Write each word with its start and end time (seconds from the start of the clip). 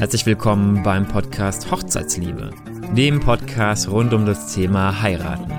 Herzlich 0.00 0.24
willkommen 0.24 0.82
beim 0.82 1.06
Podcast 1.06 1.70
Hochzeitsliebe, 1.70 2.52
dem 2.96 3.20
Podcast 3.20 3.90
rund 3.90 4.14
um 4.14 4.24
das 4.24 4.54
Thema 4.54 5.02
Heiraten. 5.02 5.52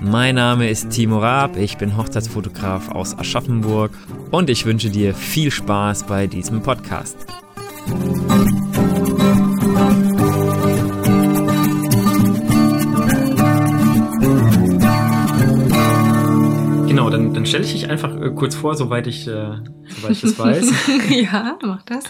Mein 0.00 0.34
Name 0.34 0.68
ist 0.68 0.90
Timo 0.90 1.20
Raab, 1.20 1.56
ich 1.56 1.78
bin 1.78 1.96
Hochzeitsfotograf 1.96 2.90
aus 2.90 3.16
Aschaffenburg 3.16 3.92
und 4.32 4.50
ich 4.50 4.66
wünsche 4.66 4.90
dir 4.90 5.14
viel 5.14 5.52
Spaß 5.52 6.02
bei 6.02 6.26
diesem 6.26 6.62
Podcast. 6.62 7.28
Genau, 16.88 17.08
dann, 17.08 17.34
dann 17.34 17.46
stelle 17.46 17.62
ich 17.62 17.70
dich 17.70 17.88
einfach 17.88 18.20
äh, 18.20 18.30
kurz 18.30 18.56
vor, 18.56 18.74
soweit 18.74 19.06
ich, 19.06 19.28
äh, 19.28 19.58
soweit 19.96 20.10
ich 20.12 20.20
das 20.20 20.38
weiß. 20.38 20.72
ja, 21.10 21.58
mach 21.62 21.82
das. 21.82 22.04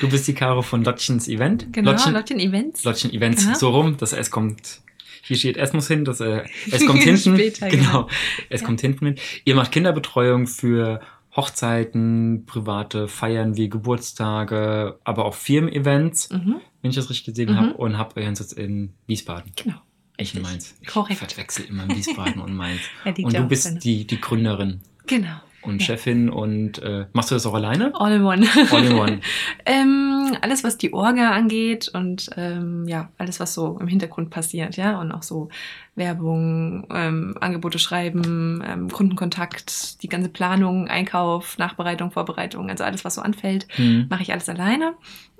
Du 0.00 0.08
bist 0.08 0.26
die 0.28 0.34
Caro 0.34 0.62
von 0.62 0.84
Lottchens 0.84 1.28
Event. 1.28 1.72
Genau, 1.72 1.90
Lottchen, 1.92 2.12
Lottchen 2.14 2.40
Events. 2.40 2.84
Lottchen 2.84 3.12
Events, 3.12 3.44
Genau. 3.44 3.58
so 3.58 3.70
rum. 3.70 3.96
Das 3.98 4.12
S 4.12 4.30
kommt, 4.30 4.80
hier 5.22 5.36
steht 5.36 5.56
S 5.56 5.72
muss 5.72 5.88
hin, 5.88 6.04
das 6.04 6.20
äh, 6.20 6.44
S 6.70 6.86
kommt 6.86 7.02
hinten. 7.02 7.34
Später, 7.36 7.68
genau, 7.68 7.82
genau. 8.04 8.08
S 8.48 8.60
Ja. 8.60 8.66
kommt 8.66 8.80
hinten 8.80 9.04
mit. 9.04 9.20
Ihr 9.44 9.54
macht 9.54 9.72
Kinderbetreuung 9.72 10.46
für 10.46 11.00
Hochzeiten, 11.34 12.44
private 12.46 13.08
Feiern 13.08 13.56
wie 13.56 13.68
Geburtstage, 13.68 14.98
aber 15.04 15.24
auch 15.24 15.34
Firmen-Events, 15.34 16.30
Mhm. 16.30 16.56
wenn 16.82 16.90
ich 16.90 16.96
das 16.96 17.08
richtig 17.10 17.26
gesehen 17.34 17.52
Mhm. 17.52 17.56
habe, 17.56 17.74
und 17.74 17.98
habt 17.98 18.16
euren 18.16 18.34
Sitz 18.34 18.52
in 18.52 18.92
Wiesbaden. 19.06 19.52
Genau. 19.56 19.76
Ich 20.18 20.34
in. 20.36 20.42
Mainz. 20.42 20.74
Ich 20.80 20.88
Korrekt. 20.88 21.18
verwechsel 21.18 21.64
immer 21.64 21.88
Wiesbaden 21.88 22.40
und 22.40 22.54
Mainz. 22.54 22.80
Liegt 23.04 23.20
Und 23.24 23.32
ja 23.32 23.40
du 23.40 23.48
bist 23.48 23.82
die, 23.82 24.06
die 24.06 24.20
Gründerin 24.20 24.80
Genau. 25.06 25.40
Und 25.62 25.80
Ja. 25.80 25.86
Chefin 25.86 26.28
und 26.30 26.80
äh, 26.82 27.06
machst 27.12 27.30
du 27.30 27.34
das 27.36 27.46
auch 27.46 27.54
alleine? 27.54 27.92
All 27.94 28.12
in 28.12 28.22
one. 28.24 28.46
All 28.70 28.84
in 28.84 28.92
one. 28.94 29.20
ähm, 29.66 30.36
alles, 30.40 30.64
was 30.64 30.76
die 30.78 30.92
Orga 30.92 31.30
angeht 31.30 31.88
und 31.94 32.30
ähm, 32.36 32.86
ja, 32.88 33.10
alles, 33.18 33.38
was 33.40 33.54
so 33.54 33.78
im 33.80 33.86
Hintergrund 33.88 34.30
passiert, 34.30 34.76
ja, 34.76 35.00
und 35.00 35.12
auch 35.12 35.22
so 35.22 35.48
Werbung, 35.94 36.86
ähm, 36.92 37.36
Angebote 37.40 37.78
schreiben, 37.78 38.62
ähm, 38.66 38.88
Kundenkontakt, 38.90 40.02
die 40.02 40.08
ganze 40.08 40.28
Planung, 40.30 40.88
Einkauf, 40.88 41.58
Nachbereitung, 41.58 42.10
Vorbereitung, 42.10 42.70
also 42.70 42.84
alles, 42.84 43.04
was 43.04 43.14
so 43.16 43.20
anfällt, 43.22 43.66
Mhm. 43.78 44.06
mache 44.10 44.22
ich 44.22 44.32
alles 44.32 44.48
alleine. 44.48 44.94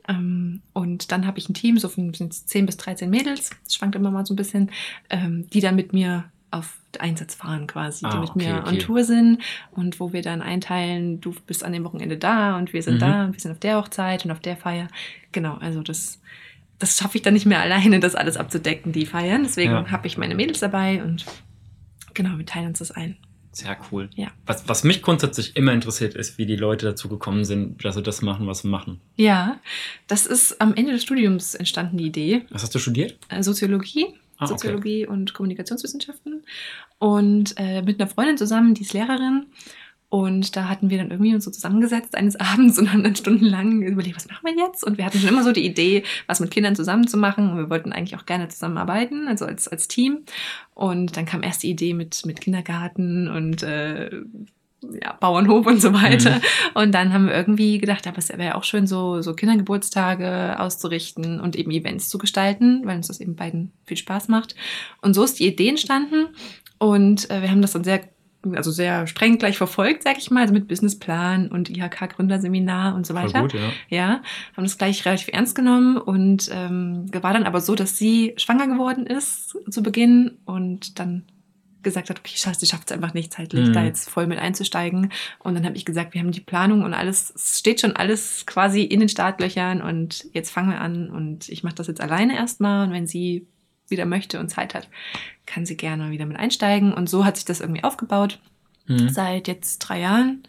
Ähm, 0.09 0.63
und 0.73 1.13
dann 1.13 1.27
habe 1.27 1.39
ich 1.39 1.49
ein 1.49 1.55
Team, 1.55 1.79
so 1.79 1.89
von 1.89 2.13
sind 2.13 2.35
10 2.35 2.67
bis 2.67 2.77
13 2.77 3.09
Mädels, 3.09 3.51
das 3.65 3.75
schwankt 3.77 3.95
immer 3.97 4.11
mal 4.11 4.27
so 4.27 4.35
ein 4.35 4.37
bisschen, 4.37 4.71
ähm, 5.11 5.47
die 5.53 5.61
dann 5.61 5.77
mit 5.77 5.93
mir 5.93 6.25
auf 6.53 6.77
Einsatz 6.99 7.35
fahren 7.35 7.67
quasi, 7.67 8.01
die 8.05 8.17
Ah, 8.17 8.21
mit 8.21 8.31
okay, 8.31 8.39
mir 8.53 8.59
okay. 8.61 8.69
on 8.69 8.79
Tour 8.79 9.05
sind 9.05 9.39
und 9.73 9.99
wo 9.99 10.13
wir 10.13 10.23
dann 10.23 10.43
einteilen, 10.43 11.21
du 11.21 11.35
bist 11.47 11.65
an 11.65 11.73
dem 11.73 11.85
Wochenende 11.85 12.19
da 12.19 12.57
und 12.59 12.73
wir 12.73 12.83
sind 12.83 12.97
Mhm. 12.97 13.01
da 13.01 13.25
und 13.25 13.33
wir 13.33 13.41
sind 13.41 13.53
auf 13.53 13.59
der 13.61 13.77
Hochzeit 13.79 14.25
und 14.25 14.31
auf 14.31 14.41
der 14.41 14.57
Feier. 14.57 14.89
Genau, 15.33 15.55
also 15.57 15.83
das, 15.83 16.21
das 16.79 16.97
schaffe 16.99 17.17
ich 17.17 17.23
dann 17.23 17.35
nicht 17.35 17.47
mehr 17.47 17.61
alleine, 17.61 17.99
das 18.01 18.15
alles 18.15 18.37
abzudecken, 18.37 18.93
die 18.93 19.07
Feiern. 19.07 19.43
Deswegen 19.45 19.73
Ja. 19.73 19.91
habe 19.91 20.07
ich 20.07 20.19
meine 20.19 20.35
Mädels 20.35 20.61
dabei 20.61 21.03
und 21.03 21.25
genau, 22.15 22.37
wir 22.39 22.45
teilen 22.47 22.69
uns 22.69 22.79
das 22.81 22.91
ein. 22.93 23.17
Sehr 23.55 23.77
cool. 23.91 24.09
Ja. 24.15 24.29
Was, 24.47 24.67
was 24.67 24.83
mich 24.83 25.03
grundsätzlich 25.03 25.57
immer 25.57 25.73
interessiert, 25.75 26.15
ist, 26.15 26.39
wie 26.39 26.47
die 26.47 26.57
Leute 26.57 26.87
dazu 26.87 27.09
gekommen 27.11 27.45
sind, 27.45 27.85
dass 27.85 27.95
sie 27.97 28.03
das 28.03 28.23
machen, 28.23 28.47
was 28.47 28.61
sie 28.61 28.69
machen. 28.69 29.01
Ja, 29.17 29.61
das 30.07 30.25
ist 30.25 30.59
am 30.63 30.75
Ende 30.75 30.93
des 30.93 31.03
Studiums 31.03 31.55
entstanden, 31.55 31.99
die 31.99 32.07
Idee. 32.07 32.47
Was 32.51 32.63
hast 32.63 32.75
du 32.75 32.79
studiert? 32.79 33.19
äh, 33.29 33.43
Soziologie, 33.43 34.07
Ah, 34.43 34.45
okay. 34.45 34.55
Soziologie 34.55 35.07
und 35.07 35.35
Kommunikationswissenschaften. 35.35 36.43
Und 36.99 37.55
äh, 37.59 37.83
mit 37.83 38.01
einer 38.01 38.11
Freundin 38.11 38.37
zusammen, 38.37 38.75
die 38.75 38.83
ist 38.83 38.93
Lehrerin. 38.93 39.47
Und 40.09 40.57
da 40.57 40.69
hatten 40.69 40.91
wir 40.91 40.99
dann 40.99 41.11
irgendwie 41.11 41.35
uns 41.35 41.47
so 41.47 41.51
zusammengesetzt 41.51 42.15
eines 42.17 42.37
Abends 42.41 42.79
und 42.79 42.93
haben 42.93 43.03
dann 43.03 43.17
stundenlang 43.17 43.83
überlegt, 43.83 44.17
was 44.17 44.29
machen 44.29 44.45
wir 44.45 44.55
jetzt? 44.55 44.85
Und 44.85 44.99
wir 44.99 45.07
hatten 45.07 45.19
schon 45.19 45.31
immer 45.31 45.43
so 45.43 45.53
die 45.53 45.65
Idee, 45.65 46.03
was 46.27 46.39
mit 46.41 46.51
Kindern 46.51 46.77
zusammen 46.77 47.07
zu 47.07 47.17
machen. 47.17 47.51
Und 47.51 47.57
wir 47.57 47.71
wollten 47.71 47.93
eigentlich 47.93 48.17
auch 48.17 48.27
gerne 48.27 48.49
zusammenarbeiten, 48.49 49.27
also 49.27 49.47
als, 49.47 49.69
als 49.69 49.89
Team. 49.89 50.25
Und 50.75 51.17
dann 51.17 51.25
kam 51.25 51.43
erst 51.43 51.63
die 51.63 51.71
Idee 51.71 51.95
mit, 51.95 52.27
mit 52.27 52.41
Kindergarten 52.41 53.29
und 53.29 53.63
äh, 53.63 54.11
ja, 55.01 55.13
Bauernhof 55.21 55.67
und 55.67 55.81
so 55.81 55.93
weiter. 55.93 56.37
Mhm. 56.37 56.43
Und 56.75 56.93
dann 56.93 57.13
haben 57.13 57.27
wir 57.27 57.35
irgendwie 57.35 57.79
gedacht, 57.79 58.07
aber 58.07 58.19
es 58.19 58.29
wäre 58.29 58.45
ja 58.45 58.55
auch 58.55 58.65
schön, 58.65 58.87
so, 58.87 59.23
so 59.23 59.35
Kindergeburtstage 59.35 60.59
auszurichten 60.59 61.41
und 61.41 61.57
eben 61.57 61.71
Events 61.71 62.09
zu 62.09 62.19
gestalten, 62.19 62.83
weil 62.85 62.97
uns 62.97 63.09
das 63.09 63.21
eben 63.21 63.37
beiden 63.37 63.73
viel 63.85 63.97
Spaß 63.97 64.29
macht. 64.29 64.55
Und 65.01 65.15
so 65.15 65.23
ist 65.25 65.39
die 65.39 65.47
Idee 65.47 65.69
entstanden. 65.69 66.29
Und 66.79 67.31
äh, 67.31 67.43
wir 67.43 67.51
haben 67.51 67.63
das 67.63 67.73
dann 67.73 67.85
sehr, 67.85 68.01
also 68.55 68.73
sehr 68.73 69.07
streng 69.07 69.39
gleich 69.39 69.57
verfolgt, 69.57 70.03
sag 70.03 70.19
ich 70.19 70.31
mal, 70.31 70.41
also 70.41 70.53
mit 70.53 70.67
Businessplan 70.67 71.49
und 71.49 71.71
IHK-Gründerseminar 71.71 72.95
und 72.95 73.07
so 73.07 73.15
Voll 73.15 73.25
weiter. 73.25 73.43
gut, 73.43 73.55
ja. 73.55 73.71
Ja, 73.89 74.23
haben 74.57 74.65
das 74.65 74.79
gleich 74.79 75.05
relativ 75.05 75.29
ernst 75.33 75.55
genommen 75.55 75.97
und 75.97 76.51
ähm, 76.53 77.07
war 77.13 77.33
dann 77.33 77.45
aber 77.45 77.61
so, 77.61 77.77
dass 77.77 77.97
sie 77.97 78.35
schwanger 78.37 78.67
geworden 78.67 79.07
ist 79.07 79.57
zu 79.71 79.83
Beginn 79.83 80.39
und 80.45 80.99
dann 80.99 81.25
gesagt 81.83 82.11
hat, 82.11 82.19
okay, 82.21 82.35
scheiße, 82.37 82.61
sie 82.61 82.67
schafft 82.67 82.91
es 82.91 82.97
einfach 82.97 83.15
nicht 83.15 83.33
zeitlich, 83.33 83.69
Mhm. 83.69 83.73
da 83.73 83.85
jetzt 83.85 84.09
voll 84.09 84.27
mit 84.27 84.39
einzusteigen. 84.39 85.13
Und 85.41 85.55
dann 85.55 85.65
habe 85.65 85.77
ich 85.77 85.85
gesagt, 85.85 86.15
wir 86.15 86.21
haben 86.21 86.33
die 86.33 86.41
Planung 86.41 86.83
und 86.85 86.95
alles, 86.95 87.33
es 87.35 87.59
steht 87.59 87.81
schon 87.81 87.97
alles 87.97 88.45
quasi 88.47 88.83
in 88.83 89.01
den 89.01 89.09
Startlöchern 89.09 89.83
und 89.83 90.27
jetzt 90.33 90.51
fangen 90.51 90.71
wir 90.71 90.81
an 90.81 91.11
und 91.11 91.49
ich 91.49 91.63
mache 91.65 91.75
das 91.75 91.87
jetzt 91.89 92.01
alleine 92.01 92.37
erstmal 92.37 92.87
und 92.87 92.93
wenn 92.93 93.07
sie 93.07 93.47
wieder 93.89 94.07
möchte 94.07 94.41
und 94.41 94.49
Zeit 94.49 94.75
hat, 94.75 94.89
kann 95.47 95.67
sie 95.67 95.77
gerne 95.77 96.11
wieder 96.11 96.25
mit 96.27 96.39
einsteigen. 96.39 96.93
Und 96.95 97.11
so 97.11 97.25
hat 97.25 97.37
sich 97.37 97.45
das 97.45 97.61
irgendwie 97.61 97.85
aufgebaut 97.85 98.39
Mhm. 98.87 99.09
seit 99.11 99.49
jetzt 99.49 99.79
drei 99.81 100.01
Jahren. 100.01 100.43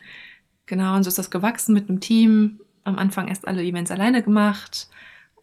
Genau, 0.65 0.95
und 0.95 1.03
so 1.03 1.09
ist 1.09 1.17
das 1.17 1.29
gewachsen 1.29 1.73
mit 1.73 1.89
einem 1.89 1.99
Team. 1.99 2.59
Am 2.85 2.97
Anfang 2.97 3.27
erst 3.27 3.47
alle 3.47 3.61
Events 3.63 3.91
alleine 3.91 4.23
gemacht. 4.23 4.87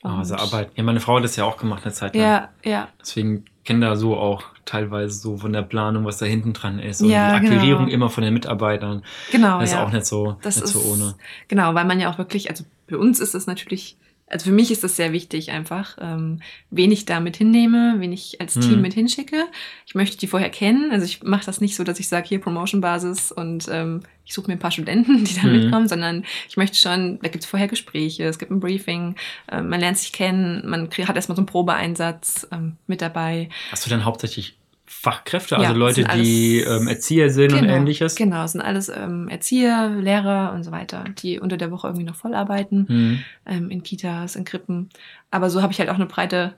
Ah, 0.03 0.19
Also 0.19 0.35
Und- 0.35 0.41
Arbeit. 0.41 0.71
Ja, 0.77 0.83
meine 0.83 1.01
Frau 1.01 1.17
hat 1.17 1.25
das 1.25 1.37
ja 1.37 1.45
auch 1.45 1.57
gemacht 1.59 1.85
eine 1.85 1.93
Zeit 1.93 2.15
lang. 2.15 2.25
Ja, 2.25 2.49
ja, 2.65 2.89
Deswegen 3.01 3.45
kenne 3.65 3.87
da 3.87 3.97
so 3.97 4.17
auch 4.17 4.45
teilweise 4.65 5.19
so 5.19 5.37
von 5.37 5.53
der 5.53 5.63
Planung, 5.63 6.05
was 6.05 6.19
da 6.19 6.27
hinten 6.27 6.53
dran 6.53 6.79
ist. 6.79 7.03
Und 7.03 7.11
Ja, 7.11 7.39
die 7.39 7.47
Akquirierung 7.47 7.85
genau. 7.87 7.95
immer 7.95 8.09
von 8.11 8.23
den 8.25 8.33
Mitarbeitern. 8.35 9.03
genau. 9.33 9.59
Das 9.61 9.71
ist 9.71 9.75
ja. 9.77 9.85
auch 9.85 9.93
nicht 9.93 10.07
so, 10.07 10.37
Das 10.43 10.57
nicht 10.57 10.69
so 10.69 10.79
ist- 10.79 10.87
ohne. 10.87 11.15
Genau, 11.49 11.75
weil 11.75 11.85
man 11.85 12.01
ja 12.01 12.11
auch 12.13 12.19
wirklich, 12.19 12.51
also 12.51 12.65
für 12.89 12.99
uns 12.99 13.21
ist 13.21 13.35
das 13.35 13.47
natürlich, 13.47 13.97
also 14.31 14.45
für 14.47 14.53
mich 14.53 14.71
ist 14.71 14.83
das 14.85 14.97
sehr 14.97 15.13
wichtig 15.13 15.51
einfach, 15.51 15.99
ähm, 16.01 16.41
wen 16.71 16.93
ich 16.93 17.05
da 17.05 17.21
mit 17.21 17.37
hinnehme, 17.37 17.97
wen 17.99 18.13
ich 18.13 18.41
als. 18.41 18.55
Team 18.55 18.81
mit 18.81 18.95
hinschicke. 18.95 19.45
Ich 19.87 19.95
möchte 19.95 20.17
die 20.17 20.27
vorher 20.29 20.51
kennen. 20.51 20.91
Also 20.93 21.05
ich 21.05 21.23
mache 21.23 21.45
das 21.45 21.61
nicht 21.61 21.77
so, 21.77 21.85
dass 21.85 21.99
ich 22.01 22.09
sage, 22.09 22.29
hier 22.29 22.41
Promotion-Basis 22.41 23.33
und 23.33 23.67
ähm, 23.71 24.03
ich 24.25 24.33
suche 24.33 24.47
mir 24.47 24.53
ein 24.55 24.59
paar 24.61 24.71
Studenten, 24.71 25.25
die 25.25 25.35
da 25.35 25.43
Mhm. 25.49 25.53
mitkommen, 25.53 25.89
sondern 25.89 26.25
ich 26.49 26.57
möchte 26.57 26.77
schon, 26.79 27.19
da 27.21 27.29
gibt 27.29 27.43
es 27.45 27.51
vorher 27.51 27.67
Gespräche, 27.69 28.25
es 28.25 28.39
gibt 28.39 28.53
ein 28.53 28.61
Briefing, 28.61 29.17
ähm, 29.51 29.69
man 29.69 29.81
lernt 29.81 29.99
sich 29.99 30.13
kennen, 30.13 30.63
man 30.69 30.89
krieg, 30.91 31.09
hat 31.09 31.17
erstmal 31.17 31.35
so 31.37 31.41
einen 31.41 31.47
Probeeinsatz 31.47 32.47
ähm, 32.53 32.77
mit 32.87 33.03
dabei. 33.03 33.49
Hast 33.73 33.85
du 33.85 33.91
dann 33.91 34.05
hauptsächlich 34.05 34.60
Fachkräfte, 34.93 35.55
Ja, 35.55 35.69
also 35.69 35.75
Leute, 35.75 35.95
sind 36.03 36.15
die 36.15 36.59
ähm, 36.59 36.89
Erzieher 36.89 37.31
sind 37.31 37.53
und 37.53 37.61
Genau, 37.61 37.75
ähnliches? 37.75 38.17
Genau, 38.17 38.45
es 38.45 38.53
sind 38.53 38.61
alles 38.61 38.89
ähm, 38.89 39.29
Erzieher, 39.29 39.89
Lehrer 39.89 40.53
und 40.53 40.65
so 40.65 40.73
weiter, 40.73 41.05
die 41.23 41.39
unter 41.39 41.57
der 41.57 41.71
Woche 41.71 41.87
irgendwie 41.87 42.05
noch 42.05 42.17
voll 42.17 42.35
arbeiten. 42.35 42.87
Mhm. 42.89 43.19
ähm, 43.47 43.71
in 43.71 43.85
Kitas, 43.85 44.35
in 44.35 44.45
Krippen. 44.45 44.91
Aber 45.31 45.49
so 45.49 45.63
habe 45.63 45.73
ich 45.73 45.79
halt 45.79 45.91
auch 45.91 45.95
eine 45.95 46.07
breite, 46.07 46.55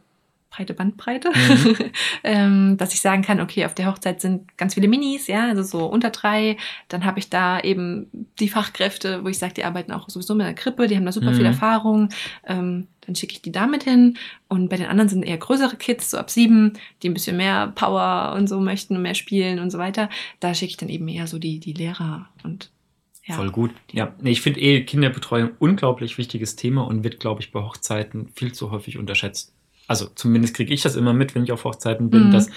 breite 0.55 0.75
Bandbreite, 0.75 1.31
Mhm. 1.35 1.77
ähm, 2.25 2.77
dass 2.77 2.93
ich 2.95 3.01
sagen 3.01 3.23
kann, 3.23 3.41
okay, 3.41 3.65
auf 3.65 3.75
der 3.75 3.87
Hochzeit 3.87 4.21
sind 4.21 4.57
ganz 4.59 4.75
viele 4.75 4.87
Minis, 4.89 5.27
ja, 5.27 5.49
also 5.49 5.63
so 5.63 5.87
unter 5.87 6.11
drei. 6.11 6.57
Dann 6.89 7.05
habe 7.05 7.19
ich 7.19 7.31
da 7.31 7.59
eben 7.61 8.07
die 8.39 8.49
Fachkräfte, 8.49 9.25
wo 9.25 9.29
ich 9.29 9.39
sage, 9.39 9.55
die 9.55 9.65
arbeiten 9.65 9.93
auch 9.93 10.09
sowieso 10.09 10.35
mit 10.35 10.47
der 10.47 10.55
Krippe, 10.55 10.87
die 10.87 10.97
haben 10.97 11.07
da 11.07 11.13
super 11.13 11.31
Mhm. 11.31 11.37
viel 11.37 11.47
Erfahrung. 11.47 12.09
Ähm, 12.47 12.89
dann 13.05 13.17
schicke 13.17 13.33
ich 13.33 13.43
die 13.43 13.51
damit 13.51 13.83
hin. 13.83 14.17
Und 14.49 14.69
bei 14.69 14.77
den 14.77 14.87
anderen 14.87 15.09
sind 15.09 15.25
eher 15.25 15.39
größere 15.39 15.77
Kids, 15.77 16.11
so 16.11 16.19
ab 16.19 16.31
sieben, 16.31 16.75
die 17.03 17.09
ein 17.09 17.15
bisschen 17.15 17.37
mehr 17.37 17.73
Power 17.75 18.35
und 18.37 18.47
so 18.47 18.61
möchten 18.61 18.95
und 18.95 19.03
mehr 19.03 19.15
spielen 19.15 19.59
und 19.59 19.71
so 19.71 19.79
weiter. 19.79 20.09
Da 20.39 20.55
schicke 20.55 20.71
ich 20.71 20.77
dann 20.77 20.89
eben 20.89 21.09
eher 21.09 21.27
so 21.27 21.39
die, 21.39 21.59
die 21.59 21.73
Lehrer 21.73 22.29
und 22.45 22.71
ja. 23.25 23.37
Voll 23.37 23.51
gut. 23.53 23.71
Ja, 23.93 24.15
nee, 24.21 24.31
ich 24.33 24.41
finde 24.41 24.61
eh 24.61 24.83
Kinderbetreuung 24.85 25.51
unglaublich 25.61 26.19
wichtiges 26.19 26.57
Thema 26.57 26.83
und 26.85 27.05
wird, 27.05 27.21
glaube 27.21 27.41
ich, 27.41 27.53
bei 27.53 27.61
Hochzeiten 27.61 28.29
viel 28.35 28.53
zu 28.53 28.73
häufig 28.73 28.99
unterschätzt. 28.99 29.52
Also 29.89 30.07
zumindest 30.15 30.55
kriege 30.55 30.73
ich 30.73 30.83
das 30.83 30.97
immer 30.97 31.13
mit, 31.13 31.35
wenn 31.35 31.45
ich 31.45 31.53
auf 31.53 31.65
Hochzeiten 31.65 32.11
bin, 32.11 32.29
Mhm. 32.29 32.33
dass 32.33 32.51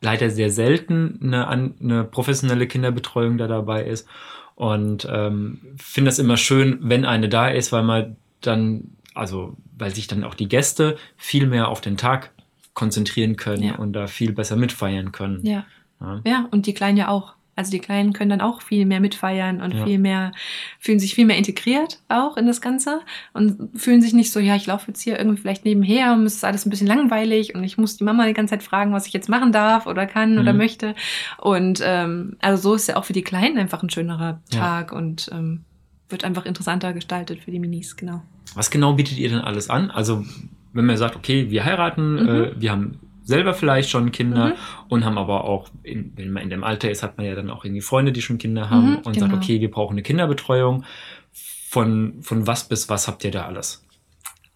leider 0.00 0.30
sehr 0.30 0.50
selten 0.50 1.18
eine, 1.22 1.48
eine 1.48 2.04
professionelle 2.04 2.66
Kinderbetreuung 2.66 3.38
da 3.38 3.46
dabei 3.46 3.84
ist. 3.84 4.06
Und 4.54 5.06
ähm, 5.10 5.60
finde 5.76 6.08
das 6.10 6.18
immer 6.18 6.36
schön, 6.36 6.78
wenn 6.82 7.04
eine 7.04 7.28
da 7.28 7.48
ist, 7.48 7.72
weil 7.72 7.82
man 7.82 8.16
dann, 8.40 8.96
also 9.14 9.56
weil 9.76 9.94
sich 9.94 10.06
dann 10.06 10.22
auch 10.24 10.34
die 10.34 10.48
Gäste 10.48 10.96
viel 11.16 11.46
mehr 11.46 11.68
auf 11.68 11.80
den 11.80 11.96
Tag 11.96 12.30
konzentrieren 12.74 13.36
können 13.36 13.62
Ja. 13.62 13.74
und 13.76 13.92
da 13.94 14.06
viel 14.06 14.32
besser 14.32 14.56
mitfeiern 14.56 15.10
können. 15.12 15.44
Ja. 15.46 15.64
Ja. 16.00 16.20
Ja, 16.26 16.48
und 16.50 16.66
die 16.66 16.74
Kleinen 16.74 16.98
ja 16.98 17.08
auch. 17.08 17.34
Also 17.56 17.70
die 17.70 17.78
Kleinen 17.78 18.12
können 18.12 18.30
dann 18.30 18.40
auch 18.40 18.62
viel 18.62 18.84
mehr 18.86 19.00
mitfeiern 19.00 19.60
und 19.60 19.74
Ja. 19.74 19.84
viel 19.84 19.98
mehr, 19.98 20.32
fühlen 20.80 20.98
sich 20.98 21.14
viel 21.14 21.24
mehr 21.26 21.36
integriert 21.38 22.00
auch 22.08 22.36
in 22.36 22.46
das 22.46 22.60
Ganze 22.60 23.00
und 23.32 23.70
fühlen 23.78 24.02
sich 24.02 24.12
nicht 24.12 24.32
so, 24.32 24.40
ja, 24.40 24.56
ich 24.56 24.66
laufe 24.66 24.88
jetzt 24.88 25.00
hier 25.02 25.18
irgendwie 25.18 25.40
vielleicht 25.40 25.64
nebenher 25.64 26.12
und 26.12 26.24
es 26.26 26.34
ist 26.34 26.44
alles 26.44 26.66
ein 26.66 26.70
bisschen 26.70 26.86
langweilig 26.86 27.54
und 27.54 27.64
ich 27.64 27.78
muss 27.78 27.96
die 27.96 28.04
Mama 28.04 28.26
die 28.26 28.32
ganze 28.34 28.52
Zeit 28.52 28.62
fragen, 28.62 28.92
was 28.92 29.06
ich 29.06 29.12
jetzt 29.12 29.28
machen 29.28 29.52
darf 29.52 29.86
oder 29.86 30.06
kann 30.06 30.38
oder 30.38 30.52
Mhm. 30.52 30.58
möchte. 30.58 30.94
Und 31.38 31.80
ähm, 31.84 32.36
also 32.40 32.70
so 32.70 32.74
ist 32.74 32.88
ja 32.88 32.96
auch 32.96 33.04
für 33.04 33.12
die 33.12 33.22
Kleinen 33.22 33.58
einfach 33.58 33.82
ein 33.82 33.90
schönerer 33.90 34.40
Ja. 34.52 34.58
Tag 34.58 34.92
und 34.92 35.28
ähm, 35.32 35.64
wird 36.08 36.24
einfach 36.24 36.44
interessanter 36.46 36.92
gestaltet 36.92 37.40
für 37.40 37.50
die 37.50 37.58
Minis, 37.58 37.96
genau. 37.96 38.22
was 38.54 38.70
genau 38.70 38.92
bietet 38.92 39.18
ihr 39.18 39.28
denn 39.30 39.38
alles 39.40 39.70
an? 39.70 39.90
Also, 39.90 40.24
wenn 40.72 40.84
man 40.86 40.96
sagt, 40.96 41.16
okay, 41.16 41.50
wir 41.50 41.64
heiraten, 41.64 42.14
Mhm. 42.22 42.28
äh, 42.28 42.60
wir 42.60 42.70
haben 42.72 42.98
selber 43.24 43.54
vielleicht 43.54 43.90
schon 43.90 44.12
Kinder 44.12 44.48
Mhm. 44.50 44.52
und 44.88 45.04
haben 45.04 45.18
aber 45.18 45.44
auch, 45.44 45.68
in, 45.82 46.12
wenn 46.16 46.30
man 46.30 46.42
in 46.42 46.50
dem 46.50 46.62
Alter 46.64 46.90
ist, 46.90 47.02
hat 47.02 47.16
man 47.16 47.26
ja 47.26 47.34
dann 47.34 47.50
auch 47.50 47.64
irgendwie 47.64 47.80
Freunde, 47.82 48.12
die 48.12 48.22
schon 48.22 48.38
Kinder 48.38 48.70
haben 48.70 48.90
Mhm, 48.92 48.96
und 48.98 49.14
sagt, 49.18 49.30
genau. 49.32 49.36
okay, 49.42 49.60
wir 49.60 49.70
brauchen 49.70 49.94
eine 49.94 50.02
Kinderbetreuung. 50.02 50.84
Von, 51.32 52.22
von 52.22 52.46
was 52.46 52.68
bis 52.68 52.88
was 52.88 53.08
habt 53.08 53.24
ihr 53.24 53.32
da 53.32 53.46
alles? 53.46 53.83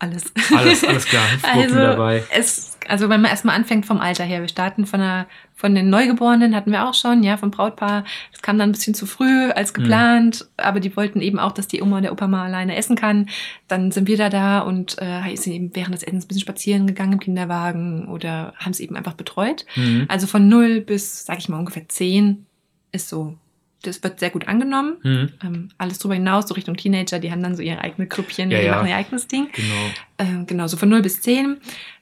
Alles. 0.00 0.32
Alles, 0.54 0.84
alles 0.84 1.06
klar. 1.08 1.24
Also, 1.42 1.74
dabei. 1.74 2.22
es, 2.32 2.78
also 2.86 3.08
wenn 3.08 3.20
man 3.20 3.30
erstmal 3.30 3.56
anfängt 3.56 3.84
vom 3.84 3.98
Alter 3.98 4.22
her, 4.22 4.40
wir 4.40 4.48
starten 4.48 4.86
von, 4.86 5.00
der, 5.00 5.26
von 5.54 5.74
den 5.74 5.90
Neugeborenen, 5.90 6.54
hatten 6.54 6.70
wir 6.70 6.88
auch 6.88 6.94
schon, 6.94 7.24
ja, 7.24 7.36
vom 7.36 7.50
Brautpaar. 7.50 8.04
Es 8.32 8.40
kam 8.40 8.58
dann 8.58 8.68
ein 8.68 8.72
bisschen 8.72 8.94
zu 8.94 9.06
früh 9.06 9.50
als 9.50 9.74
geplant, 9.74 10.48
aber 10.56 10.78
die 10.78 10.96
wollten 10.96 11.20
eben 11.20 11.40
auch, 11.40 11.50
dass 11.50 11.66
die 11.66 11.82
Oma 11.82 11.96
und 11.96 12.02
der 12.04 12.12
Opa 12.12 12.28
mal 12.28 12.46
alleine 12.46 12.76
essen 12.76 12.94
kann. 12.94 13.28
Dann 13.66 13.90
sind 13.90 14.06
wir 14.06 14.16
da 14.16 14.30
da 14.30 14.60
und 14.60 14.96
äh, 15.00 15.34
sind 15.34 15.52
eben 15.52 15.74
während 15.74 15.94
des 15.94 16.04
Essens 16.04 16.24
ein 16.24 16.28
bisschen 16.28 16.42
spazieren 16.42 16.86
gegangen 16.86 17.14
im 17.14 17.20
Kinderwagen 17.20 18.06
oder 18.06 18.54
haben 18.56 18.70
es 18.70 18.80
eben 18.80 18.94
einfach 18.94 19.14
betreut. 19.14 19.66
Mhm. 19.74 20.04
Also 20.06 20.28
von 20.28 20.48
null 20.48 20.80
bis, 20.80 21.26
sag 21.26 21.38
ich 21.38 21.48
mal, 21.48 21.58
ungefähr 21.58 21.88
zehn 21.88 22.46
ist 22.92 23.08
so, 23.08 23.36
das 23.82 24.02
wird 24.02 24.20
sehr 24.20 24.30
gut 24.30 24.48
angenommen. 24.48 24.96
Mhm. 25.02 25.28
Ähm, 25.44 25.68
alles 25.78 25.98
drüber 25.98 26.14
hinaus, 26.14 26.48
so 26.48 26.54
Richtung 26.54 26.76
Teenager, 26.76 27.18
die 27.18 27.30
haben 27.30 27.42
dann 27.42 27.54
so 27.54 27.62
ihre 27.62 27.80
eigene 27.80 28.06
Grüppchen, 28.06 28.50
Ja, 28.50 28.58
die 28.58 28.66
ja. 28.66 28.76
machen 28.76 28.88
ihr 28.88 28.96
eigenes 28.96 29.28
Ding. 29.28 29.48
Genau. 29.52 29.74
Ähm, 30.18 30.46
genau, 30.46 30.66
so 30.66 30.76
von 30.76 30.88
0 30.88 31.02
bis 31.02 31.20
10. 31.20 31.58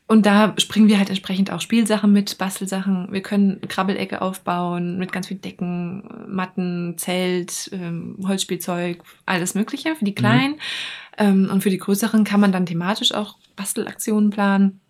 Und 0.09 0.25
da 0.25 0.55
springen 0.59 0.89
wir 0.89 0.99
halt 0.99 1.09
entsprechend 1.09 1.51
auch 1.51 1.61
Spielsachen 1.61 2.13
mit, 2.13 2.39
Bastelsachen. 2.39 3.09
Wir 3.11 3.23
können 3.23 3.61
Krabbelecke 3.67 4.23
aufbauen 4.23 4.99
mit 4.99 5.11
ganz 5.11 5.27
viel 5.27 5.37
Decken, 5.37 6.05
Matten, 6.29 6.95
Zelt, 6.97 7.71
ähm, 7.73 8.17
Holzspielzeug, 8.27 9.03
alles 9.27 9.55
Mögliche 9.57 9.97
für 9.97 10.05
die 10.05 10.15
Kleinen. 10.15 10.61
Ähm, 11.19 11.51
und 11.53 11.63
für 11.63 11.71
die 11.71 11.79
Größeren 11.79 12.23
kann 12.23 12.41
man 12.41 12.53
dann 12.53 12.67
thematisch 12.67 13.13
auch 13.13 13.37
Bastelaktionen 13.57 14.31
planen. 14.31 14.81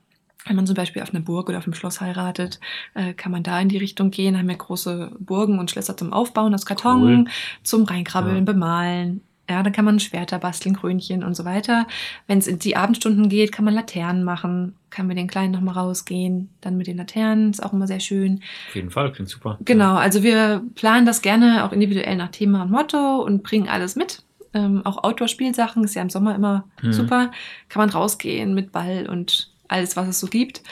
Wenn 0.46 0.56
man 0.56 0.66
zum 0.66 0.74
Beispiel 0.76 1.02
auf 1.02 1.10
einer 1.10 1.22
Burg 1.22 1.48
oder 1.48 1.58
auf 1.58 1.64
einem 1.64 1.74
Schloss 1.74 2.00
heiratet, 2.00 2.60
äh, 2.94 3.12
kann 3.14 3.32
man 3.32 3.42
da 3.42 3.58
in 3.60 3.68
die 3.68 3.78
Richtung 3.78 4.10
gehen. 4.10 4.38
Haben 4.38 4.48
wir 4.48 4.56
große 4.56 5.12
Burgen 5.18 5.58
und 5.58 5.70
Schlösser 5.70 5.96
zum 5.96 6.12
Aufbauen 6.12 6.54
aus 6.54 6.66
Karton, 6.66 7.02
Cool. 7.02 7.24
zum 7.62 7.84
Reinkrabbeln, 7.84 8.36
Ja. 8.38 8.42
bemalen. 8.44 9.20
Ja, 9.48 9.62
dann 9.62 9.72
kann 9.72 9.84
man 9.84 10.00
Schwerter 10.00 10.40
basteln, 10.40 10.74
Krönchen 10.76 11.22
und 11.22 11.36
so 11.36 11.44
weiter. 11.44 11.86
Wenn 12.26 12.38
es 12.38 12.48
in 12.48 12.58
die 12.58 12.76
Abendstunden 12.76 13.28
geht, 13.28 13.52
kann 13.52 13.64
man 13.64 13.74
Laternen 13.74 14.24
machen. 14.24 14.74
Kann 14.90 15.06
mit 15.06 15.16
den 15.16 15.28
Kleinen 15.28 15.52
nochmal 15.52 15.74
rausgehen. 15.74 16.48
Dann 16.62 16.76
mit 16.76 16.88
den 16.88 16.96
Laternen, 16.96 17.50
ist 17.50 17.62
auch 17.62 17.72
immer 17.72 17.86
sehr 17.86 18.00
schön. 18.00 18.40
Auf 18.68 18.74
jeden 18.74 18.90
Fall, 18.90 19.12
klingt 19.12 19.28
super. 19.30 19.56
Genau, 19.64 19.94
also 19.94 20.24
wir 20.24 20.62
planen 20.74 21.06
das 21.06 21.22
gerne 21.22 21.64
auch 21.64 21.70
individuell 21.72 22.16
nach 22.16 22.30
Thema 22.32 22.62
und 22.62 22.72
Motto 22.72 23.22
und 23.22 23.44
bringen 23.44 23.68
alles 23.68 23.94
mit. 23.94 24.24
Ähm, 24.52 24.82
auch 24.84 25.04
Outdoor-Spielsachen 25.04 25.84
ist 25.84 25.94
ja 25.94 26.02
im 26.02 26.10
Sommer 26.10 26.34
immer 26.34 26.64
Mhm. 26.82 26.92
super. 26.92 27.30
Kann 27.68 27.80
man 27.82 27.90
rausgehen 27.90 28.52
mit 28.52 28.72
Ball 28.72 29.06
und 29.08 29.52
alles, 29.68 29.96
was 29.96 30.08
es 30.08 30.20
so 30.20 30.26
gibt. 30.26 30.62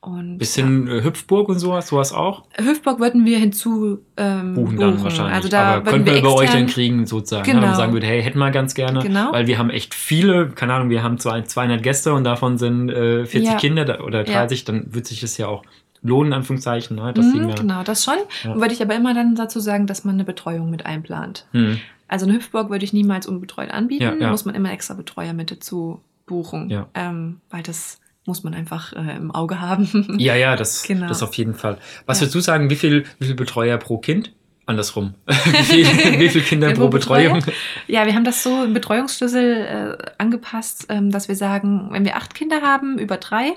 Und 0.00 0.38
Bisschen 0.38 0.86
äh, 0.86 1.02
Hüpfburg 1.02 1.48
und 1.48 1.58
sowas, 1.58 1.88
sowas 1.88 2.12
auch. 2.12 2.44
ja, 2.56 2.64
Hüftburg 2.64 3.00
würden 3.00 3.24
wir 3.24 3.36
hinzu 3.38 3.98
ähm, 4.16 4.54
Buchen 4.54 4.78
dann 4.78 5.02
wahrscheinlich. 5.02 5.34
Also 5.34 5.48
da 5.48 5.74
Aber 5.76 5.90
könnten 5.90 6.06
wir 6.06 6.12
wir 6.14 6.20
über 6.20 6.34
euch 6.36 6.50
dann 6.50 6.68
kriegen, 6.68 7.04
sozusagen. 7.04 7.42
Genau. 7.44 7.56
Ne? 7.56 7.62
Wenn 7.62 7.68
man 7.70 7.76
sagen 7.76 7.92
würde, 7.92 8.06
hey, 8.06 8.22
hätten 8.22 8.38
wir 8.38 8.50
ganz 8.52 8.74
gerne. 8.74 9.00
Genau. 9.00 9.32
Weil 9.32 9.48
wir 9.48 9.58
haben 9.58 9.70
echt 9.70 9.94
viele, 9.94 10.50
keine 10.50 10.74
Ahnung, 10.74 10.88
wir 10.88 11.02
haben 11.02 11.18
zwei, 11.18 11.42
200 11.42 11.82
Gäste 11.82 12.12
und 12.14 12.22
davon 12.22 12.58
sind 12.58 12.90
äh, 12.90 13.26
40 13.26 13.42
Ja. 13.44 13.56
Kinder 13.56 14.04
oder 14.04 14.24
Ja. 14.24 14.34
30, 14.40 14.64
dann 14.64 14.94
wird 14.94 15.06
sich 15.06 15.20
das 15.20 15.36
ja 15.36 15.48
auch 15.48 15.64
lohnen, 16.00 16.28
in 16.28 16.32
Anführungszeichen. 16.38 16.96
Ne? 16.96 17.12
Das 17.12 17.26
Mhm, 17.26 17.48
ja. 17.48 17.54
genau, 17.56 17.82
das 17.82 18.04
schon. 18.04 18.14
Ja. 18.44 18.54
Würde 18.54 18.72
ich 18.72 18.80
aber 18.80 18.94
immer 18.94 19.14
dann 19.14 19.34
dazu 19.34 19.58
sagen, 19.58 19.88
dass 19.88 20.04
man 20.04 20.14
eine 20.14 20.24
Betreuung 20.24 20.70
mit 20.70 20.86
einplant. 20.86 21.44
Hm. 21.50 21.78
Also 22.06 22.24
eine 22.24 22.36
Hüpfburg 22.36 22.70
würde 22.70 22.84
ich 22.84 22.92
niemals 22.92 23.26
unbetreut 23.26 23.72
anbieten. 23.72 24.04
Ja, 24.04 24.14
ja. 24.14 24.30
Muss 24.30 24.44
man 24.44 24.54
immer 24.54 24.72
extra 24.72 24.94
Betreuer 24.94 25.32
mit 25.32 25.50
dazu 25.50 26.00
buchen. 26.24 26.70
Ja. 26.70 26.86
Ähm, 26.94 27.40
weil 27.50 27.64
das 27.64 27.98
muss 28.28 28.44
man 28.44 28.54
einfach 28.54 28.92
äh, 28.92 29.16
im 29.16 29.32
Auge 29.32 29.60
haben. 29.60 30.16
Ja, 30.20 30.36
ja, 30.36 30.54
das, 30.54 30.84
Genau. 30.84 31.08
das 31.08 31.22
auf 31.24 31.34
jeden 31.34 31.54
Fall. 31.54 31.78
Was 32.06 32.18
Ja. 32.18 32.22
würdest 32.22 32.34
du 32.36 32.40
sagen, 32.40 32.70
wie 32.70 32.76
viel, 32.76 33.04
wie 33.18 33.26
viel 33.26 33.34
Betreuer 33.34 33.76
pro 33.78 33.98
Kind? 33.98 34.32
Andersrum. 34.66 35.14
wie, 35.26 35.84
viel, 35.84 35.86
wie 36.20 36.28
viel 36.28 36.42
Kinder 36.42 36.72
pro 36.74 36.88
Betreuung? 36.88 37.42
Ja, 37.86 38.04
wir 38.06 38.14
haben 38.14 38.24
das 38.24 38.42
so 38.42 38.62
im 38.64 38.74
Betreuungsschlüssel 38.74 39.96
äh, 39.98 40.10
angepasst, 40.18 40.86
ähm, 40.90 41.10
dass 41.10 41.26
wir 41.28 41.36
sagen, 41.36 41.88
wenn 41.90 42.04
wir 42.04 42.16
acht 42.16 42.34
Kinder 42.34 42.60
haben, 42.62 42.98
über 42.98 43.16
drei, 43.16 43.52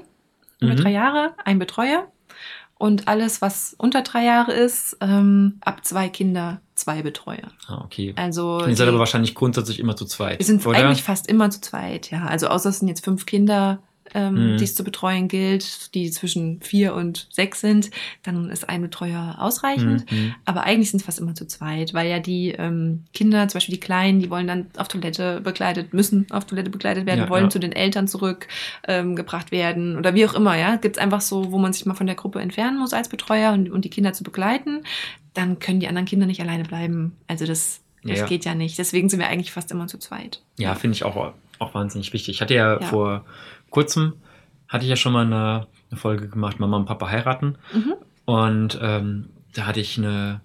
über 0.61 0.71
Mhm. 0.73 0.77
drei 0.77 0.91
Jahre, 0.91 1.33
ein 1.43 1.59
Betreuer. 1.59 2.07
Und 2.77 3.07
alles, 3.07 3.41
was 3.43 3.75
unter 3.77 4.01
drei 4.01 4.23
Jahre 4.25 4.53
ist, 4.53 4.97
ähm, 5.01 5.59
ab 5.61 5.85
zwei 5.85 6.09
Kinder, 6.09 6.61
zwei 6.73 7.03
Betreuer. 7.03 7.51
Ah, 7.67 7.81
okay. 7.83 8.13
Also 8.15 8.65
Ihr 8.65 8.75
seid 8.75 8.87
aber 8.87 8.97
wahrscheinlich 8.97 9.35
grundsätzlich 9.35 9.79
immer 9.79 9.95
zu 9.95 10.05
zweit. 10.05 10.39
wir 10.39 10.45
sind 10.47 10.65
oder? 10.65 10.79
eigentlich 10.79 11.03
fast 11.03 11.27
immer 11.27 11.51
zu 11.51 11.61
zweit, 11.61 12.09
ja. 12.09 12.25
Also 12.25 12.47
außer 12.47 12.69
es 12.69 12.79
sind 12.79 12.87
jetzt 12.87 13.03
fünf 13.05 13.27
Kinder, 13.27 13.83
ähm, 14.13 14.53
Mhm. 14.53 14.57
die 14.57 14.63
es 14.63 14.75
zu 14.75 14.83
betreuen 14.83 15.27
gilt, 15.27 15.93
die 15.95 16.09
zwischen 16.11 16.61
vier 16.61 16.93
und 16.93 17.27
sechs 17.31 17.61
sind, 17.61 17.91
dann 18.23 18.49
ist 18.49 18.67
ein 18.69 18.81
Betreuer 18.81 19.35
ausreichend. 19.39 20.11
Mhm. 20.11 20.35
Aber 20.45 20.63
eigentlich 20.63 20.91
sind 20.91 20.99
es 20.99 21.05
fast 21.05 21.19
immer 21.19 21.35
zu 21.35 21.45
zweit, 21.47 21.93
weil 21.93 22.09
ja 22.09 22.19
die 22.19 22.49
ähm, 22.51 23.05
Kinder, 23.13 23.47
zum 23.47 23.57
Beispiel 23.57 23.75
die 23.75 23.79
Kleinen, 23.81 24.19
die 24.19 24.29
wollen 24.29 24.47
dann 24.47 24.67
auf 24.77 24.87
Toilette 24.87 25.41
begleitet, 25.41 25.93
müssen 25.93 26.27
auf 26.31 26.45
Toilette 26.45 26.69
begleitet 26.69 27.05
werden, 27.05 27.21
Ja, 27.21 27.29
wollen 27.29 27.45
ja. 27.45 27.49
zu 27.49 27.59
den 27.59 27.71
Eltern 27.71 28.07
zurück 28.07 28.47
ähm, 28.87 29.15
werden 29.51 29.97
oder 29.97 30.13
wie 30.13 30.25
auch 30.25 30.33
immer, 30.33 30.57
ja. 30.57 30.75
Gibt 30.75 30.97
es 30.97 31.01
einfach 31.01 31.21
so, 31.21 31.51
wo 31.51 31.57
man 31.57 31.73
sich 31.73 31.85
mal 31.85 31.93
von 31.93 32.07
der 32.07 32.15
Gruppe 32.15 32.39
entfernen 32.41 32.77
muss 32.77 32.93
als 32.93 33.09
Betreuer 33.09 33.53
und, 33.53 33.69
und 33.69 33.85
die 33.85 33.89
Kinder 33.89 34.13
zu 34.13 34.23
begleiten, 34.23 34.83
dann 35.33 35.59
können 35.59 35.79
die 35.79 35.87
anderen 35.87 36.05
Kinder 36.05 36.25
nicht 36.25 36.41
alleine 36.41 36.63
bleiben. 36.63 37.15
Also 37.27 37.45
das, 37.45 37.81
das 38.03 38.19
ja. 38.19 38.25
geht 38.25 38.45
ja 38.45 38.55
nicht. 38.55 38.77
Deswegen 38.77 39.09
sind 39.09 39.19
wir 39.19 39.27
eigentlich 39.27 39.51
fast 39.51 39.71
immer 39.71 39.87
zu 39.87 39.97
zweit. 39.97 40.41
Ja, 40.57 40.75
finde 40.75 40.95
ich 40.95 41.05
auch, 41.05 41.33
auch 41.59 41.73
wahnsinnig 41.73 42.11
wichtig. 42.13 42.35
Ich 42.35 42.41
hatte 42.41 42.53
ja, 42.53 42.79
Ja. 42.79 42.85
vor 42.87 43.25
kurzem, 43.71 44.13
hatte 44.67 44.83
ich 44.83 44.89
ja 44.89 44.95
schon 44.95 45.13
mal 45.13 45.25
eine, 45.25 45.67
eine 45.89 45.99
Folge 45.99 46.27
gemacht, 46.29 46.59
Mama 46.59 46.77
und 46.77 46.85
Papa 46.85 47.09
heiraten. 47.09 47.55
Mhm. 47.73 47.93
Und 48.25 48.79
ähm, 48.81 49.29
da 49.53 49.65
hatte 49.65 49.79
ich 49.79 49.97
eine 49.97 50.39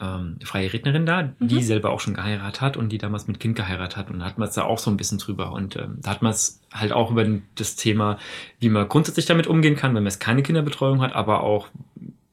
ähm, 0.00 0.38
freie 0.42 0.72
Rednerin 0.72 1.06
da, 1.06 1.32
die 1.38 1.56
Mhm. 1.56 1.60
selber 1.62 1.90
auch 1.90 2.00
schon 2.00 2.14
geheiratet 2.14 2.60
hat 2.60 2.76
und 2.76 2.88
die 2.90 2.98
damals 2.98 3.26
mit 3.28 3.38
Kind 3.40 3.56
geheiratet 3.56 3.96
hat. 3.96 4.10
Und 4.10 4.20
da 4.20 4.24
hat 4.26 4.38
man 4.38 4.48
es 4.48 4.54
da 4.54 4.62
auch 4.64 4.78
so 4.78 4.90
ein 4.90 4.96
bisschen 4.96 5.18
drüber. 5.18 5.52
Und 5.52 5.76
ähm, 5.76 5.98
da 6.02 6.10
hat 6.10 6.22
man 6.22 6.32
es 6.32 6.60
halt 6.72 6.92
auch 6.92 7.10
über 7.10 7.24
das 7.56 7.76
Thema, 7.76 8.18
wie 8.58 8.68
man 8.68 8.88
grundsätzlich 8.88 9.26
damit 9.26 9.46
umgehen 9.46 9.76
kann, 9.76 9.90
wenn 9.94 10.02
man 10.02 10.10
jetzt 10.10 10.20
keine 10.20 10.42
Kinderbetreuung 10.42 11.02
hat, 11.02 11.12
aber 11.14 11.42
auch, 11.42 11.68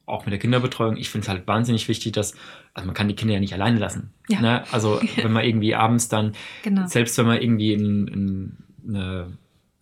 auch 0.06 0.24
mit 0.26 0.32
der 0.32 0.40
Kinderbetreuung. 0.40 0.96
Ich 0.96 1.10
finde 1.10 1.24
es 1.26 1.28
halt 1.28 1.46
wahnsinnig 1.46 1.86
wichtig, 1.86 2.10
dass, 2.12 2.34
also 2.74 2.86
man 2.86 2.94
kann 2.94 3.06
die 3.08 3.14
Kinder 3.14 3.34
ja 3.34 3.40
nicht 3.40 3.52
alleine 3.54 3.78
lassen. 3.78 4.10
Ja. 4.28 4.40
Ne? 4.40 4.64
Also 4.72 5.00
wenn 5.16 5.32
man 5.32 5.44
irgendwie 5.44 5.74
abends 5.76 6.08
dann 6.08 6.32
Genau. 6.64 6.86
selbst 6.86 7.16
wenn 7.18 7.26
man 7.26 7.40
irgendwie 7.40 7.74
in, 7.74 8.08
in, 8.08 8.56
eine, 8.88 9.26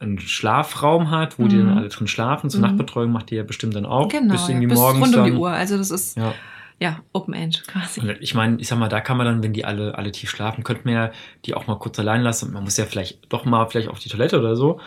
einen 0.00 0.18
Schlafraum 0.20 1.10
hat, 1.10 1.38
wo 1.38 1.48
die 1.48 1.56
Mhm. 1.56 1.68
dann 1.68 1.78
alle 1.78 1.88
drin 1.88 2.06
schlafen, 2.06 2.50
zur 2.50 2.60
Mhm. 2.60 2.66
Nachtbetreuung 2.66 3.10
macht 3.10 3.30
die 3.30 3.34
ja 3.36 3.42
bestimmt 3.42 3.74
dann 3.74 3.84
auch. 3.86 4.08
Genau, 4.08 4.32
bis 4.32 4.48
irgendwie 4.48 4.64
ja, 4.66 4.68
bis 4.70 4.78
morgens 4.78 5.06
rund 5.06 5.16
um 5.16 5.24
die 5.24 5.32
Uhr. 5.32 5.50
Also 5.50 5.76
das 5.76 5.90
ist 5.90 6.16
ja, 6.16 6.32
Ja. 6.80 7.00
Open 7.12 7.34
End 7.34 7.64
quasi. 7.66 8.00
Und 8.00 8.10
ich 8.20 8.34
meine, 8.34 8.60
ich 8.60 8.68
sag 8.68 8.78
mal, 8.78 8.88
da 8.88 9.00
kann 9.00 9.16
man 9.16 9.26
dann, 9.26 9.42
wenn 9.42 9.52
die 9.52 9.64
alle, 9.64 9.98
alle 9.98 10.12
tief 10.12 10.30
schlafen, 10.30 10.62
könnte 10.62 10.82
man 10.84 10.94
ja 10.94 11.10
die 11.44 11.54
auch 11.54 11.66
mal 11.66 11.76
kurz 11.78 11.98
allein 11.98 12.22
lassen. 12.22 12.52
Man 12.52 12.62
muss 12.62 12.76
ja 12.76 12.84
vielleicht 12.84 13.32
doch 13.32 13.44
mal 13.44 13.66
vielleicht 13.66 13.88
auf 13.88 13.98
die 13.98 14.08
Toilette 14.08 14.38
oder 14.38 14.54
so. 14.54 14.80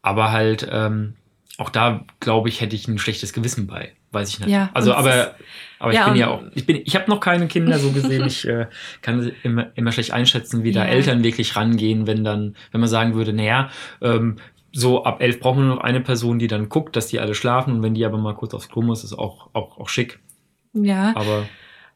Aber 0.00 0.32
halt, 0.32 0.66
ähm, 0.70 1.14
auch 1.58 1.70
da, 1.70 2.04
glaube 2.20 2.48
ich, 2.48 2.60
hätte 2.60 2.76
ich 2.76 2.86
ein 2.88 2.98
schlechtes 2.98 3.32
Gewissen 3.32 3.66
bei. 3.66 3.92
Weiß 4.12 4.28
ich 4.28 4.40
nicht. 4.40 4.50
Ja, 4.50 4.70
also, 4.74 4.94
aber, 4.94 5.34
aber 5.78 5.92
ich 5.92 5.98
ja, 5.98 6.08
bin 6.08 6.16
ja 6.16 6.28
auch, 6.28 6.42
ich 6.54 6.66
bin, 6.66 6.80
ich 6.84 6.94
habe 6.94 7.10
noch 7.10 7.20
keine 7.20 7.48
Kinder 7.48 7.78
so 7.78 7.90
gesehen. 7.92 8.26
ich 8.26 8.46
äh, 8.46 8.66
kann 9.02 9.32
immer, 9.42 9.70
immer 9.74 9.92
schlecht 9.92 10.12
einschätzen, 10.12 10.62
wie 10.62 10.72
da 10.72 10.84
Ja. 10.84 10.90
Eltern 10.90 11.24
wirklich 11.24 11.56
rangehen, 11.56 12.06
wenn 12.06 12.24
dann, 12.24 12.56
wenn 12.72 12.80
man 12.80 12.88
sagen 12.88 13.14
würde, 13.14 13.32
naja, 13.32 13.70
ähm, 14.00 14.36
so 14.72 15.04
ab 15.04 15.22
elf 15.22 15.40
brauchen 15.40 15.60
wir 15.60 15.66
nur 15.66 15.76
noch 15.76 15.84
eine 15.84 16.00
Person, 16.00 16.38
die 16.38 16.48
dann 16.48 16.68
guckt, 16.68 16.96
dass 16.96 17.06
die 17.06 17.18
alle 17.20 17.34
schlafen 17.34 17.74
und 17.74 17.82
wenn 17.82 17.94
die 17.94 18.04
aber 18.04 18.18
mal 18.18 18.34
kurz 18.34 18.52
aufs 18.52 18.68
Klo 18.68 18.82
muss, 18.82 19.04
ist 19.04 19.14
auch, 19.14 19.48
auch, 19.54 19.78
auch 19.78 19.88
schick. 19.88 20.18
Ja, 20.74 21.12
Aber 21.16 21.46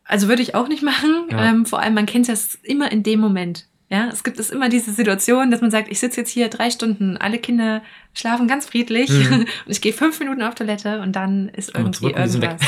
also 0.05 0.29
würde 0.29 0.43
ich 0.43 0.55
auch 0.55 0.69
nicht 0.69 0.83
machen. 0.83 1.26
Ja. 1.31 1.50
Ähm, 1.50 1.67
vor 1.67 1.81
allem, 1.81 1.95
man 1.95 2.07
kennt 2.07 2.29
das 2.29 2.55
immer 2.57 2.90
in 2.90 3.02
dem 3.02 3.21
Moment. 3.21 3.67
Ja, 3.92 4.09
es 4.09 4.23
gibt 4.23 4.38
es 4.38 4.50
immer 4.50 4.68
diese 4.68 4.92
Situation, 4.92 5.50
dass 5.50 5.61
man 5.61 5.73
sagt, 5.73 5.90
ich 5.90 5.99
sitze 5.99 6.20
jetzt 6.20 6.30
hier 6.30 6.49
drei 6.49 6.70
Stunden, 6.70 7.16
alle 7.16 7.38
Kinder 7.38 7.82
schlafen 8.14 8.47
ganz 8.47 8.66
friedlich 8.66 9.11
Mhm. 9.11 9.32
und 9.40 9.49
ich 9.66 9.80
gehe 9.80 9.92
fünf 9.92 10.20
Minuten 10.20 10.42
auf 10.42 10.54
Toilette 10.54 11.00
und 11.00 11.16
dann 11.16 11.49
ist 11.49 11.75
irgendwie 11.75 11.99
zurück 11.99 12.16
irgendwas. 12.16 12.61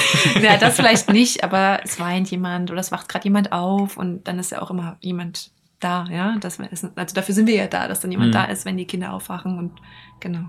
Ja, 0.43 0.57
das 0.57 0.75
vielleicht 0.77 1.13
nicht, 1.13 1.45
aber 1.45 1.81
es 1.85 2.01
weint 2.01 2.31
jemand 2.31 2.71
oder 2.73 2.81
es 2.81 2.91
wacht 2.91 3.09
gerade 3.09 3.25
jemand 3.25 3.53
auf 3.53 3.97
und 3.97 4.27
dann 4.27 4.39
ist 4.41 4.51
ja 4.51 4.61
auch 4.61 4.71
immer 4.71 4.97
jemand 5.01 5.53
da, 5.79 6.07
ja. 6.11 6.37
Das 6.41 6.59
ist, 6.59 6.87
also 6.97 7.15
dafür 7.15 7.35
sind 7.35 7.47
wir 7.47 7.55
ja 7.55 7.67
da, 7.69 7.87
dass 7.87 8.01
dann 8.01 8.11
jemand 8.11 8.31
Mhm. 8.31 8.35
da 8.35 8.45
ist, 8.47 8.65
wenn 8.65 8.77
die 8.77 8.87
Kinder 8.87 9.13
aufwachen 9.13 9.59
und 9.59 9.81
genau. 10.21 10.49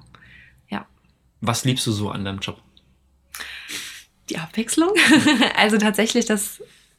was 1.45 1.65
liebst 1.65 1.85
du 1.85 1.91
so 1.91 2.09
an 2.09 2.23
deinem 2.23 2.39
Job? 2.39 2.57
Die 4.29 4.37
Abwechslung. 4.37 4.91
also 5.57 5.77
tatsächlich 5.77 6.25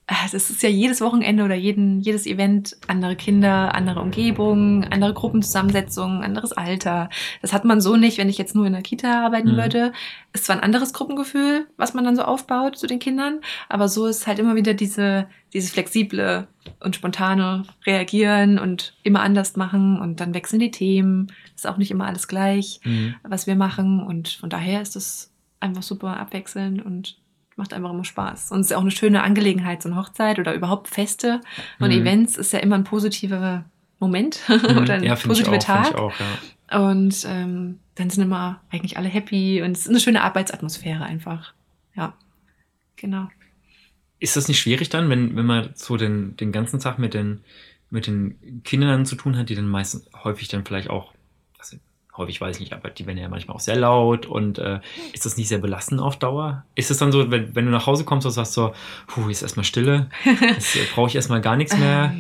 das 0.07 0.35
es 0.35 0.51
ist 0.51 0.63
ja 0.63 0.69
jedes 0.69 1.01
Wochenende 1.01 1.45
oder 1.45 1.55
jeden, 1.55 2.01
jedes 2.03 2.27
Event 2.27 2.77
andere 2.89 3.17
Kinder, 3.17 3.75
andere 3.75 4.01
Umgebung, 4.01 4.85
andere 4.85 5.15
Gruppenzusammensetzungen, 5.15 6.23
anderes 6.23 6.53
Alter. 6.53 7.09
Das 7.41 7.53
hat 7.55 7.65
man 7.65 7.81
so 7.81 7.97
nicht, 7.97 8.19
wenn 8.19 8.29
ich 8.29 8.37
jetzt 8.37 8.55
nur 8.55 8.67
in 8.67 8.75
der 8.75 8.83
Kita 8.83 9.25
arbeiten 9.25 9.53
Mhm. 9.53 9.57
würde. 9.57 9.93
Ist 10.35 10.45
zwar 10.45 10.57
ein 10.57 10.63
anderes 10.63 10.93
Gruppengefühl, 10.93 11.67
was 11.79 11.95
man 11.95 12.05
dann 12.05 12.17
so 12.17 12.23
aufbaut 12.23 12.77
zu 12.77 12.87
den 12.87 12.99
Kindern, 12.99 13.41
aber 13.69 13.89
so 13.89 14.07
ist 14.07 14.27
halt 14.27 14.39
immer 14.39 14.57
wieder 14.57 14.75
diese, 14.75 15.27
dieses 15.55 15.71
flexible 15.71 16.49
und 16.81 16.97
spontane 16.97 17.63
Reagieren 17.87 18.59
und 18.59 18.95
immer 19.05 19.21
anders 19.23 19.57
machen 19.57 19.99
und 20.01 20.21
dann 20.21 20.35
wechseln 20.35 20.61
die 20.61 20.71
Themen. 20.71 21.29
Ist 21.55 21.67
auch 21.67 21.77
nicht 21.79 21.91
immer 21.91 22.07
alles 22.07 22.29
gleich, 22.29 22.81
Mhm. 22.85 23.15
was 23.23 23.47
wir 23.47 23.57
machen 23.57 24.03
und 24.03 24.29
von 24.29 24.51
daher 24.51 24.83
ist 24.83 24.97
es 24.97 25.31
einfach 25.61 25.83
super 25.83 26.19
abwechselnd 26.19 26.85
und 26.85 27.17
macht 27.57 27.73
einfach 27.73 27.91
immer 27.91 28.05
Spaß. 28.05 28.51
Und 28.53 28.61
es 28.61 28.67
ist 28.67 28.71
ja 28.71 28.77
auch 28.77 28.83
eine 28.83 28.91
schöne 28.91 29.23
Angelegenheit, 29.23 29.83
so 29.83 29.89
eine 29.89 29.97
Hochzeit 29.97 30.39
oder 30.39 30.55
überhaupt 30.55 30.89
Feste 30.89 31.41
und 31.79 31.91
Mhm. 31.91 32.03
Events 32.03 32.37
ist 32.37 32.53
ja 32.53 32.59
immer 32.59 32.77
ein 32.77 32.85
positiver 32.85 33.65
Moment 34.01 34.41
Mhm. 34.49 34.79
oder 34.79 34.95
ein 34.95 35.05
ja, 35.05 35.15
positiver 35.15 35.57
auch, 35.57 35.63
Tag. 35.63 35.91
ich 35.91 35.95
auch, 35.95 36.13
ja. 36.19 36.89
Und 36.91 37.25
ähm, 37.29 37.79
dann 37.95 38.11
sind 38.11 38.25
immer 38.25 38.61
eigentlich 38.71 38.97
alle 38.97 39.09
happy 39.09 39.63
und 39.63 39.73
es 39.73 39.83
ist 39.83 39.89
eine 39.91 40.01
schöne 40.01 40.23
Arbeitsatmosphäre 40.23 41.05
einfach. 41.05 41.55
Ja, 41.95 42.15
genau. 42.97 43.29
Ist 44.19 44.37
das 44.37 44.49
nicht 44.49 44.59
schwierig 44.61 44.89
dann, 44.89 45.09
wenn, 45.11 45.37
wenn 45.37 45.47
man 45.47 45.71
so 45.75 45.97
den, 45.97 46.37
den 46.37 46.51
ganzen 46.51 46.81
Tag 46.81 46.99
mit 46.99 47.15
den, 47.15 47.41
mit 47.91 48.07
den 48.07 48.63
Kindern 48.65 49.07
zu 49.07 49.15
tun 49.17 49.37
hat, 49.37 49.49
die 49.49 49.55
dann 49.55 49.69
meistens 49.69 50.09
häufig 50.25 50.49
dann 50.49 50.65
vielleicht 50.65 50.91
auch, 50.91 51.13
häufig 52.17 52.41
weiß 52.41 52.57
ich 52.57 52.61
nicht, 52.61 52.73
aber 52.73 52.91
die 52.91 53.07
werden 53.07 53.19
ja 53.19 53.29
manchmal 53.29 53.57
auch 53.57 53.61
sehr 53.61 53.77
laut 53.77 54.27
und 54.27 54.59
äh, 54.59 54.81
ist 55.13 55.27
das 55.27 55.37
nicht 55.37 55.49
sehr 55.49 55.59
belastend 55.59 56.01
auf 56.01 56.17
Dauer? 56.17 56.65
Ist 56.75 56.91
es 56.91 56.99
dann 56.99 57.13
so, 57.13 57.31
wenn, 57.31 57.55
wenn 57.55 57.65
du 57.67 57.71
nach 57.71 57.87
Hause 57.87 58.05
kommst 58.05 58.27
und 58.27 58.33
sagst 58.33 58.53
so, 58.53 58.73
puh, 59.07 59.29
ist 59.29 59.43
erstmal 59.43 59.65
Stille, 59.65 60.09
jetzt 60.25 60.77
äh, 60.77 60.81
brauche 60.95 61.09
ich 61.09 61.17
erstmal 61.17 61.41
gar 61.41 61.57
nichts 61.57 61.77
mehr? 61.77 62.15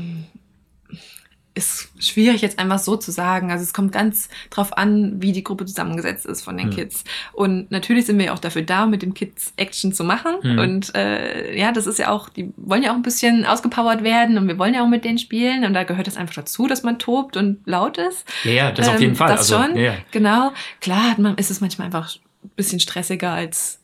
Ist 1.57 1.89
schwierig 2.01 2.43
jetzt 2.43 2.59
einfach 2.59 2.81
so 2.81 2.97
zu 2.97 3.13
sagen. 3.13 3.53
Also 3.53 3.63
es 3.63 3.73
kommt 3.73 3.93
ganz 3.93 4.29
drauf 4.51 4.77
an, 4.77 5.23
wie 5.23 5.31
die 5.31 5.45
Gruppe 5.45 5.65
zusammengesetzt 5.67 6.27
ist 6.27 6.43
von 6.43 6.57
den 6.57 6.71
Hm. 6.71 6.75
Kids. 6.75 7.05
Und 7.33 7.71
natürlich 7.71 8.07
sind 8.07 8.19
wir 8.19 8.27
ja 8.27 8.33
auch 8.35 8.41
dafür 8.41 8.63
da, 8.63 8.87
mit 8.87 9.03
den 9.03 9.15
Kids 9.15 9.53
Action 9.57 9.93
zu 9.93 10.03
machen. 10.03 10.33
Hm. 10.43 10.59
Und 10.59 10.95
äh, 10.97 11.57
ja, 11.57 11.71
das 11.71 11.87
ist 11.87 12.01
ja 12.01 12.11
auch, 12.11 12.29
die 12.29 12.53
wollen 12.57 12.83
ja 12.83 12.91
auch 12.91 12.97
ein 12.97 13.03
bisschen 13.03 13.47
ausgepowert 13.47 14.03
werden 14.03 14.37
und 14.37 14.49
wir 14.49 14.59
wollen 14.59 14.75
ja 14.75 14.83
auch 14.83 14.89
mit 14.89 15.05
denen 15.05 15.19
spielen. 15.19 15.65
Und 15.65 15.75
da 15.75 15.85
gehört 15.85 16.09
es 16.09 16.17
einfach 16.17 16.35
dazu, 16.35 16.67
dass 16.67 16.83
man 16.83 16.99
tobt 16.99 17.37
und 17.37 17.61
laut 17.67 17.99
ist. 17.99 18.25
Ja, 18.43 18.51
ja, 18.51 18.73
das 18.73 18.89
auf 18.89 18.97
Ähm, 18.97 19.01
jeden 19.03 19.15
Fall. 19.15 19.29
das 19.29 19.53
also, 19.53 19.63
schon. 19.63 19.77
Ja. 19.77 19.95
Genau. 20.11 20.53
Klar 20.81 21.15
man, 21.19 21.37
ist 21.37 21.53
es 21.53 21.61
manchmal 21.61 21.87
einfach 21.87 22.17
ein 22.43 22.51
bisschen 22.57 22.81
stressiger 22.81 23.31
als 23.33 23.79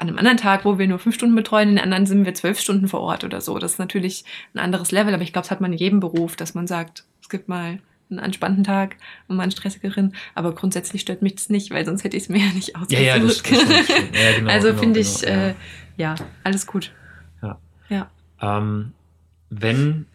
an 0.00 0.08
einem 0.08 0.18
anderen 0.18 0.38
Tag, 0.38 0.64
wo 0.64 0.78
wir 0.78 0.88
nur 0.88 0.98
fünf 0.98 1.14
Stunden 1.14 1.34
betreuen, 1.34 1.68
in 1.68 1.76
den 1.76 1.84
anderen 1.84 2.06
sind 2.06 2.24
wir 2.24 2.32
zwölf 2.32 2.58
Stunden 2.58 2.88
vor 2.88 3.00
Ort 3.00 3.22
oder 3.22 3.42
so. 3.42 3.58
Das 3.58 3.72
ist 3.72 3.78
natürlich 3.78 4.24
ein 4.54 4.58
anderes 4.58 4.92
Level, 4.92 5.12
aber 5.12 5.22
ich 5.22 5.34
glaube, 5.34 5.44
das 5.44 5.50
hat 5.50 5.60
man 5.60 5.72
in 5.72 5.78
jedem 5.78 6.00
Beruf, 6.00 6.36
dass 6.36 6.54
man 6.54 6.66
sagt, 6.66 7.04
es 7.20 7.28
gibt 7.28 7.48
mal 7.48 7.80
einen 8.08 8.18
entspannten 8.18 8.64
Tag 8.64 8.96
und 9.28 9.36
mal 9.36 9.42
einen 9.42 9.52
stressigeren. 9.52 10.14
Aber 10.34 10.54
grundsätzlich 10.54 11.02
stört 11.02 11.20
mich 11.20 11.34
das 11.34 11.50
nicht, 11.50 11.70
weil 11.70 11.84
sonst 11.84 12.02
hätte 12.02 12.16
ich 12.16 12.24
es 12.24 12.28
mir 12.30 12.38
ja 12.46 12.52
nicht 12.52 12.76
ausgesucht. 12.76 13.02
Ja, 13.02 13.16
ja, 13.16 13.18
das, 13.18 13.42
das. 13.42 13.50
Ja, 13.50 14.32
genau, 14.38 14.50
also 14.50 14.68
genau, 14.68 14.80
finde 14.80 15.00
ich, 15.00 15.20
genau, 15.20 15.48
äh, 15.48 15.54
ja, 15.98 16.14
alles 16.44 16.66
gut. 16.66 16.92
Ja. 17.42 17.58
Ja. 17.90 18.10
Ähm, 18.40 18.92
wenn 19.50 20.06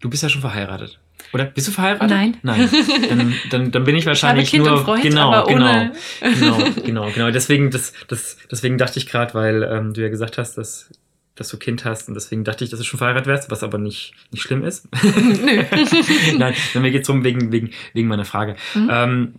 du 0.00 0.08
bist 0.08 0.22
ja 0.22 0.30
schon 0.30 0.40
verheiratet. 0.40 0.98
Oder 1.34 1.46
bist 1.46 1.66
du 1.66 1.72
verheiratet? 1.72 2.08
Nein. 2.08 2.36
Nein. 2.42 2.70
Dann, 3.08 3.34
dann, 3.50 3.70
dann 3.72 3.84
bin 3.84 3.96
ich 3.96 4.06
wahrscheinlich 4.06 4.50
Kind 4.50 4.64
nur 4.64 4.78
und 4.78 4.84
Freund, 4.84 5.02
genau, 5.02 5.44
genau, 5.46 5.90
genau, 6.20 6.58
genau, 6.84 7.10
genau. 7.10 7.30
Deswegen, 7.32 7.72
das, 7.72 7.92
das, 8.06 8.36
deswegen 8.52 8.78
dachte 8.78 9.00
ich 9.00 9.06
gerade, 9.06 9.34
weil 9.34 9.64
ähm, 9.64 9.94
du 9.94 10.00
ja 10.00 10.10
gesagt 10.10 10.38
hast, 10.38 10.56
dass, 10.56 10.90
dass 11.34 11.48
du 11.48 11.58
Kind 11.58 11.84
hast 11.84 12.06
und 12.06 12.14
deswegen 12.14 12.44
dachte 12.44 12.62
ich, 12.62 12.70
dass 12.70 12.78
du 12.78 12.84
schon 12.84 12.98
verheiratet 12.98 13.26
wärst, 13.26 13.50
was 13.50 13.64
aber 13.64 13.78
nicht, 13.78 14.14
nicht 14.30 14.42
schlimm 14.42 14.62
ist. 14.62 14.86
Nö. 15.02 15.64
Nein, 16.38 16.54
mir 16.74 16.90
geht's 16.92 17.08
drum 17.08 17.24
wegen, 17.24 17.50
wegen, 17.50 17.70
wegen 17.94 18.06
meiner 18.06 18.24
Frage. 18.24 18.54
Mhm. 18.74 18.88
Ähm, 18.92 19.34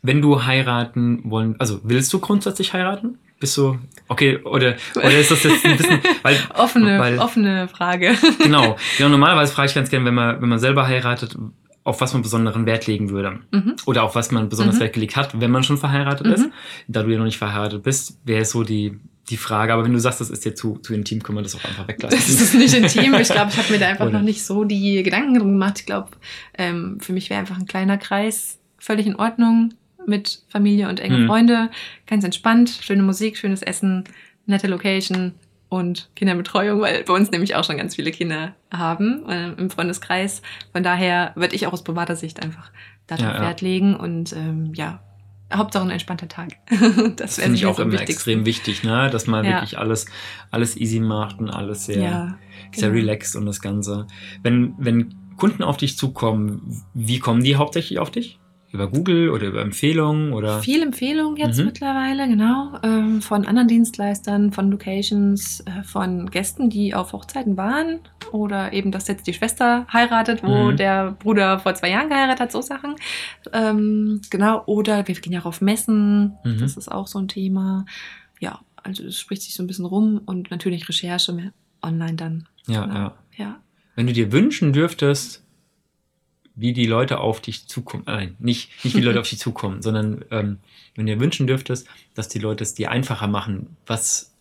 wenn 0.00 0.22
du 0.22 0.46
heiraten 0.46 1.30
wollen, 1.30 1.56
also 1.58 1.80
willst 1.84 2.10
du 2.10 2.20
grundsätzlich 2.20 2.72
heiraten? 2.72 3.18
Bist 3.42 3.56
du, 3.56 3.76
okay, 4.06 4.38
oder, 4.44 4.76
oder 4.94 5.18
ist 5.18 5.32
das 5.32 5.42
jetzt 5.42 5.64
ein 5.66 5.76
bisschen, 5.76 5.98
weil, 6.22 6.36
offene, 6.54 6.98
weil, 7.00 7.18
offene 7.18 7.66
Frage. 7.66 8.14
genau, 8.38 8.76
genau, 8.96 9.08
normalerweise 9.10 9.52
frage 9.52 9.68
ich 9.68 9.74
ganz 9.74 9.90
gerne, 9.90 10.04
wenn 10.06 10.14
man, 10.14 10.40
wenn 10.40 10.48
man 10.48 10.60
selber 10.60 10.86
heiratet, 10.86 11.36
auf 11.82 12.00
was 12.00 12.12
man 12.12 12.22
besonderen 12.22 12.64
Wert 12.64 12.86
legen 12.86 13.10
würde. 13.10 13.40
Mhm. 13.50 13.74
Oder 13.86 14.04
auf 14.04 14.14
was 14.14 14.30
man 14.30 14.48
besonders 14.48 14.76
Mhm. 14.76 14.80
Wert 14.82 14.92
gelegt 14.92 15.16
hat, 15.16 15.40
wenn 15.40 15.50
man 15.50 15.64
schon 15.64 15.76
verheiratet 15.76 16.28
Mhm. 16.28 16.32
ist. 16.34 16.48
Da 16.86 17.02
du 17.02 17.10
ja 17.10 17.18
noch 17.18 17.24
nicht 17.24 17.38
verheiratet 17.38 17.82
bist, 17.82 18.20
wäre 18.24 18.44
so 18.44 18.62
die, 18.62 19.00
die 19.28 19.36
Frage. 19.36 19.72
Aber 19.72 19.84
wenn 19.84 19.92
du 19.92 19.98
sagst, 19.98 20.20
das 20.20 20.30
ist 20.30 20.44
dir 20.44 20.54
zu, 20.54 20.78
zu 20.78 20.94
intim, 20.94 21.20
können 21.24 21.38
wir 21.38 21.42
das 21.42 21.56
auch 21.56 21.64
einfach 21.64 21.88
weglassen. 21.88 22.16
Das 22.16 22.28
ist 22.40 22.54
nicht 22.54 22.74
intim. 22.74 23.14
Ich 23.14 23.28
glaube, 23.28 23.50
ich 23.50 23.58
habe 23.58 23.72
mir 23.72 23.80
da 23.80 23.88
einfach 23.88 24.04
Oder? 24.06 24.18
noch 24.18 24.22
nicht 24.24 24.44
so 24.44 24.62
die 24.62 25.02
Gedanken 25.02 25.34
drum 25.36 25.48
gemacht. 25.50 25.80
Ich 25.80 25.86
glaube, 25.86 26.10
ähm, 26.56 26.98
für 27.00 27.12
mich 27.12 27.28
wäre 27.30 27.40
einfach 27.40 27.58
ein 27.58 27.66
kleiner 27.66 27.98
Kreis 27.98 28.60
völlig 28.78 29.08
in 29.08 29.16
Ordnung 29.16 29.74
mit 30.06 30.42
Familie 30.48 30.88
und 30.88 31.00
enge 31.00 31.18
Mhm. 31.18 31.26
Freunde. 31.26 31.70
Ganz 32.06 32.24
entspannt, 32.24 32.70
schöne 32.80 33.02
Musik, 33.02 33.36
schönes 33.36 33.62
Essen, 33.62 34.04
nette 34.46 34.66
Location 34.68 35.34
und 35.68 36.10
Kinderbetreuung, 36.16 36.80
weil 36.80 37.02
bei 37.04 37.12
uns 37.14 37.30
nämlich 37.30 37.54
auch 37.54 37.64
schon 37.64 37.76
ganz 37.78 37.96
viele 37.96 38.10
Kinder 38.10 38.54
haben 38.70 39.26
äh, 39.28 39.52
im 39.52 39.70
Freundeskreis. 39.70 40.42
Von 40.72 40.82
daher 40.82 41.32
würde 41.34 41.54
ich 41.54 41.66
auch 41.66 41.72
aus 41.72 41.82
privater 41.84 42.16
Sicht 42.16 42.42
einfach 42.42 42.70
darauf 43.06 43.24
Ja, 43.26 43.34
ja. 43.36 43.40
Wert 43.42 43.60
legen 43.62 43.96
und 43.96 44.32
ähm, 44.34 44.72
ja, 44.74 45.02
Hauptsache 45.52 45.84
ein 45.84 45.90
entspannter 45.90 46.28
Tag. 46.28 46.48
Das 47.16 47.36
finde 47.38 47.54
ich 47.56 47.66
auch 47.66 47.76
so 47.76 47.82
immer 47.82 47.92
wichtigsten. 47.92 48.12
extrem 48.30 48.44
wichtig, 48.46 48.82
ne? 48.84 49.08
dass 49.10 49.26
man 49.26 49.44
Ja. 49.44 49.52
wirklich 49.52 49.78
alles, 49.78 50.06
alles 50.50 50.76
easy 50.76 51.00
macht 51.00 51.38
und 51.40 51.50
alles 51.50 51.86
sehr, 51.86 52.02
Ja, 52.02 52.38
sehr 52.74 52.88
genau. 52.90 53.00
relaxed 53.00 53.36
und 53.36 53.46
das 53.46 53.60
Ganze. 53.60 54.06
Wenn, 54.42 54.74
wenn 54.78 55.14
Kunden 55.36 55.62
auf 55.62 55.76
dich 55.78 55.96
zukommen, 55.96 56.82
wie 56.94 57.18
kommen 57.18 57.42
die 57.42 57.56
hauptsächlich 57.56 57.98
auf 57.98 58.10
dich? 58.10 58.38
Über 58.72 58.88
Google 58.88 59.28
oder 59.30 59.48
über 59.48 59.60
Empfehlungen 59.60 60.32
oder? 60.32 60.60
Viel 60.60 60.82
Empfehlung 60.82 61.36
jetzt 61.36 61.58
Mhm. 61.58 61.66
mittlerweile, 61.66 62.26
genau. 62.26 62.78
Ähm, 62.82 63.20
von 63.20 63.46
anderen 63.46 63.68
Dienstleistern, 63.68 64.50
von 64.50 64.70
Locations, 64.70 65.60
äh, 65.60 65.82
von 65.84 66.30
Gästen, 66.30 66.70
die 66.70 66.94
auf 66.94 67.12
Hochzeiten 67.12 67.56
waren. 67.58 68.00
Oder 68.32 68.72
eben, 68.72 68.90
dass 68.90 69.08
jetzt 69.08 69.26
die 69.26 69.34
Schwester 69.34 69.86
heiratet, 69.92 70.42
wo 70.42 70.70
Mhm. 70.72 70.76
der 70.78 71.12
Bruder 71.12 71.58
vor 71.58 71.74
zwei 71.74 71.90
Jahren 71.90 72.08
geheiratet 72.08 72.40
hat, 72.40 72.52
so 72.52 72.62
Sachen. 72.62 72.96
Ähm, 73.52 74.20
genau. 74.30 74.62
Oder 74.66 75.06
wir 75.06 75.14
gehen 75.16 75.32
ja 75.34 75.40
auch 75.40 75.46
auf 75.46 75.60
Messen. 75.60 76.38
Mhm. 76.44 76.58
Das 76.58 76.76
ist 76.78 76.90
auch 76.90 77.06
so 77.06 77.18
ein 77.18 77.28
Thema. 77.28 77.84
Ja, 78.40 78.60
also 78.82 79.04
es 79.04 79.20
spricht 79.20 79.42
sich 79.42 79.54
so 79.54 79.62
ein 79.62 79.66
bisschen 79.66 79.84
rum 79.84 80.20
und 80.24 80.50
natürlich 80.50 80.88
Recherche 80.88 81.32
mehr 81.32 81.52
online 81.82 82.14
dann. 82.14 82.48
Ja, 82.66 82.84
Genau. 82.86 82.94
ja. 82.96 83.14
Ja. 83.36 83.56
Wenn 83.96 84.06
du 84.06 84.12
dir 84.14 84.32
wünschen 84.32 84.72
dürftest, 84.72 85.44
wie 86.54 86.72
die 86.72 86.86
Leute 86.86 87.18
auf 87.20 87.40
dich 87.40 87.66
zukommen, 87.68 88.04
äh, 88.06 88.12
nein, 88.12 88.36
nicht, 88.38 88.70
nicht 88.84 88.94
wie 88.94 89.00
die 89.00 89.06
Leute 89.06 89.20
auf 89.20 89.28
dich 89.30 89.38
zukommen, 89.38 89.82
sondern 89.82 90.24
ähm, 90.30 90.58
wenn 90.94 91.06
du 91.06 91.14
dir 91.14 91.20
wünschen 91.20 91.46
dürftest, 91.46 91.86
dass 92.14 92.28
die 92.28 92.38
Leute 92.38 92.62
es 92.62 92.74
dir 92.74 92.90
einfacher 92.90 93.26
machen, 93.26 93.76
was, 93.86 94.34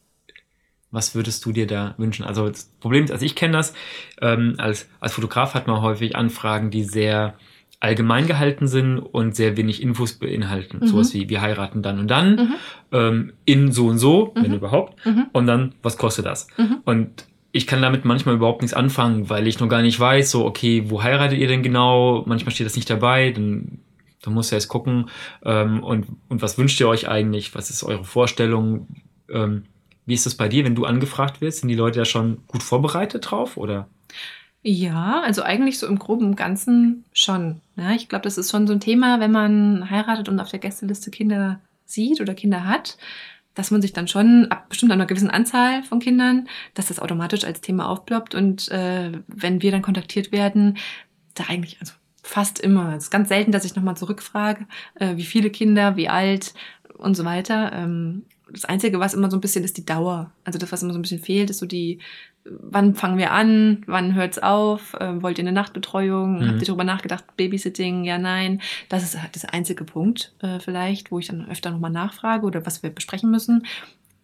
was 0.92 1.16
würdest 1.16 1.46
du 1.46 1.52
dir 1.54 1.68
da 1.68 1.96
wünschen? 1.98 2.26
Also 2.26 2.50
das 2.50 2.66
Problem 2.82 3.06
ist, 3.06 3.12
also 3.12 3.26
ich 3.26 3.36
kenne 3.36 3.54
das, 3.54 3.74
ähm, 4.22 4.56
als, 4.58 4.90
als 5.00 5.14
Fotograf 5.14 5.54
hat 5.54 5.68
man 5.68 5.82
häufig 5.82 6.16
Anfragen, 6.16 6.70
die 6.70 6.84
sehr 6.84 7.36
allgemein 7.80 8.28
gehalten 8.28 8.68
sind 8.68 9.00
und 9.00 9.36
sehr 9.36 9.58
wenig 9.58 9.82
Infos 9.82 10.14
beinhalten. 10.14 10.80
Mhm. 10.82 10.88
Sowas 10.88 11.14
wie, 11.16 11.30
wir 11.30 11.42
heiraten 11.42 11.82
dann 11.82 11.98
und 12.00 12.08
dann, 12.10 12.36
Mhm. 12.36 12.54
ähm, 12.92 13.34
in 13.46 13.72
so 13.72 13.88
und 13.88 13.98
so, 13.98 14.34
wenn 14.36 14.52
Mhm. 14.52 14.58
überhaupt, 14.58 15.04
Mhm. 15.06 15.28
und 15.32 15.48
dann, 15.48 15.74
was 15.82 15.98
kostet 15.98 16.26
das? 16.26 16.48
Mhm. 16.58 16.78
Und 16.86 17.26
ich 17.52 17.68
kann 17.68 17.82
damit 17.82 18.06
manchmal 18.06 18.36
überhaupt 18.36 18.62
nichts 18.62 18.76
anfangen, 18.76 19.30
weil 19.30 19.48
ich 19.48 19.60
noch 19.60 19.68
gar 19.68 19.82
nicht 19.82 20.00
weiß, 20.00 20.32
so, 20.32 20.46
okay, 20.46 20.90
wo 20.90 21.04
heiratet 21.04 21.38
ihr 21.38 21.48
denn 21.48 21.64
genau? 21.64 22.24
Manchmal 22.26 22.54
steht 22.54 22.66
das 22.66 22.76
nicht 22.76 22.90
dabei, 22.90 23.32
dann, 23.32 23.80
dann 24.22 24.34
muss 24.34 24.52
er 24.52 24.58
jetzt 24.58 24.70
gucken. 24.70 25.10
Ähm, 25.44 25.84
und, 25.84 26.08
und 26.30 26.42
was 26.42 26.58
wünscht 26.58 26.80
ihr 26.80 26.88
euch 26.88 27.10
eigentlich? 27.10 27.54
Was 27.54 27.70
ist 27.70 27.84
eure 27.84 28.06
Vorstellung? 28.06 28.88
Ähm, 29.30 29.66
wie 30.06 30.14
ist 30.14 30.26
das 30.26 30.36
bei 30.36 30.48
dir, 30.48 30.64
wenn 30.64 30.76
du 30.76 30.86
angefragt 30.86 31.42
wirst? 31.42 31.60
Sind 31.60 31.70
die 31.70 31.76
Leute 31.76 32.00
da 32.00 32.06
schon 32.06 32.44
gut 32.48 32.64
vorbereitet 32.64 33.30
drauf? 33.30 33.58
Oder? 33.58 33.88
Ja, 34.64 35.22
also 35.22 35.42
eigentlich 35.42 35.80
so 35.80 35.88
im 35.88 36.00
Groben 36.00 36.28
und 36.28 36.36
Ganzen 36.36 37.04
schon. 37.14 37.62
Ja, 37.76 37.92
ich 37.92 38.10
glaube, 38.10 38.24
das 38.24 38.38
ist 38.38 38.52
schon 38.52 38.68
so 38.68 38.74
ein 38.74 38.80
Thema, 38.80 39.20
wenn 39.20 39.32
man 39.32 39.90
heiratet 39.90 40.30
und 40.30 40.40
auf 40.40 40.50
der 40.50 40.60
Gästeliste 40.60 41.12
Kinder 41.12 41.60
sieht 41.86 42.22
oder 42.22 42.34
Kinder 42.34 42.66
hat, 42.66 42.98
dass 43.54 43.72
man 43.72 43.82
sich 43.82 43.94
dann 43.94 44.08
schon 44.08 44.48
ab 44.50 44.70
bestimmt 44.70 44.92
einer 44.92 45.06
gewissen 45.06 45.30
Anzahl 45.30 45.84
von 45.84 46.00
Kindern, 46.00 46.48
dass 46.74 46.88
das 46.88 47.00
automatisch 47.00 47.44
als 47.44 47.62
Thema 47.62 47.90
aufploppt 47.90 48.36
und 48.36 48.70
äh, 48.72 49.12
wenn 49.28 49.62
wir 49.62 49.72
dann 49.72 49.82
kontaktiert 49.82 50.32
werden, 50.32 50.78
da 51.34 51.46
eigentlich 51.48 51.78
also 51.80 51.94
fast 52.24 52.60
immer. 52.60 52.96
Es 52.96 53.06
ist 53.06 53.12
ganz 53.12 53.30
selten, 53.30 53.52
dass 53.52 53.66
ich 53.66 53.76
nochmal 53.76 53.98
zurückfrage, 53.98 54.68
äh, 54.96 55.16
wie 55.18 55.26
viele 55.26 55.50
Kinder, 55.50 55.96
wie 55.96 56.10
alt 56.10 56.54
und 56.98 57.16
so 57.16 57.26
weiter. 57.26 57.72
Ähm, 57.74 58.26
das 58.52 58.66
Einzige, 58.66 59.00
was 59.00 59.14
immer 59.14 59.30
so 59.32 59.38
ein 59.38 59.42
bisschen 59.42 59.64
ist, 59.64 59.78
die 59.78 59.86
Dauer. 59.86 60.32
Also 60.44 60.60
das, 60.60 60.72
was 60.72 60.84
immer 60.84 60.94
so 60.94 61.00
ein 61.00 61.02
bisschen 61.04 61.22
fehlt, 61.22 61.50
ist 61.50 61.60
so 61.60 61.66
die, 61.66 62.00
wann 62.44 62.96
fangen 62.96 63.18
wir 63.18 63.32
an, 63.32 63.84
wann 63.88 64.16
hört's 64.16 64.40
auf, 64.40 64.96
ähm, 65.00 65.22
wollt 65.22 65.38
ihr 65.38 65.44
eine 65.44 65.52
Nachtbetreuung, 65.52 66.40
Mhm. 66.40 66.48
habt 66.50 66.62
ihr 66.62 66.68
darüber 66.68 66.84
nachgedacht, 66.84 67.24
Babysitting, 67.38 68.04
ja, 68.04 68.18
nein. 68.18 68.62
Das 68.90 69.04
ist 69.04 69.22
halt 69.22 69.42
der 69.42 69.54
einzige 69.54 69.84
Punkt 69.84 70.34
äh, 70.40 70.60
vielleicht, 70.60 71.12
wo 71.12 71.20
ich 71.20 71.28
dann 71.28 71.48
öfter 71.50 71.72
nochmal 71.72 71.92
nachfrage 71.92 72.46
oder 72.46 72.66
was 72.66 72.84
wir 72.84 72.90
besprechen 72.90 73.32
müssen. 73.32 73.66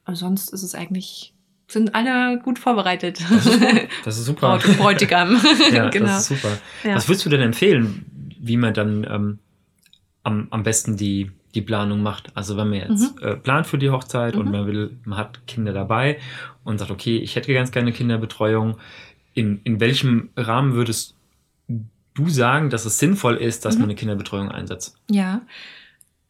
Aber 0.06 0.16
sonst 0.16 0.50
ist 0.54 0.64
es 0.64 0.74
eigentlich 0.76 1.34
sind 1.70 1.96
alle 1.96 2.40
gut 2.40 2.60
vorbereitet. 2.60 3.20
Das 3.30 3.46
ist, 3.46 3.60
gut. 3.60 3.88
das 4.06 4.18
ist 4.18 4.26
super. 4.26 4.52
Braut 4.52 4.66
und 4.66 4.78
Bräutigam. 4.78 5.38
ja, 5.74 5.90
genau. 5.90 6.06
das 6.06 6.30
ist 6.32 6.42
super. 6.42 6.58
Ja. 6.86 6.96
Was 6.96 7.10
würdest 7.10 7.26
du 7.26 7.30
denn 7.30 7.42
empfehlen, 7.42 8.06
wie 8.40 8.56
man 8.56 8.74
dann 8.74 9.06
ähm, 9.10 9.40
am, 10.24 10.48
am 10.50 10.64
besten 10.64 10.96
die, 10.96 11.30
die 11.56 11.62
Planung 11.62 12.02
macht? 12.04 12.32
Also 12.36 12.58
wenn 12.58 12.70
man 12.70 12.80
jetzt 12.80 13.20
äh, 13.22 13.36
plant 13.36 13.68
für 13.68 13.78
die 13.78 13.90
Hochzeit 13.90 14.36
und 14.36 14.46
Mhm. 14.48 14.52
man 14.52 14.68
will, 14.68 14.98
man 15.06 15.18
hat 15.18 15.46
Kinder 15.48 15.74
dabei 15.74 16.20
und 16.64 16.78
sagt, 16.80 16.92
okay, 16.92 17.18
ich 17.18 17.36
hätte 17.36 17.54
ganz 17.54 17.72
gerne 17.72 17.92
Kinderbetreuung. 17.92 18.78
In, 19.34 19.62
in 19.64 19.80
welchem 19.80 20.30
Rahmen 20.36 20.74
würdest 20.74 21.16
du 22.16 22.30
sagen, 22.30 22.70
dass 22.70 22.86
es 22.86 22.98
sinnvoll 23.00 23.36
ist, 23.36 23.66
dass 23.66 23.76
Mhm. 23.76 23.82
man 23.82 23.90
eine 23.90 23.96
Kinderbetreuung 23.96 24.50
einsetzt? 24.52 24.96
Ja, 25.10 25.42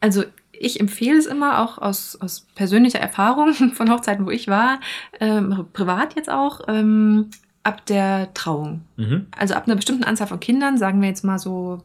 also 0.00 0.24
ich 0.52 0.80
empfehle 0.80 1.16
es 1.18 1.26
immer 1.26 1.60
auch 1.62 1.78
aus, 1.78 2.16
aus 2.20 2.46
persönlicher 2.54 2.98
Erfahrung 3.00 3.52
von 3.74 3.90
Hochzeiten, 3.90 4.26
wo 4.26 4.30
ich 4.30 4.48
war, 4.48 4.80
ähm, 5.20 5.66
privat 5.72 6.14
jetzt 6.16 6.30
auch, 6.30 6.60
ähm, 6.68 7.30
ab 7.64 7.84
der 7.86 8.32
Trauung. 8.34 8.82
Mhm. 8.96 9.26
Also 9.36 9.54
ab 9.54 9.64
einer 9.66 9.76
bestimmten 9.76 10.04
Anzahl 10.04 10.26
von 10.26 10.40
Kindern, 10.40 10.78
sagen 10.78 11.00
wir 11.02 11.08
jetzt 11.08 11.24
mal 11.24 11.38
so 11.38 11.82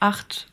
acht, 0.00 0.48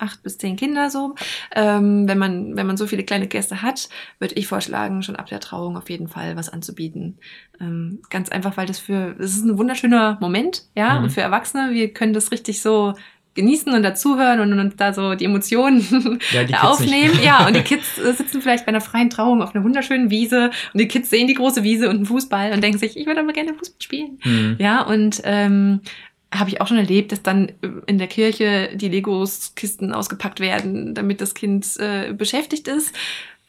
acht 0.00 0.22
bis 0.22 0.38
zehn 0.38 0.56
Kinder 0.56 0.90
so. 0.90 1.14
Ähm, 1.54 2.06
wenn, 2.08 2.18
man, 2.18 2.56
wenn 2.56 2.66
man 2.66 2.76
so 2.76 2.86
viele 2.86 3.04
kleine 3.04 3.26
Gäste 3.26 3.62
hat, 3.62 3.88
würde 4.18 4.34
ich 4.34 4.46
vorschlagen, 4.46 5.02
schon 5.02 5.16
ab 5.16 5.26
der 5.26 5.40
Trauung 5.40 5.76
auf 5.76 5.90
jeden 5.90 6.08
Fall 6.08 6.36
was 6.36 6.48
anzubieten. 6.48 7.18
Ähm, 7.60 8.00
ganz 8.10 8.28
einfach, 8.28 8.56
weil 8.56 8.66
das 8.66 8.78
für, 8.78 9.14
das 9.18 9.32
ist 9.32 9.44
ein 9.44 9.58
wunderschöner 9.58 10.18
Moment, 10.20 10.64
ja, 10.76 10.98
Mhm. 10.98 11.04
und 11.04 11.10
für 11.10 11.20
Erwachsene, 11.22 11.72
wir 11.72 11.92
können 11.92 12.12
das 12.12 12.30
richtig 12.32 12.62
so 12.62 12.94
genießen 13.34 13.72
und 13.72 13.84
dazuhören 13.84 14.40
und, 14.40 14.58
und 14.58 14.80
da 14.80 14.92
so 14.92 15.14
die 15.14 15.24
Emotionen 15.26 15.80
Ja, 16.32 16.42
die 16.42 16.56
aufnehmen. 16.56 17.12
nicht. 17.12 17.24
Ja, 17.24 17.46
und 17.46 17.54
die 17.54 17.60
Kids 17.62 17.96
äh, 17.98 18.12
sitzen 18.12 18.42
vielleicht 18.42 18.64
bei 18.66 18.70
einer 18.70 18.80
freien 18.80 19.10
Trauung 19.10 19.42
auf 19.42 19.54
einer 19.54 19.62
wunderschönen 19.62 20.10
Wiese 20.10 20.50
und 20.72 20.80
die 20.80 20.88
Kids 20.88 21.08
sehen 21.10 21.28
die 21.28 21.34
große 21.34 21.62
Wiese 21.62 21.88
und 21.88 21.96
einen 21.96 22.06
Fußball 22.06 22.52
und 22.52 22.64
denken 22.64 22.78
sich, 22.78 22.96
ich 22.96 23.06
würde 23.06 23.20
aber 23.20 23.32
gerne 23.32 23.54
Fußball 23.54 23.80
spielen. 23.80 24.18
Mhm. 24.24 24.56
Ja, 24.58 24.82
und 24.82 25.20
ähm, 25.24 25.82
habe 26.32 26.50
ich 26.50 26.60
auch 26.60 26.66
schon 26.66 26.76
erlebt, 26.76 27.10
dass 27.12 27.22
dann 27.22 27.52
in 27.86 27.98
der 27.98 28.06
Kirche 28.06 28.70
die 28.74 28.88
Legos-Kisten 28.88 29.92
ausgepackt 29.92 30.40
werden, 30.40 30.94
damit 30.94 31.20
das 31.20 31.34
Kind 31.34 31.66
äh, 31.78 32.12
beschäftigt 32.12 32.68
ist. 32.68 32.94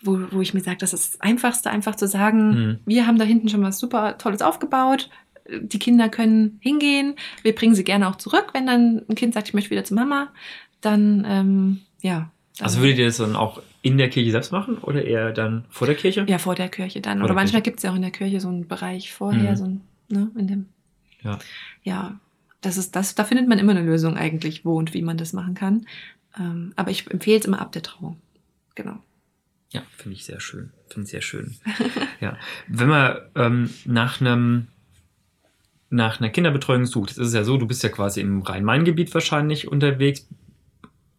Wo, 0.02 0.18
wo 0.32 0.40
ich 0.40 0.54
mir 0.54 0.62
sage, 0.62 0.78
das 0.78 0.94
ist 0.94 1.16
das 1.16 1.22
Einfachste, 1.22 1.70
einfach 1.70 1.96
zu 1.96 2.08
sagen, 2.08 2.50
Mhm. 2.50 2.80
wir 2.86 3.06
haben 3.06 3.18
da 3.20 3.26
hinten 3.26 3.50
schon 3.50 3.62
was 3.64 3.80
super 3.80 4.18
Tolles 4.18 4.42
aufgebaut. 4.42 5.10
Die 5.62 5.80
Kinder 5.80 6.08
können 6.08 6.58
hingehen. 6.62 7.16
Wir 7.44 7.54
bringen 7.54 7.76
sie 7.76 7.84
gerne 7.84 8.08
auch 8.08 8.16
zurück, 8.16 8.50
wenn 8.54 8.66
dann 8.66 9.02
ein 9.10 9.16
Kind 9.16 9.34
sagt, 9.34 9.50
ich 9.50 9.54
möchte 9.54 9.72
wieder 9.72 9.84
zu 9.84 9.96
Mama. 9.96 10.30
Dann, 10.80 11.26
ähm, 11.28 11.80
ja. 12.02 12.32
Dann, 12.58 12.66
Also 12.66 12.80
würdet 12.80 13.00
ihr 13.00 13.08
das 13.08 13.18
dann 13.18 13.36
auch 13.36 13.62
in 13.82 13.98
der 13.98 14.10
Kirche 14.10 14.32
selbst 14.32 14.52
machen 14.54 14.78
oder 14.78 15.04
eher 15.04 15.32
dann 15.34 15.66
vor 15.70 15.86
der 15.88 15.96
Kirche? 15.98 16.26
ja, 16.30 16.38
vor 16.38 16.56
der 16.56 16.70
Kirche 16.70 17.02
dann. 17.02 17.18
Vor 17.18 17.26
Oder 17.26 17.34
der 17.34 17.42
manchmal 17.42 17.62
gibt 17.62 17.78
es 17.78 17.84
ja 17.84 17.92
auch 17.92 17.96
in 17.96 18.02
der 18.04 18.12
Kirche 18.12 18.40
so 18.40 18.48
einen 18.48 18.68
Bereich 18.70 19.12
vorher, 19.12 19.52
Mhm. 19.52 19.56
so 19.58 19.64
ein, 19.66 19.82
ne, 20.10 20.32
in 20.38 20.48
dem. 20.48 20.66
Ja. 21.24 21.40
Ja, 21.84 22.20
das 22.62 22.78
ist 22.78 22.96
das, 22.96 23.16
da 23.16 23.24
findet 23.24 23.48
man 23.48 23.60
immer 23.60 23.72
eine 23.72 23.82
Lösung 23.84 24.18
eigentlich, 24.18 24.66
wo 24.66 24.78
und 24.78 24.94
wie 24.94 25.02
man 25.02 25.18
das 25.18 25.34
machen 25.34 25.54
kann. 25.56 25.86
Ähm, 26.38 26.74
aber 26.76 26.92
ich 26.92 27.10
empfehle 27.10 27.40
es 27.40 27.46
immer 27.46 27.62
ab 27.62 27.72
der 27.72 27.84
Trauung. 27.84 28.18
Genau. 28.76 28.98
Ja, 29.72 29.82
finde 29.98 30.16
ich 30.18 30.26
sehr 30.26 30.40
schön. 30.40 30.72
Finde 30.90 31.06
ich 31.06 31.12
sehr 31.12 31.22
schön. 31.22 31.56
ja. 32.22 32.38
Wenn 32.68 32.90
man 32.90 33.18
ähm, 33.36 33.70
nach 33.86 34.20
einem 34.22 34.68
nach 35.92 36.20
einer 36.20 36.30
Kinderbetreuung 36.30 36.86
sucht, 36.86 37.12
das 37.12 37.18
ist 37.18 37.28
es 37.30 37.34
ja 37.34 37.44
so, 37.44 37.58
du 37.58 37.66
bist 37.68 37.82
ja 37.82 37.90
quasi 37.90 38.22
im 38.22 38.42
Rhein-Main-Gebiet 38.44 39.12
wahrscheinlich 39.14 39.68
unterwegs, 39.68 40.28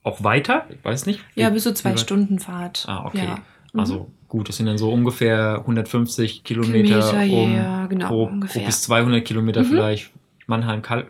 auch 0.04 0.22
weiter, 0.22 0.66
ich 0.70 0.84
weiß 0.84 1.06
nicht. 1.06 1.20
Ja, 1.34 1.50
bis 1.50 1.64
so 1.64 1.72
zwei 1.72 1.96
Stunden 1.96 2.38
Fahrt. 2.38 2.84
Ah, 2.88 3.04
okay. 3.06 3.24
Ja. 3.24 3.38
Mhm. 3.72 3.80
Also 3.80 4.10
gut, 4.28 4.48
das 4.48 4.56
sind 4.58 4.66
dann 4.66 4.78
so 4.78 4.92
ungefähr 4.92 5.58
150 5.60 6.44
Kilometer, 6.44 7.00
Kilometer, 7.00 7.36
um 7.36 7.54
ja, 7.54 7.86
genau, 7.86 8.08
grob, 8.08 8.30
ungefähr. 8.30 8.62
grob 8.62 8.66
bis 8.66 8.82
200 8.82 9.24
Kilometer 9.24 9.62
Mhm. 9.62 9.66
vielleicht. 9.66 10.10
Mannheim, 10.46 10.82
Kal 10.82 11.08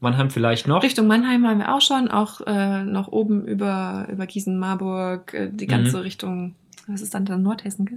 Mannheim 0.00 0.30
vielleicht 0.30 0.66
noch. 0.66 0.82
Richtung 0.82 1.06
Mannheim 1.06 1.46
haben 1.46 1.58
wir 1.58 1.74
auch 1.74 1.80
schon, 1.80 2.08
auch 2.08 2.40
äh, 2.46 2.82
noch 2.84 3.08
oben 3.08 3.46
über, 3.46 4.06
über 4.10 4.26
Gießen, 4.26 4.58
Marburg, 4.58 5.34
äh, 5.34 5.48
die 5.52 5.66
ganze 5.66 5.96
Mhm. 5.98 6.02
Richtung, 6.02 6.54
was 6.86 7.02
ist 7.02 7.14
dann 7.14 7.24
da 7.26 7.36
Nordhessen? 7.36 7.88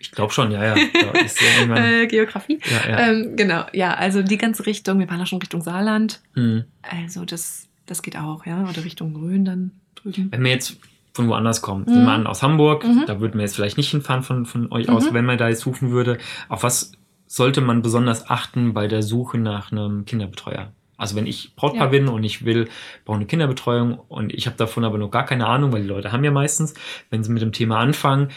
Ich 0.00 0.12
glaube 0.12 0.32
schon, 0.32 0.50
ja, 0.50 0.64
ja. 0.64 0.74
Da 0.74 1.20
ist 1.20 1.38
ja 1.40 1.76
Äh, 1.76 2.06
Geografie. 2.06 2.58
ja, 2.64 2.90
ja. 2.90 2.98
Ähm, 3.10 3.36
genau, 3.36 3.64
ja, 3.74 3.94
also 3.94 4.22
die 4.22 4.38
ganze 4.38 4.64
Richtung, 4.66 4.98
wir 4.98 5.08
waren 5.10 5.20
auch 5.20 5.26
schon 5.26 5.40
Richtung 5.40 5.60
Saarland. 5.62 6.20
Hm. 6.34 6.64
Also 6.82 7.24
das, 7.26 7.68
das 7.86 8.00
geht 8.02 8.16
auch, 8.16 8.46
ja. 8.46 8.62
Oder 8.62 8.82
Richtung 8.84 9.14
Rhön 9.16 9.44
dann 9.44 9.72
drüben. 9.96 10.28
Wenn 10.32 10.40
man 10.42 10.50
jetzt 10.52 10.78
von 11.12 11.28
woanders 11.28 11.60
kommt, 11.60 11.88
Mhm. 11.88 11.92
nehmen 11.94 12.06
wir 12.06 12.12
an 12.12 12.26
aus 12.26 12.42
Hamburg, 12.42 12.84
Mhm. 12.86 13.04
da 13.06 13.20
würden 13.20 13.34
wir 13.34 13.42
jetzt 13.42 13.56
vielleicht 13.56 13.76
nicht 13.76 13.90
hinfahren 13.90 14.22
von, 14.22 14.46
von 14.46 14.72
euch 14.72 14.86
Mhm. 14.88 14.94
aus, 14.94 15.12
wenn 15.12 15.26
man 15.26 15.36
da 15.36 15.48
jetzt 15.50 15.60
suchen 15.60 15.90
würde. 15.90 16.16
Auf 16.48 16.62
was 16.62 16.92
sollte 17.26 17.60
man 17.60 17.82
besonders 17.82 18.28
achten 18.30 18.72
bei 18.72 18.88
der 18.88 19.02
Suche 19.02 19.36
nach 19.38 19.70
einem 19.70 20.04
Kinderbetreuer? 20.06 20.72
Also 21.00 21.16
wenn 21.16 21.26
ich 21.26 21.54
Brautpaar 21.56 21.84
Ja. 21.86 21.90
bin 21.90 22.08
und 22.08 22.22
ich 22.24 22.44
will, 22.44 22.68
brauche 23.04 23.16
eine 23.16 23.26
Kinderbetreuung 23.26 23.98
und 24.08 24.32
ich 24.32 24.46
habe 24.46 24.56
davon 24.56 24.84
aber 24.84 24.98
noch 24.98 25.10
gar 25.10 25.24
keine 25.24 25.46
Ahnung, 25.46 25.72
weil 25.72 25.82
die 25.82 25.88
Leute 25.88 26.12
haben 26.12 26.22
ja 26.24 26.30
meistens, 26.30 26.74
wenn 27.10 27.24
sie 27.24 27.32
mit 27.32 27.42
dem 27.42 27.52
Thema 27.52 27.78
anfangen. 27.78 28.28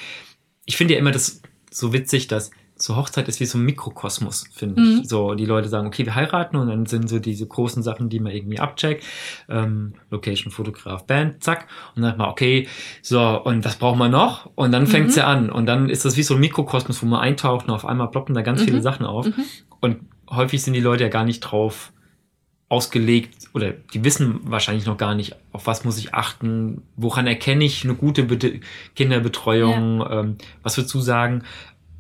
Ich 0.66 0.78
finde 0.78 0.94
ja 0.94 1.00
immer 1.00 1.12
das 1.12 1.42
so 1.72 1.94
witzig, 1.94 2.28
dass 2.28 2.52
so 2.76 2.96
Hochzeit 2.96 3.28
ist 3.28 3.40
wie 3.40 3.46
so 3.46 3.58
ein 3.60 3.66
Mikrokosmos, 3.66 4.46
finde 4.52 4.82
Mhm. 4.82 5.00
ich. 5.04 5.08
So, 5.10 5.36
die 5.36 5.46
Leute 5.46 5.70
sagen, 5.70 5.86
okay, 5.88 6.06
wir 6.06 6.16
heiraten 6.16 6.58
und 6.58 6.68
dann 6.68 6.86
sind 6.88 7.08
so 7.08 7.20
diese 7.20 7.46
großen 7.46 7.84
Sachen, 7.84 8.10
die 8.10 8.20
man 8.20 8.32
irgendwie 8.34 8.60
abcheckt. 8.60 9.04
Ähm, 9.48 9.94
Location, 10.10 10.52
Fotograf, 10.52 11.06
Band, 11.06 11.44
zack. 11.44 11.68
Und 11.96 12.02
dann 12.02 12.12
sagt 12.12 12.18
man, 12.18 12.30
okay, 12.30 12.68
so, 13.02 13.22
und 13.44 13.64
was 13.64 13.76
braucht 13.76 13.98
man 14.00 14.12
noch? 14.12 14.50
Und 14.56 14.72
dann 14.72 14.88
fängt 14.88 15.10
es 15.10 15.16
Mhm. 15.16 15.20
ja 15.22 15.28
an. 15.28 15.50
Und 15.52 15.66
dann 15.68 15.88
ist 15.88 16.04
das 16.04 16.18
wie 16.18 16.24
so 16.24 16.34
ein 16.34 16.40
Mikrokosmos, 16.40 17.02
wo 17.04 17.06
man 17.06 17.20
eintaucht 17.22 17.68
und 17.68 17.74
auf 17.74 17.86
einmal 17.86 18.10
ploppen 18.10 18.34
da 18.34 18.42
ganz 18.42 18.62
Mhm. 18.62 18.66
viele 18.66 18.82
Sachen 18.82 19.06
auf. 19.06 19.28
Mhm. 19.28 19.34
Und 19.80 20.00
häufig 20.30 20.62
sind 20.64 20.74
die 20.74 20.82
Leute 20.82 21.04
ja 21.04 21.10
gar 21.10 21.26
nicht 21.26 21.42
drauf 21.42 21.94
ausgelegt 22.74 23.50
oder 23.54 23.72
die 23.72 24.04
wissen 24.04 24.40
wahrscheinlich 24.46 24.88
noch 24.88 24.98
gar 24.98 25.14
nicht, 25.14 25.36
auf 25.52 25.68
was 25.68 25.86
muss 25.86 26.00
ich 26.00 26.16
achten, 26.16 26.82
woran 26.96 27.28
erkenne 27.28 27.64
ich 27.64 27.84
eine 27.84 27.94
gute 27.94 28.24
Bede 28.24 28.62
Kinderbetreuung, 28.96 30.04
ähm, 30.10 30.38
was 30.64 30.76
würdest 30.76 30.96
du 30.96 31.00
sagen, 31.00 31.44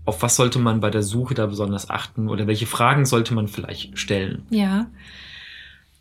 auf 0.05 0.23
was 0.23 0.35
sollte 0.35 0.57
man 0.57 0.79
bei 0.79 0.89
der 0.89 1.03
Suche 1.03 1.35
da 1.35 1.45
besonders 1.45 1.91
achten 1.91 2.27
oder 2.27 2.47
welche 2.47 2.65
Fragen 2.65 3.05
sollte 3.05 3.35
man 3.35 3.47
vielleicht 3.47 3.99
stellen? 3.99 4.47
Ja. 4.49 4.87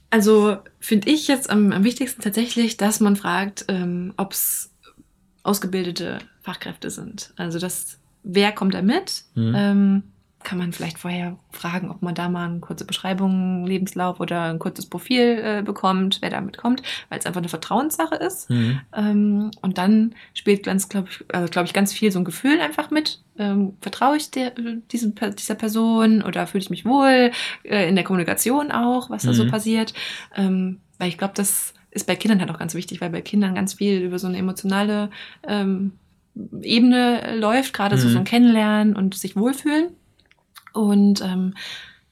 Also 0.08 0.56
finde 0.80 1.10
ich 1.10 1.28
jetzt 1.28 1.50
am, 1.50 1.70
am 1.72 1.84
wichtigsten 1.84 2.22
tatsächlich, 2.22 2.78
dass 2.78 3.00
man 3.00 3.16
fragt, 3.16 3.66
ähm, 3.68 4.14
ob 4.16 4.32
es 4.32 4.70
ausgebildete 5.42 6.18
Fachkräfte 6.40 6.88
sind. 6.88 7.34
Also 7.36 7.58
das, 7.58 7.98
wer 8.22 8.52
kommt 8.52 8.72
da 8.72 8.80
mit? 8.80 9.24
Mhm. 9.34 9.54
Ähm, 9.54 10.02
kann 10.44 10.58
man 10.58 10.72
vielleicht 10.72 10.98
vorher 10.98 11.36
fragen, 11.50 11.90
ob 11.90 12.02
man 12.02 12.14
da 12.14 12.28
mal 12.28 12.48
eine 12.48 12.60
kurze 12.60 12.84
Beschreibung, 12.84 13.66
Lebenslauf 13.66 14.20
oder 14.20 14.42
ein 14.44 14.58
kurzes 14.58 14.86
Profil 14.86 15.40
äh, 15.42 15.62
bekommt, 15.62 16.18
wer 16.20 16.30
damit 16.30 16.58
kommt, 16.58 16.82
weil 17.08 17.18
es 17.18 17.26
einfach 17.26 17.40
eine 17.40 17.48
Vertrauenssache 17.48 18.14
ist. 18.16 18.50
Mhm. 18.50 18.80
Ähm, 18.94 19.50
und 19.60 19.78
dann 19.78 20.14
spielt 20.34 20.64
ganz, 20.64 20.88
glaube 20.88 21.08
ich, 21.10 21.24
äh, 21.28 21.46
glaub 21.50 21.64
ich, 21.64 21.72
ganz 21.72 21.92
viel 21.92 22.10
so 22.12 22.18
ein 22.18 22.24
Gefühl 22.24 22.60
einfach 22.60 22.90
mit. 22.90 23.22
Ähm, 23.38 23.76
vertraue 23.80 24.16
ich 24.16 24.30
der, 24.30 24.52
diesem, 24.92 25.14
Per- 25.14 25.30
dieser 25.30 25.54
Person 25.54 26.22
oder 26.22 26.46
fühle 26.46 26.62
ich 26.62 26.70
mich 26.70 26.84
wohl 26.84 27.30
äh, 27.64 27.88
in 27.88 27.94
der 27.94 28.04
Kommunikation 28.04 28.70
auch, 28.72 29.10
was 29.10 29.22
da 29.24 29.32
so 29.34 29.44
Mhm. 29.44 29.48
passiert? 29.50 29.94
Ähm, 30.34 30.80
weil 30.98 31.08
ich 31.08 31.18
glaube, 31.18 31.34
das 31.36 31.74
ist 31.90 32.06
bei 32.06 32.16
Kindern 32.16 32.40
halt 32.40 32.50
auch 32.50 32.58
ganz 32.58 32.74
wichtig, 32.74 33.00
weil 33.00 33.10
bei 33.10 33.22
Kindern 33.22 33.54
ganz 33.54 33.74
viel 33.74 34.00
über 34.00 34.18
so 34.18 34.26
eine 34.26 34.38
emotionale 34.38 35.10
ähm, 35.46 35.92
Ebene 36.62 37.36
läuft, 37.38 37.74
gerade 37.74 37.98
so, 37.98 38.08
Mhm. 38.08 38.12
so 38.12 38.18
ein 38.20 38.24
Kennenlernen 38.24 38.96
und 38.96 39.14
sich 39.14 39.36
wohlfühlen. 39.36 39.88
Und 40.72 41.20
ähm, 41.22 41.54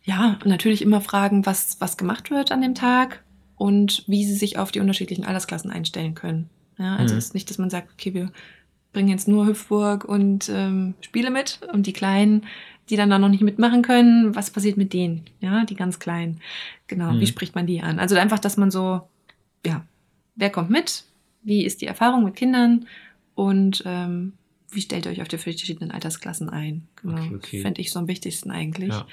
ja, 0.05 0.39
natürlich 0.45 0.83
immer 0.83 1.01
fragen, 1.01 1.47
was, 1.47 1.81
was 1.81 1.97
gemacht 1.97 2.31
wird 2.31 2.53
an 2.53 2.63
dem 2.63 2.75
Tag 2.75 3.23
und 3.57 4.05
wie 4.07 4.25
sie 4.25 4.35
sich 4.35 4.59
auf 4.59 4.73
die 4.73 4.81
unterschiedlichen 4.81 5.25
Altersklassen 5.25 5.71
einstellen 5.71 6.15
können. 6.15 6.49
Ja, 6.79 6.97
also 6.97 7.15
Mhm. 7.15 7.19
es 7.19 7.27
ist 7.27 7.35
nicht, 7.35 7.51
dass 7.51 7.59
man 7.59 7.71
sagt, 7.71 7.91
okay, 7.93 8.15
wir 8.15 8.33
bringen 8.93 9.09
jetzt 9.09 9.29
nur 9.29 9.47
Hüpfburg 9.47 10.05
und 10.05 10.49
ähm, 10.49 10.95
Spiele 11.01 11.31
mit 11.31 11.61
und 11.73 11.87
die 11.87 11.93
Kleinen, 11.93 12.47
die 12.89 12.97
dann 12.97 13.11
da 13.11 13.19
noch 13.19 13.29
nicht 13.29 13.43
mitmachen 13.43 13.83
können, 13.83 14.35
was 14.35 14.51
passiert 14.51 14.77
mit 14.77 14.93
denen? 14.93 15.23
Ja, 15.41 15.65
die 15.65 15.77
ganz 15.77 15.99
Kleinen. 16.01 16.41
Genau, 16.89 17.13
Mhm. 17.13 17.21
wie 17.21 17.27
spricht 17.27 17.55
man 17.55 17.67
die 17.67 17.83
an? 17.83 18.01
Also 18.01 18.17
einfach, 18.17 18.41
dass 18.41 18.57
man 18.57 18.71
so, 18.71 19.03
ja, 19.65 19.85
wer 20.35 20.51
kommt 20.51 20.71
mit? 20.71 21.05
Wie 21.43 21.65
ist 21.65 21.83
die 21.83 21.87
Erfahrung 21.87 22.25
mit 22.25 22.35
Kindern? 22.35 22.87
Und 23.35 23.83
ähm, 23.87 24.33
wie 24.73 24.81
stellt 24.81 25.07
ihr 25.07 25.13
euch 25.13 25.23
auf 25.23 25.29
die 25.29 25.39
verschiedenen 25.39 25.91
Altersklassen 25.91 26.49
ein? 26.51 26.87
Genau. 27.03 27.15
Okay, 27.21 27.35
okay. 27.35 27.63
Fände 27.63 27.81
ich 27.81 27.91
so 27.91 27.99
am 27.99 28.09
wichtigsten 28.09 28.51
eigentlich. 28.51 28.91
Ja. 28.91 29.07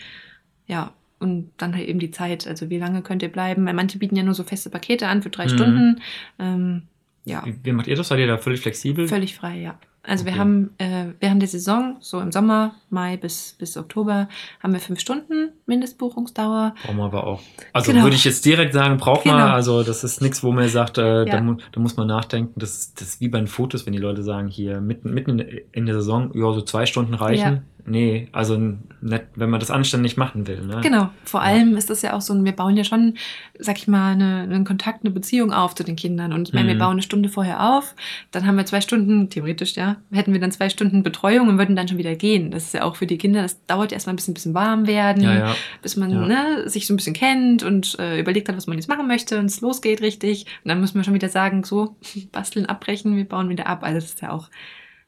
Ja, 0.67 0.93
und 1.19 1.49
dann 1.57 1.75
halt 1.75 1.87
eben 1.87 1.99
die 1.99 2.11
Zeit. 2.11 2.45
Also 2.47 2.69
wie 2.69 2.77
lange 2.77 3.01
könnt 3.01 3.23
ihr 3.23 3.31
bleiben? 3.31 3.65
Weil 3.65 3.73
manche 3.73 3.97
bieten 3.97 4.15
ja 4.15 4.23
nur 4.23 4.33
so 4.33 4.43
feste 4.43 4.69
Pakete 4.69 5.07
an 5.07 5.21
für 5.23 5.29
drei 5.29 5.45
Mhm. 5.45 5.49
Stunden. 5.49 6.01
Ähm, 6.39 6.81
ja, 7.25 7.45
Wie, 7.45 7.55
wie 7.63 7.71
macht 7.71 7.87
ihr 7.87 7.95
das? 7.95 8.07
Seid 8.09 8.19
ihr 8.19 8.27
da 8.27 8.37
völlig 8.37 8.59
flexibel? 8.61 9.07
völlig 9.07 9.35
frei, 9.35 9.59
ja. 9.59 9.79
Also 10.07 10.23
wir 10.25 10.31
Okay. 10.31 10.39
haben 10.39 10.69
äh, 10.77 11.05
während 11.19 11.41
der 11.41 11.49
Saison, 11.49 11.97
so 11.99 12.19
im 12.21 12.31
Sommer, 12.31 12.75
Mai 12.89 13.17
bis, 13.17 13.55
bis 13.59 13.75
Oktober, 13.75 14.29
haben 14.63 14.71
wir 14.73 14.79
fünf 14.79 14.99
Stunden 15.01 15.49
Mindestbuchungsdauer. 15.65 16.73
Brauchen 16.85 16.97
wir 16.97 17.03
aber 17.03 17.27
auch. 17.27 17.41
Also 17.73 17.91
Genau. 17.91 18.03
würde 18.05 18.15
ich 18.15 18.23
jetzt 18.23 18.45
direkt 18.45 18.73
sagen, 18.73 18.97
braucht 18.97 19.25
man. 19.25 19.37
Genau. 19.37 19.49
Also 19.53 19.83
das 19.83 20.03
ist 20.03 20.21
nichts, 20.21 20.43
wo 20.43 20.51
man 20.51 20.67
sagt, 20.69 20.97
äh, 20.97 21.25
da, 21.25 21.25
Ja. 21.25 21.41
mu 21.41 21.55
da 21.71 21.79
muss 21.81 21.97
man 21.97 22.07
nachdenken. 22.07 22.59
Das, 22.59 22.77
ist- 22.77 23.01
das 23.01 23.07
ist 23.09 23.21
wie 23.21 23.27
bei 23.27 23.37
den 23.39 23.47
Fotos, 23.47 23.85
wenn 23.85 23.93
die 23.93 23.99
Leute 23.99 24.23
sagen, 24.23 24.47
hier 24.47 24.79
mitten, 24.81 25.13
mitten 25.13 25.39
in 25.39 25.85
der 25.85 25.95
Saison, 25.95 26.31
ja, 26.33 26.51
so 26.53 26.61
zwei 26.61 26.85
Stunden 26.85 27.13
reichen. 27.13 27.63
Nee, 27.87 28.27
also 28.31 28.57
nicht, 29.01 29.23
wenn 29.35 29.49
man 29.49 29.59
das 29.59 29.71
anständig 29.71 30.17
machen 30.17 30.45
will. 30.47 30.61
Ne? 30.61 30.81
Genau, 30.81 31.09
vor 31.23 31.41
allem 31.41 31.75
ist 31.77 31.89
das 31.89 32.01
ja 32.01 32.13
auch 32.13 32.21
so, 32.21 32.43
wir 32.43 32.51
bauen 32.51 32.75
ja 32.77 32.83
schon, 32.83 33.13
sag 33.57 33.77
ich 33.77 33.87
mal, 33.87 34.11
eine, 34.13 34.41
einen 34.41 34.65
Kontakt, 34.65 35.03
eine 35.03 35.11
Beziehung 35.11 35.53
auf 35.53 35.73
zu 35.75 35.83
den 35.83 35.95
Kindern. 35.95 36.33
Und 36.33 36.49
ich 36.49 36.53
meine, 36.53 36.67
wir 36.67 36.75
Mhm. 36.75 36.79
bauen 36.79 36.91
eine 36.93 37.01
Stunde 37.01 37.29
vorher 37.29 37.75
auf, 37.75 37.95
dann 38.31 38.45
haben 38.45 38.57
wir 38.57 38.65
zwei 38.65 38.81
Stunden, 38.81 39.29
theoretisch 39.29 39.75
ja, 39.75 39.97
hätten 40.11 40.33
wir 40.33 40.39
dann 40.39 40.51
zwei 40.51 40.69
Stunden 40.69 41.03
Betreuung 41.03 41.47
und 41.47 41.57
würden 41.57 41.75
dann 41.75 41.87
schon 41.87 41.97
wieder 41.97 42.15
gehen. 42.15 42.51
Das 42.51 42.63
ist 42.65 42.73
ja 42.73 42.83
auch 42.83 42.95
für 42.95 43.07
die 43.07 43.17
Kinder, 43.17 43.41
das 43.41 43.65
dauert 43.65 43.91
ja 43.91 43.95
erstmal 43.95 44.13
ein 44.13 44.17
bisschen, 44.17 44.33
bisschen 44.33 44.53
warm 44.53 44.85
werden, 44.87 45.23
Ja, 45.23 45.33
ja. 45.37 45.55
bis 45.81 45.95
man 45.95 46.11
Ja. 46.11 46.27
ne, 46.27 46.69
sich 46.69 46.87
so 46.87 46.93
ein 46.93 46.97
bisschen 46.97 47.13
kennt 47.13 47.63
und 47.63 47.97
äh, 47.99 48.19
überlegt 48.19 48.49
hat, 48.49 48.57
was 48.57 48.67
man 48.67 48.77
jetzt 48.77 48.89
machen 48.89 49.07
möchte 49.07 49.39
und 49.39 49.45
es 49.45 49.61
losgeht 49.61 50.01
richtig. 50.01 50.45
Und 50.63 50.69
dann 50.69 50.81
müssen 50.81 50.95
wir 50.95 51.03
schon 51.03 51.13
wieder 51.13 51.29
sagen, 51.29 51.63
so, 51.63 51.95
basteln, 52.31 52.65
abbrechen, 52.65 53.15
wir 53.15 53.25
bauen 53.25 53.49
wieder 53.49 53.67
ab. 53.67 53.83
Also 53.83 53.95
das 53.99 54.05
ist 54.05 54.21
ja 54.21 54.31
auch, 54.31 54.49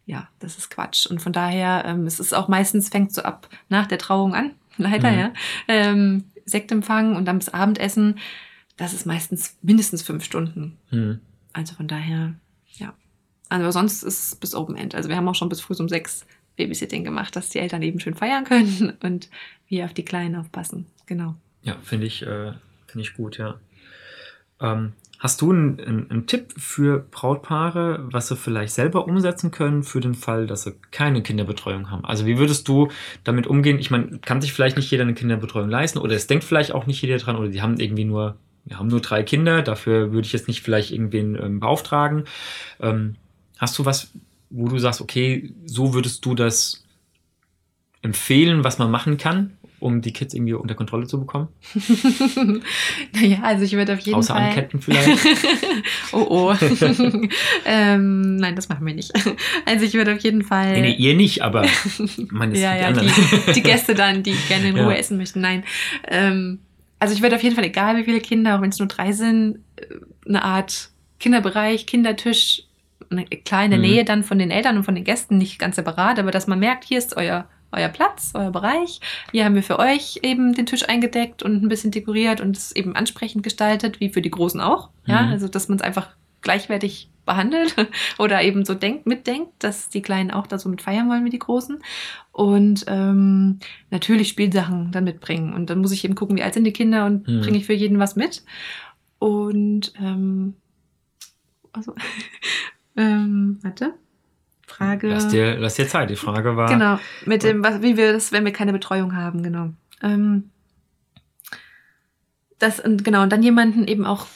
ja, 0.10 0.28
das 0.40 0.58
ist 0.58 0.72
Quatsch. 0.72 1.06
Und 1.06 1.22
von 1.22 1.34
daher, 1.34 1.84
ähm, 1.86 2.08
es 2.08 2.20
ist 2.20 2.34
auch 2.34 2.48
meistens, 2.48 2.90
fängt 2.90 3.14
so 3.14 3.22
ab 3.22 3.48
nach 3.70 3.86
der 3.86 4.00
Trauung 4.00 4.34
an, 4.34 4.52
leider, 4.78 5.12
Mhm. 5.12 5.20
ja. 5.20 5.34
Ähm, 5.68 6.24
Sektempfang 6.46 7.16
und 7.16 7.26
dann 7.26 7.38
bis 7.38 7.50
Abendessen. 7.50 8.18
Das 8.76 8.94
ist 8.94 9.06
meistens 9.06 9.56
mindestens 9.62 10.02
fünf 10.02 10.24
Stunden. 10.24 10.78
Hm. 10.90 11.20
Also 11.54 11.76
von 11.76 11.88
daher, 11.88 12.34
ja. 12.74 12.94
Aber 13.50 13.72
sonst 13.72 14.02
ist 14.02 14.20
es 14.24 14.36
bis 14.36 14.56
Open 14.56 14.76
End. 14.76 14.96
Also 14.96 15.10
wir 15.10 15.16
haben 15.16 15.28
auch 15.28 15.36
schon 15.36 15.50
bis 15.50 15.62
früh 15.62 15.76
um 15.80 15.88
sechs 15.90 16.26
Babysitting 16.56 17.04
gemacht, 17.04 17.36
dass 17.36 17.50
die 17.50 17.60
Eltern 17.60 17.84
eben 17.84 18.00
schön 18.00 18.16
feiern 18.16 18.44
können 18.46 18.98
und 19.04 19.30
wir 19.68 19.86
auf 19.86 19.94
die 19.94 20.06
Kleinen 20.06 20.36
aufpassen. 20.36 20.88
Genau. 21.06 21.36
Ja, 21.62 21.78
finde 21.84 22.08
ich, 22.08 22.24
äh, 22.24 22.54
finde 22.88 23.02
ich 23.02 23.14
gut, 23.14 23.38
ja. 23.38 23.60
Ähm, 24.60 24.94
hast 25.20 25.42
du 25.42 25.52
einen, 25.52 25.80
einen, 25.82 26.10
einen 26.12 26.28
Tipp 26.28 26.54
für 26.58 27.00
Brautpaare, 27.12 28.08
was 28.10 28.30
sie 28.30 28.38
vielleicht 28.38 28.74
selber 28.74 29.06
umsetzen 29.06 29.52
können 29.52 29.84
für 29.84 30.00
den 30.00 30.16
Fall, 30.16 30.48
dass 30.48 30.64
sie 30.64 30.74
keine 30.92 31.22
Kinderbetreuung 31.22 31.92
haben? 31.92 32.06
Also 32.06 32.26
wie 32.26 32.38
würdest 32.38 32.68
du 32.70 32.88
damit 33.26 33.46
umgehen? 33.46 33.80
Ich 33.80 33.92
meine, 33.92 34.20
kann 34.20 34.42
sich 34.42 34.54
vielleicht 34.54 34.78
nicht 34.78 34.90
jeder 34.90 35.04
eine 35.04 35.14
Kinderbetreuung 35.14 35.70
leisten 35.70 36.00
oder 36.00 36.16
es 36.16 36.28
denkt 36.28 36.46
vielleicht 36.46 36.72
auch 36.72 36.88
nicht 36.88 37.02
jeder 37.02 37.18
dran 37.18 37.36
oder 37.36 37.50
die 37.50 37.62
haben 37.62 37.78
irgendwie 37.80 38.06
nur, 38.06 38.38
wir 38.64 38.80
haben 38.80 38.88
nur 38.88 39.02
drei 39.02 39.24
Kinder, 39.24 39.62
dafür 39.62 40.14
würde 40.14 40.26
ich 40.26 40.34
jetzt 40.34 40.48
nicht 40.48 40.62
vielleicht 40.62 40.92
irgendwen 40.92 41.36
ähm, 41.36 41.60
beauftragen. 41.60 42.24
Ähm, 42.80 43.16
hast 43.58 43.78
du 43.78 43.86
was, 43.86 44.12
wo 44.50 44.70
du 44.70 44.80
sagst, 44.80 45.02
okay, 45.02 45.54
so 45.66 45.94
würdest 45.94 46.26
du 46.26 46.34
das 46.34 46.86
empfehlen, 48.02 48.64
was 48.64 48.80
man 48.80 48.90
machen 48.90 49.18
kann, 49.18 49.58
um 49.80 50.02
die 50.02 50.14
Kids 50.14 50.34
irgendwie 50.34 50.54
unter 50.54 50.76
Kontrolle 50.76 51.08
zu 51.08 51.20
bekommen? 51.20 51.48
naja, 53.14 53.40
also 53.42 53.64
ich 53.64 53.74
würde 53.74 53.94
auf 53.94 54.00
jeden 54.00 54.18
Außer 54.18 54.34
Fall. 54.34 54.50
anketten 54.50 54.82
vielleicht. 54.82 55.26
oh 56.14 56.26
oh. 56.30 56.56
ähm, 57.66 58.36
nein, 58.38 58.56
das 58.56 58.70
machen 58.70 58.86
wir 58.86 58.94
nicht. 58.94 59.12
Also 59.66 59.86
ich 59.86 59.94
würde 59.94 60.14
auf 60.14 60.20
jeden 60.22 60.44
Fall. 60.44 60.74
Nee, 60.74 60.82
nee, 60.82 60.96
ihr 60.96 61.16
nicht, 61.16 61.42
aber 61.42 61.64
ist 61.66 62.00
ja, 62.30 62.52
die 62.54 62.62
ja, 62.62 62.92
die, 62.92 63.54
die 63.54 63.64
Gäste 63.64 63.94
dann, 63.96 64.24
die 64.24 64.36
gerne 64.48 64.70
in 64.70 64.78
Ja. 64.78 64.84
Ruhe 64.86 64.98
essen 64.98 65.18
möchten. 65.18 65.42
Nein. 65.42 65.64
Ähm, 66.08 66.60
also 67.00 67.14
ich 67.14 67.22
würde 67.22 67.36
auf 67.36 67.44
jeden 67.44 67.56
Fall, 67.56 67.66
egal 67.66 67.98
wie 67.98 68.04
viele 68.04 68.20
Kinder, 68.20 68.58
auch 68.58 68.62
wenn 68.62 68.70
es 68.70 68.80
nur 68.80 68.88
drei 68.88 69.12
sind, 69.14 69.60
äh, 69.78 69.86
eine 70.28 70.44
Art 70.44 70.90
Kinderbereich, 71.20 71.86
Kindertisch, 71.86 72.64
eine, 73.10 73.26
klar 73.26 73.64
in 73.66 73.72
der 73.72 73.80
Mhm. 73.80 73.86
Nähe 73.86 74.06
dann 74.06 74.24
von 74.24 74.38
den 74.38 74.52
Eltern 74.52 74.78
und 74.78 74.84
von 74.84 74.96
den 74.96 75.04
Gästen, 75.04 75.38
nicht 75.38 75.60
ganz 75.60 75.78
separat, 75.78 76.20
aber 76.20 76.32
dass 76.32 76.48
man 76.48 76.60
merkt, 76.60 76.84
hier 76.86 76.98
ist 76.98 77.16
euer, 77.18 77.48
euer 77.72 77.90
Platz, 77.90 78.32
euer 78.34 78.52
Bereich. 78.52 79.00
Hier 79.32 79.46
haben 79.46 79.56
wir 79.56 79.64
für 79.64 79.80
euch 79.80 80.20
eben 80.24 80.54
den 80.54 80.66
Tisch 80.66 80.88
eingedeckt 80.90 81.44
und 81.44 81.62
ein 81.64 81.70
bisschen 81.70 81.92
dekoriert 81.92 82.42
und 82.42 82.58
es 82.58 82.72
eben 82.76 82.96
ansprechend 82.96 83.44
gestaltet, 83.44 84.00
wie 84.00 84.10
für 84.10 84.22
die 84.22 84.32
Großen 84.32 84.60
auch. 84.62 84.90
Ja, 85.06 85.22
Mhm. 85.24 85.32
also 85.34 85.48
dass 85.48 85.68
man 85.70 85.78
es 85.78 85.84
einfach 85.84 86.10
gleichwertig 86.42 87.10
behandelt 87.26 87.76
oder 88.18 88.42
eben 88.42 88.66
so 88.66 88.74
denkt, 88.74 89.06
mitdenkt, 89.06 89.52
dass 89.60 89.90
die 89.90 90.02
Kleinen 90.02 90.32
auch 90.32 90.48
da 90.48 90.58
so 90.58 90.68
mit 90.70 90.82
feiern 90.82 91.10
wollen 91.10 91.26
wie 91.26 91.30
die 91.30 91.38
Großen. 91.40 91.78
Und 92.32 92.86
ähm, 92.88 93.60
natürlich 93.92 94.30
Spielsachen 94.30 94.92
dann 94.92 95.04
mitbringen. 95.04 95.54
Und 95.54 95.70
dann 95.70 95.80
muss 95.80 95.92
ich 95.92 96.04
eben 96.06 96.16
gucken, 96.16 96.38
wie 96.38 96.44
alt 96.44 96.54
sind 96.56 96.64
die 96.64 96.74
Kinder 96.74 97.06
und 97.06 97.28
Mhm. 97.28 97.42
bringe 97.42 97.58
ich 97.58 97.66
für 97.66 97.74
jeden 97.74 98.00
was 98.00 98.16
mit. 98.16 98.44
Und 99.20 99.94
ähm, 100.00 100.56
also, 101.74 101.94
ähm, 102.98 103.60
warte. 103.62 103.94
Frage. 104.70 105.10
Lass 105.10 105.28
dir, 105.28 105.58
lass 105.58 105.76
dir 105.76 105.88
Zeit. 105.88 106.10
Die 106.10 106.16
Frage 106.16 106.56
war. 106.56 106.70
Genau, 106.70 107.00
mit 107.26 107.44
dem, 107.44 107.64
was, 107.64 107.82
wie 107.82 107.98
wir 107.98 108.14
das, 108.14 108.32
wenn 108.32 108.46
wir 108.46 108.54
keine 108.54 108.72
Betreuung 108.74 109.16
haben, 109.16 109.44
genau. 109.44 109.72
Ähm, 110.02 110.50
das, 112.60 112.80
und 112.80 113.04
genau, 113.04 113.24
und 113.24 113.32
dann 113.32 113.44
jemanden 113.44 113.88
eben 113.88 114.06
auch, 114.06 114.28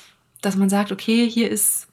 dass 0.42 0.56
man 0.56 0.70
sagt, 0.70 0.92
okay, 0.92 1.30
hier 1.30 1.50
ist 1.50 1.88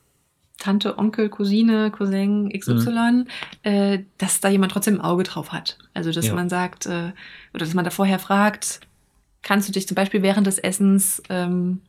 Tante, 0.58 0.98
Onkel, 0.98 1.28
Cousine, 1.28 1.90
Cousin 1.90 2.50
XY, 2.50 3.24
äh, 3.62 4.00
dass 4.18 4.40
da 4.40 4.48
jemand 4.48 4.72
trotzdem 4.72 4.96
ein 4.96 5.00
Auge 5.00 5.22
drauf 5.22 5.52
hat. 5.52 5.78
Also, 5.94 6.12
dass 6.12 6.26
Ja. 6.26 6.34
man 6.34 6.48
sagt, 6.48 6.86
äh, 6.86 7.12
oder 7.54 7.64
dass 7.64 7.74
man 7.74 7.84
da 7.84 7.90
vorher 7.90 8.18
fragt, 8.18 8.80
kannst 9.42 9.68
du 9.68 9.72
dich 9.72 9.88
zum 9.88 9.94
Beispiel 9.94 10.22
während 10.22 10.46
des 10.46 10.58
Essens 10.58 11.22
ähm, 11.30 11.80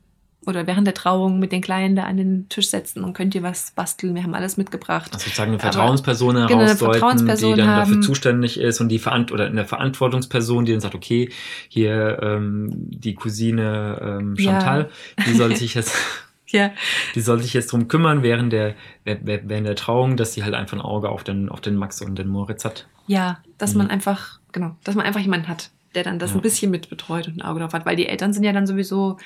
oder 0.46 0.66
während 0.66 0.88
der 0.88 0.94
Trauung 0.96 1.40
mit 1.40 1.52
den 1.52 1.62
Kleinen 1.62 1.96
da 1.96 2.04
an 2.06 2.18
den 2.18 2.50
Tisch 2.50 2.70
setzen 2.70 3.04
und 3.04 3.14
könnt 3.14 3.36
ihr 3.36 3.44
was 3.44 3.72
basteln? 3.72 4.16
Wir 4.16 4.24
haben 4.24 4.34
alles 4.34 4.58
mitgebracht. 4.58 5.12
Also 5.14 5.26
sozusagen 5.26 5.52
eine 5.52 5.62
Aber- 5.62 5.72
Vertrauensperson 5.72 6.36
Genau, 6.36 6.46
eine 6.48 6.50
herausdeuten, 6.66 6.94
Vertrauensperson 6.94 7.52
die 7.54 7.58
dann 7.62 7.68
dafür 7.68 7.96
haben. 7.96 8.04
zuständig 8.04 8.60
ist 8.60 8.82
und 8.82 8.90
die 8.90 9.00
Verant 9.00 9.32
oder 9.32 9.46
eine 9.46 9.66
Verantwortungsperson, 9.66 10.66
die 10.66 10.72
dann 10.72 10.82
sagt, 10.82 10.96
okay, 10.96 11.30
hier 11.70 12.20
ähm, 12.24 12.70
die 12.74 13.14
Cousine 13.14 14.00
ähm, 14.02 14.36
Ja. 14.38 14.52
Chantal, 14.54 14.90
die 15.28 15.34
soll 15.34 15.56
sich 15.56 15.76
jetzt, 15.76 15.96
Ja, 16.48 16.72
die 17.16 17.22
soll 17.22 17.42
sich 17.42 17.54
jetzt 17.54 17.72
drum 17.72 17.88
kümmern 17.88 18.24
während 18.24 18.52
der 18.52 18.76
während 19.06 19.26
während 19.48 19.68
der 19.68 19.76
Trauung, 19.78 20.18
dass 20.18 20.34
sie 20.34 20.44
halt 20.44 20.54
einfach 20.54 20.76
ein 20.76 20.82
Auge 20.82 21.08
auf 21.08 21.24
den 21.24 21.48
auf 21.48 21.62
den 21.62 21.78
Max 21.78 22.02
und 22.02 22.18
den 22.20 22.28
Moritz 22.28 22.66
hat. 22.66 22.88
Ja, 23.08 23.40
dass 23.58 23.72
Mhm. 23.72 23.78
man 23.78 23.88
einfach, 23.90 24.40
genau, 24.52 24.76
dass 24.84 24.96
man 24.96 25.06
einfach 25.06 25.22
jemanden 25.22 25.48
hat, 25.48 25.70
der 25.96 26.04
dann 26.04 26.20
das 26.20 26.32
Ja. 26.32 26.36
ein 26.36 26.42
bisschen 26.42 26.70
mit 26.70 26.90
betreut 26.90 27.28
und 27.30 27.38
ein 27.38 27.42
Auge 27.42 27.62
drauf 27.62 27.72
hat, 27.72 27.86
weil 27.86 27.96
die 27.96 28.06
Eltern 28.08 28.34
sind 28.34 28.44
ja 28.44 28.52
dann 28.52 28.68
sowieso, 28.68 29.18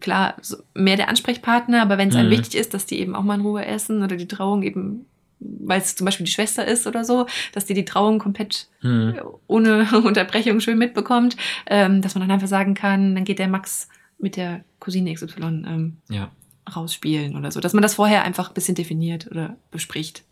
klar, 0.00 0.36
mehr 0.74 0.96
der 0.96 1.08
Ansprechpartner, 1.08 1.82
aber 1.82 1.98
wenn 1.98 2.08
es 2.08 2.16
einem 2.16 2.28
Mhm. 2.28 2.32
wichtig 2.32 2.54
ist, 2.56 2.74
dass 2.74 2.86
die 2.86 2.98
eben 3.00 3.14
auch 3.14 3.22
mal 3.22 3.34
in 3.36 3.42
Ruhe 3.42 3.64
essen 3.64 4.02
oder 4.02 4.16
die 4.16 4.28
Trauung 4.28 4.62
eben, 4.62 5.06
weil 5.38 5.80
es 5.80 5.96
zum 5.96 6.04
Beispiel 6.04 6.26
die 6.26 6.32
Schwester 6.32 6.66
ist 6.66 6.86
oder 6.86 7.04
so, 7.04 7.26
dass 7.52 7.66
die 7.66 7.74
die 7.74 7.84
Trauung 7.84 8.18
komplett 8.18 8.68
Hm. 8.80 9.14
ohne 9.46 9.86
Unterbrechung 10.04 10.60
schön 10.60 10.78
mitbekommt, 10.78 11.36
ähm, 11.66 12.00
dass 12.02 12.14
man 12.14 12.22
dann 12.22 12.30
einfach 12.30 12.48
sagen 12.48 12.74
kann, 12.74 13.14
dann 13.14 13.24
geht 13.24 13.38
der 13.38 13.48
Max 13.48 13.88
mit 14.18 14.36
der 14.36 14.64
Cousine 14.80 15.12
XY 15.14 15.40
ähm, 15.66 15.96
Ja. 16.08 16.30
rausspielen 16.74 17.36
oder 17.36 17.50
so, 17.50 17.60
dass 17.60 17.72
man 17.72 17.82
das 17.82 17.94
vorher 17.94 18.22
einfach 18.24 18.48
ein 18.50 18.54
bisschen 18.54 18.74
definiert 18.76 19.28
oder 19.30 19.56
bespricht. 19.70 20.24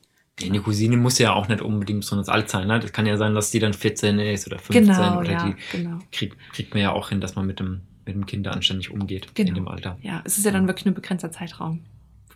Eine 0.42 0.60
Cousine 0.60 0.96
muss 0.96 1.18
ja 1.18 1.34
auch 1.34 1.48
nicht 1.48 1.60
unbedingt 1.60 2.00
besonders 2.00 2.30
alt 2.30 2.48
sein. 2.48 2.66
Ne? 2.66 2.80
Das 2.80 2.92
kann 2.94 3.04
ja 3.04 3.18
sein, 3.18 3.34
dass 3.34 3.50
die 3.50 3.58
dann 3.58 3.74
14 3.74 4.18
ist 4.20 4.46
oder 4.46 4.58
15 4.58 4.86
Genau, 4.86 5.18
oder 5.18 5.32
ja, 5.32 5.44
die 5.44 5.54
genau. 5.70 5.98
kriegt, 6.12 6.38
kriegt 6.54 6.72
man 6.72 6.82
ja 6.82 6.92
auch 6.92 7.10
hin, 7.10 7.20
dass 7.20 7.34
man 7.36 7.46
mit 7.46 7.60
dem, 7.60 7.82
mit 8.06 8.14
dem 8.14 8.26
Kind 8.26 8.46
anständig 8.48 8.90
umgeht 8.90 9.26
in 9.36 9.46
Genau. 9.46 9.54
dem 9.54 9.68
Alter. 9.68 9.98
Ja, 10.02 10.20
es 10.24 10.38
ist 10.38 10.44
ja 10.44 10.50
dann 10.52 10.66
wirklich 10.66 10.84
nur 10.86 10.92
ein 10.92 10.96
begrenzter 10.96 11.30
Zeitraum. 11.32 11.84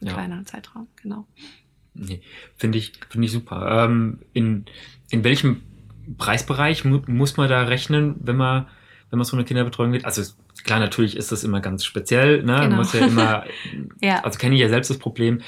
Ein 0.00 0.06
Ja. 0.08 0.12
kleiner 0.14 0.44
Zeitraum, 0.44 0.88
genau. 1.00 1.26
Nee, 1.94 2.20
finde 2.56 2.78
ich, 2.78 2.92
finde 3.08 3.26
ich 3.26 3.32
super. 3.32 3.84
Ähm, 3.86 4.18
in, 4.32 4.64
in 5.10 5.22
welchem 5.24 5.62
Preisbereich 6.18 6.84
mu 6.84 7.00
muss 7.06 7.36
man 7.36 7.48
da 7.48 7.62
rechnen, 7.62 8.16
wenn 8.20 8.36
man, 8.36 8.66
wenn 9.10 9.18
man 9.18 9.24
so 9.24 9.36
eine 9.36 9.44
Kinderbetreuung 9.44 9.92
geht? 9.92 10.04
Also 10.04 10.22
klar, 10.64 10.80
natürlich 10.80 11.16
ist 11.16 11.32
das 11.32 11.44
immer 11.44 11.60
ganz 11.60 11.84
speziell, 11.84 12.38
ne? 12.42 12.52
Man 12.52 12.62
Genau. 12.64 12.76
muss 12.76 12.92
ja 12.92 13.06
immer, 13.06 13.44
Ja. 14.02 14.22
also 14.24 14.38
kenne 14.38 14.54
ich 14.56 14.60
ja 14.60 14.68
selbst 14.68 14.90
das 14.90 14.98
Problem, 14.98 15.40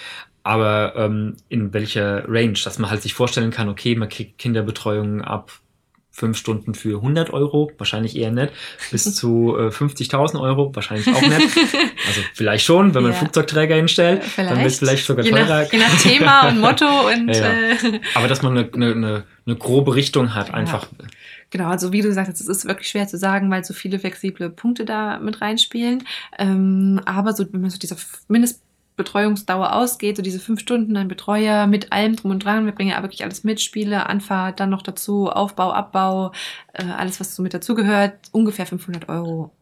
aber 0.44 0.94
ähm, 0.96 1.36
in 1.48 1.72
welcher 1.74 2.28
Range, 2.28 2.52
dass 2.64 2.78
man 2.78 2.90
halt 2.90 3.02
sich 3.02 3.12
vorstellen 3.14 3.50
kann, 3.50 3.68
okay, 3.68 3.96
man 3.96 4.08
kriegt 4.08 4.38
Kinderbetreuung 4.38 5.20
ab 5.22 5.50
fünf 6.16 6.38
Stunden 6.38 6.74
für 6.74 6.96
100 6.96 7.30
Euro, 7.34 7.70
wahrscheinlich 7.76 8.16
eher 8.16 8.30
nicht, 8.30 8.50
bis 8.90 9.14
zu 9.14 9.54
äh, 9.58 9.68
50.000 9.68 10.40
Euro, 10.40 10.74
wahrscheinlich 10.74 11.06
auch 11.14 11.20
nicht. 11.20 11.56
Also 12.08 12.20
vielleicht 12.34 12.64
schon, 12.64 12.94
wenn 12.94 13.02
man 13.02 13.12
Ja. 13.12 13.18
Flugzeugträger 13.18 13.74
hinstellt, 13.74 14.22
dann 14.36 14.56
wird 14.58 14.66
es 14.68 14.78
vielleicht 14.78 15.04
sogar 15.04 15.24
je, 15.24 15.30
teurer. 15.32 15.62
nach, 15.64 15.72
je 15.72 15.78
nach 15.78 16.00
Thema 16.00 16.48
und 16.48 16.60
Motto 16.60 16.86
und 17.08 17.28
Ja, 17.28 17.34
ja. 17.34 17.52
Äh, 17.52 18.00
Aber 18.14 18.28
dass 18.28 18.42
man 18.42 18.56
eine, 18.56 18.70
eine, 18.72 19.24
eine, 19.46 19.56
grobe 19.56 19.94
Richtung 19.94 20.34
hat, 20.34 20.48
Ja. 20.48 20.54
einfach. 20.54 20.86
genau, 21.50 21.68
also 21.68 21.92
wie 21.92 22.00
du 22.00 22.08
gesagt 22.08 22.28
hast, 22.28 22.40
es 22.40 22.48
ist 22.48 22.66
wirklich 22.66 22.88
schwer 22.88 23.06
zu 23.08 23.18
sagen, 23.18 23.50
weil 23.50 23.64
so 23.64 23.74
viele 23.74 23.98
flexible 23.98 24.48
Punkte 24.50 24.84
da 24.84 25.18
mit 25.18 25.40
reinspielen. 25.42 26.04
Ähm, 26.38 27.00
aber 27.04 27.34
so, 27.34 27.44
wenn 27.52 27.60
man 27.60 27.70
so 27.70 27.78
dieser 27.78 27.96
Mindestbetreuungsdauer 28.96 29.74
ausgeht, 29.74 30.16
so 30.16 30.22
diese 30.22 30.38
fünf 30.40 30.60
Stunden, 30.60 30.96
ein 30.96 31.08
Betreuer 31.08 31.66
mit 31.66 31.92
allem 31.92 32.16
drum 32.16 32.30
und 32.30 32.44
dran, 32.44 32.64
wir 32.64 32.72
bringen 32.72 32.90
ja 32.90 33.02
wirklich 33.02 33.24
alles 33.24 33.44
mit, 33.44 33.60
Spiele, 33.60 34.06
Anfahrt, 34.08 34.58
dann 34.60 34.70
noch 34.70 34.82
dazu, 34.82 35.28
Aufbau, 35.30 35.72
Abbau, 35.72 36.32
äh, 36.72 36.84
alles, 36.84 37.20
was 37.20 37.34
so 37.36 37.42
mit 37.42 37.54
dazugehört, 37.54 38.14
ungefähr 38.32 38.66
500 38.66 39.08
Euro 39.08 39.52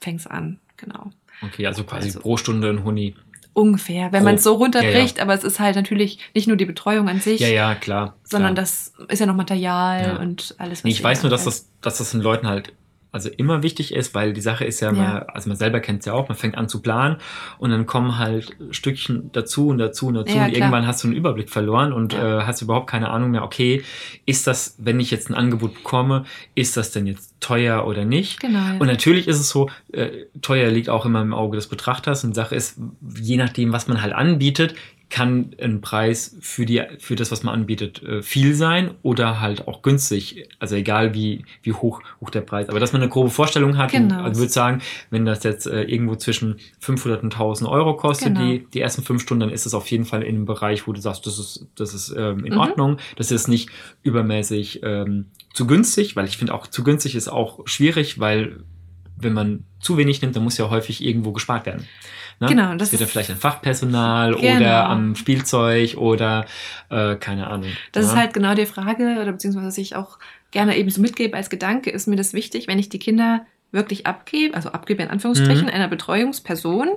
fängt's 0.00 0.26
an, 0.26 0.58
genau. 0.76 1.10
Okay, 1.42 1.66
also 1.66 1.84
quasi 1.84 2.08
Also- 2.08 2.20
pro 2.20 2.36
Stunde 2.36 2.68
ein 2.70 2.84
Huni. 2.84 3.14
Ungefähr, 3.52 4.12
wenn 4.12 4.22
man 4.22 4.34
es 4.34 4.42
so 4.42 4.52
runterbricht, 4.52 5.16
Ja, 5.16 5.22
aber 5.22 5.32
es 5.32 5.42
ist 5.42 5.60
halt 5.60 5.76
natürlich 5.76 6.18
nicht 6.34 6.46
nur 6.46 6.58
die 6.58 6.66
Betreuung 6.66 7.08
an 7.08 7.20
sich, 7.20 7.40
Ja, 7.40 7.48
ja, 7.48 7.74
klar. 7.74 8.14
sondern 8.22 8.52
klar. 8.54 8.62
das 8.64 8.92
ist 9.08 9.18
ja 9.18 9.24
noch 9.24 9.34
Material 9.34 10.02
Ja. 10.02 10.16
und 10.18 10.54
alles. 10.58 10.84
Nee, 10.84 10.90
ich 10.90 11.02
weiß 11.02 11.22
nur, 11.22 11.30
dass 11.30 11.44
das, 11.44 11.70
dass 11.80 11.96
das 11.96 12.10
den 12.10 12.20
Leuten 12.20 12.46
halt, 12.48 12.74
also 13.16 13.28
immer 13.36 13.62
wichtig 13.64 13.92
ist, 13.92 14.14
weil 14.14 14.32
die 14.32 14.40
Sache 14.40 14.64
ist 14.64 14.80
ja, 14.80 14.92
Ja. 14.92 15.02
Man, 15.02 15.22
also 15.24 15.48
man 15.48 15.56
selber 15.58 15.80
kennt 15.80 16.00
es 16.00 16.06
ja 16.06 16.12
auch, 16.12 16.28
man 16.28 16.36
fängt 16.38 16.56
an 16.56 16.68
zu 16.68 16.80
planen 16.80 17.16
und 17.58 17.70
dann 17.70 17.86
kommen 17.86 18.18
halt 18.18 18.54
Stückchen 18.70 19.30
dazu 19.32 19.68
und 19.68 19.78
dazu 19.78 20.06
und 20.06 20.14
dazu 20.14 20.36
Ja, 20.36 20.44
und 20.44 20.50
klar. 20.50 20.60
irgendwann 20.60 20.86
hast 20.86 21.02
du 21.02 21.08
einen 21.08 21.16
Überblick 21.16 21.50
verloren 21.50 21.92
und 21.92 22.12
Ja. 22.12 22.40
äh, 22.40 22.42
hast 22.44 22.62
überhaupt 22.62 22.88
keine 22.88 23.08
Ahnung 23.10 23.32
mehr, 23.32 23.42
okay, 23.42 23.82
ist 24.26 24.46
das, 24.46 24.76
wenn 24.78 25.00
ich 25.00 25.10
jetzt 25.10 25.28
ein 25.30 25.34
Angebot 25.34 25.74
bekomme, 25.74 26.24
ist 26.54 26.76
das 26.76 26.92
denn 26.92 27.06
jetzt 27.06 27.34
teuer 27.40 27.86
oder 27.86 28.04
nicht? 28.04 28.40
Genau. 28.40 28.58
Und 28.78 28.86
natürlich 28.86 29.26
ist 29.28 29.40
es 29.40 29.48
so, 29.48 29.68
äh, 29.92 30.08
teuer 30.42 30.70
liegt 30.70 30.88
auch 30.88 31.04
immer 31.06 31.22
im 31.22 31.34
Auge 31.34 31.56
des 31.56 31.66
Betrachters. 31.68 32.22
Und 32.24 32.30
die 32.30 32.36
Sache 32.36 32.54
ist, 32.54 32.78
je 33.20 33.36
nachdem, 33.36 33.72
was 33.72 33.88
man 33.88 34.02
halt 34.02 34.12
anbietet, 34.12 34.74
kann 35.08 35.54
ein 35.62 35.80
Preis 35.80 36.36
für, 36.40 36.66
die, 36.66 36.82
für 36.98 37.14
das, 37.14 37.30
was 37.30 37.44
man 37.44 37.54
anbietet, 37.54 38.02
äh, 38.02 38.22
viel 38.22 38.54
sein 38.54 38.90
oder 39.02 39.40
halt 39.40 39.68
auch 39.68 39.82
günstig. 39.82 40.48
Also 40.58 40.74
egal 40.74 41.14
wie, 41.14 41.44
wie 41.62 41.72
hoch, 41.72 42.02
hoch 42.20 42.30
der 42.30 42.40
Preis. 42.40 42.68
Aber 42.68 42.80
dass 42.80 42.92
man 42.92 43.02
eine 43.02 43.08
grobe 43.08 43.30
Vorstellung 43.30 43.78
hat, 43.78 43.92
Genau. 43.92 44.22
also 44.22 44.40
würde 44.40 44.52
sagen, 44.52 44.82
wenn 45.10 45.24
das 45.24 45.44
jetzt 45.44 45.66
äh, 45.68 45.82
irgendwo 45.82 46.16
zwischen 46.16 46.56
500 46.80 47.22
und 47.22 47.32
1000 47.34 47.70
Euro 47.70 47.94
kostet, 47.96 48.34
Genau. 48.34 48.40
die, 48.40 48.66
die 48.74 48.80
ersten 48.80 49.02
fünf 49.02 49.22
Stunden, 49.22 49.42
dann 49.42 49.50
ist 49.50 49.64
es 49.64 49.74
auf 49.74 49.88
jeden 49.92 50.06
Fall 50.06 50.22
in 50.22 50.34
einem 50.34 50.44
Bereich, 50.44 50.88
wo 50.88 50.92
du 50.92 51.00
sagst, 51.00 51.24
das 51.26 51.38
ist, 51.38 51.66
das 51.76 51.94
ist 51.94 52.12
ähm, 52.16 52.44
in 52.44 52.54
Mhm. 52.54 52.58
Ordnung. 52.58 52.96
Das 53.14 53.30
ist 53.30 53.46
nicht 53.46 53.70
übermäßig 54.02 54.80
ähm, 54.82 55.26
zu 55.54 55.66
günstig, 55.68 56.16
weil 56.16 56.26
ich 56.26 56.36
finde 56.36 56.52
auch 56.52 56.66
zu 56.66 56.82
günstig 56.82 57.14
ist 57.14 57.28
auch 57.28 57.60
schwierig, 57.66 58.18
weil 58.18 58.64
wenn 59.18 59.32
man 59.32 59.64
zu 59.80 59.96
wenig 59.96 60.20
nimmt, 60.20 60.36
dann 60.36 60.44
muss 60.44 60.58
ja 60.58 60.68
häufig 60.68 61.02
irgendwo 61.02 61.32
gespart 61.32 61.64
werden. 61.64 61.86
Ne? 62.40 62.48
Genau, 62.48 62.74
Das 62.74 62.92
wird 62.92 63.00
ist- 63.02 63.10
vielleicht 63.10 63.30
an 63.30 63.36
Fachpersonal 63.36 64.34
Genau. 64.34 64.56
oder 64.56 64.86
am 64.88 65.16
Spielzeug 65.16 65.96
oder 65.96 66.44
äh, 66.90 67.16
keine 67.16 67.46
Ahnung. 67.46 67.70
Das 67.92 68.04
ja? 68.06 68.12
ist 68.12 68.18
halt 68.18 68.34
genau 68.34 68.54
die 68.54 68.66
Frage, 68.66 69.18
oder 69.22 69.32
beziehungsweise 69.32 69.66
was 69.66 69.78
ich 69.78 69.96
auch 69.96 70.18
gerne 70.50 70.76
eben 70.76 70.90
so 70.90 71.00
mitgebe 71.00 71.36
als 71.36 71.48
Gedanke, 71.50 71.90
ist 71.90 72.06
mir 72.08 72.16
das 72.16 72.34
wichtig, 72.34 72.68
wenn 72.68 72.78
ich 72.78 72.88
die 72.90 72.98
Kinder 72.98 73.46
wirklich 73.72 74.06
abgebe, 74.06 74.54
also 74.54 74.70
abgebe 74.70 75.02
in 75.02 75.10
Anführungsstrichen, 75.10 75.64
Mhm. 75.66 75.72
einer 75.72 75.88
Betreuungsperson 75.88 76.88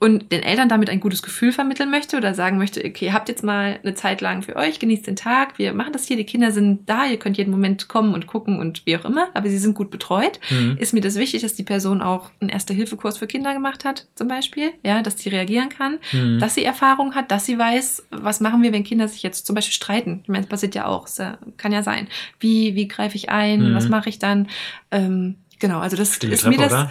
und 0.00 0.32
den 0.32 0.42
Eltern 0.42 0.68
damit 0.68 0.90
ein 0.90 1.00
gutes 1.00 1.22
Gefühl 1.22 1.50
vermitteln 1.52 1.90
möchte 1.90 2.16
oder 2.16 2.34
sagen 2.34 2.58
möchte, 2.58 2.84
okay, 2.84 3.12
habt 3.12 3.28
jetzt 3.28 3.42
mal 3.44 3.78
eine 3.82 3.94
Zeit 3.94 4.20
lang 4.20 4.42
für 4.42 4.56
euch, 4.56 4.78
genießt 4.78 5.06
den 5.06 5.16
Tag, 5.16 5.56
wir 5.58 5.72
machen 5.72 5.92
das 5.94 6.04
hier, 6.06 6.16
die 6.16 6.24
Kinder 6.24 6.50
sind 6.50 6.88
da, 6.88 7.06
ihr 7.06 7.16
könnt 7.18 7.38
jeden 7.38 7.50
Moment 7.52 7.88
kommen 7.88 8.12
und 8.12 8.26
gucken 8.26 8.58
und 8.58 8.82
wie 8.84 8.96
auch 8.96 9.04
immer, 9.04 9.28
aber 9.34 9.48
sie 9.48 9.56
sind 9.58 9.74
gut 9.74 9.90
betreut. 9.90 10.40
Mhm. 10.50 10.76
Ist 10.78 10.92
mir 10.92 11.00
das 11.00 11.14
wichtig, 11.14 11.42
dass 11.42 11.54
die 11.54 11.62
Person 11.62 12.02
auch 12.02 12.30
einen 12.40 12.50
Erste-Hilfe-Kurs 12.50 13.16
für 13.18 13.26
Kinder 13.26 13.54
gemacht 13.54 13.84
hat, 13.84 14.06
zum 14.14 14.28
Beispiel, 14.28 14.72
ja, 14.84 15.00
dass 15.00 15.18
sie 15.18 15.28
reagieren 15.30 15.68
kann 15.70 15.98
Mhm. 16.12 16.38
dass 16.40 16.54
sie 16.54 16.64
Erfahrung 16.64 17.14
hat, 17.14 17.30
dass 17.30 17.46
sie 17.46 17.58
weiß, 17.58 18.06
was 18.10 18.40
machen 18.40 18.62
wir, 18.62 18.72
wenn 18.72 18.84
Kinder 18.84 19.08
sich 19.08 19.22
jetzt 19.22 19.46
zum 19.46 19.54
Beispiel 19.54 19.72
streiten. 19.74 20.20
Ich 20.24 20.28
meine, 20.28 20.40
das 20.42 20.50
passiert 20.50 20.74
ja 20.74 20.86
auch, 20.86 21.06
es, 21.06 21.18
äh, 21.18 21.32
kann 21.56 21.72
ja 21.72 21.82
sein. 21.82 22.08
Wie, 22.40 22.74
wie 22.74 22.88
greife 22.88 23.16
ich 23.16 23.30
ein, 23.30 23.70
Mhm. 23.70 23.74
was 23.74 23.88
mache 23.88 24.08
ich 24.08 24.18
dann? 24.18 24.48
Ähm, 24.90 25.36
genau, 25.58 25.80
also 25.80 25.96
das 25.96 26.14
Stille 26.14 26.34
ist 26.34 26.42
Treppe, 26.42 26.58
mir 26.60 26.68
das. 26.68 26.88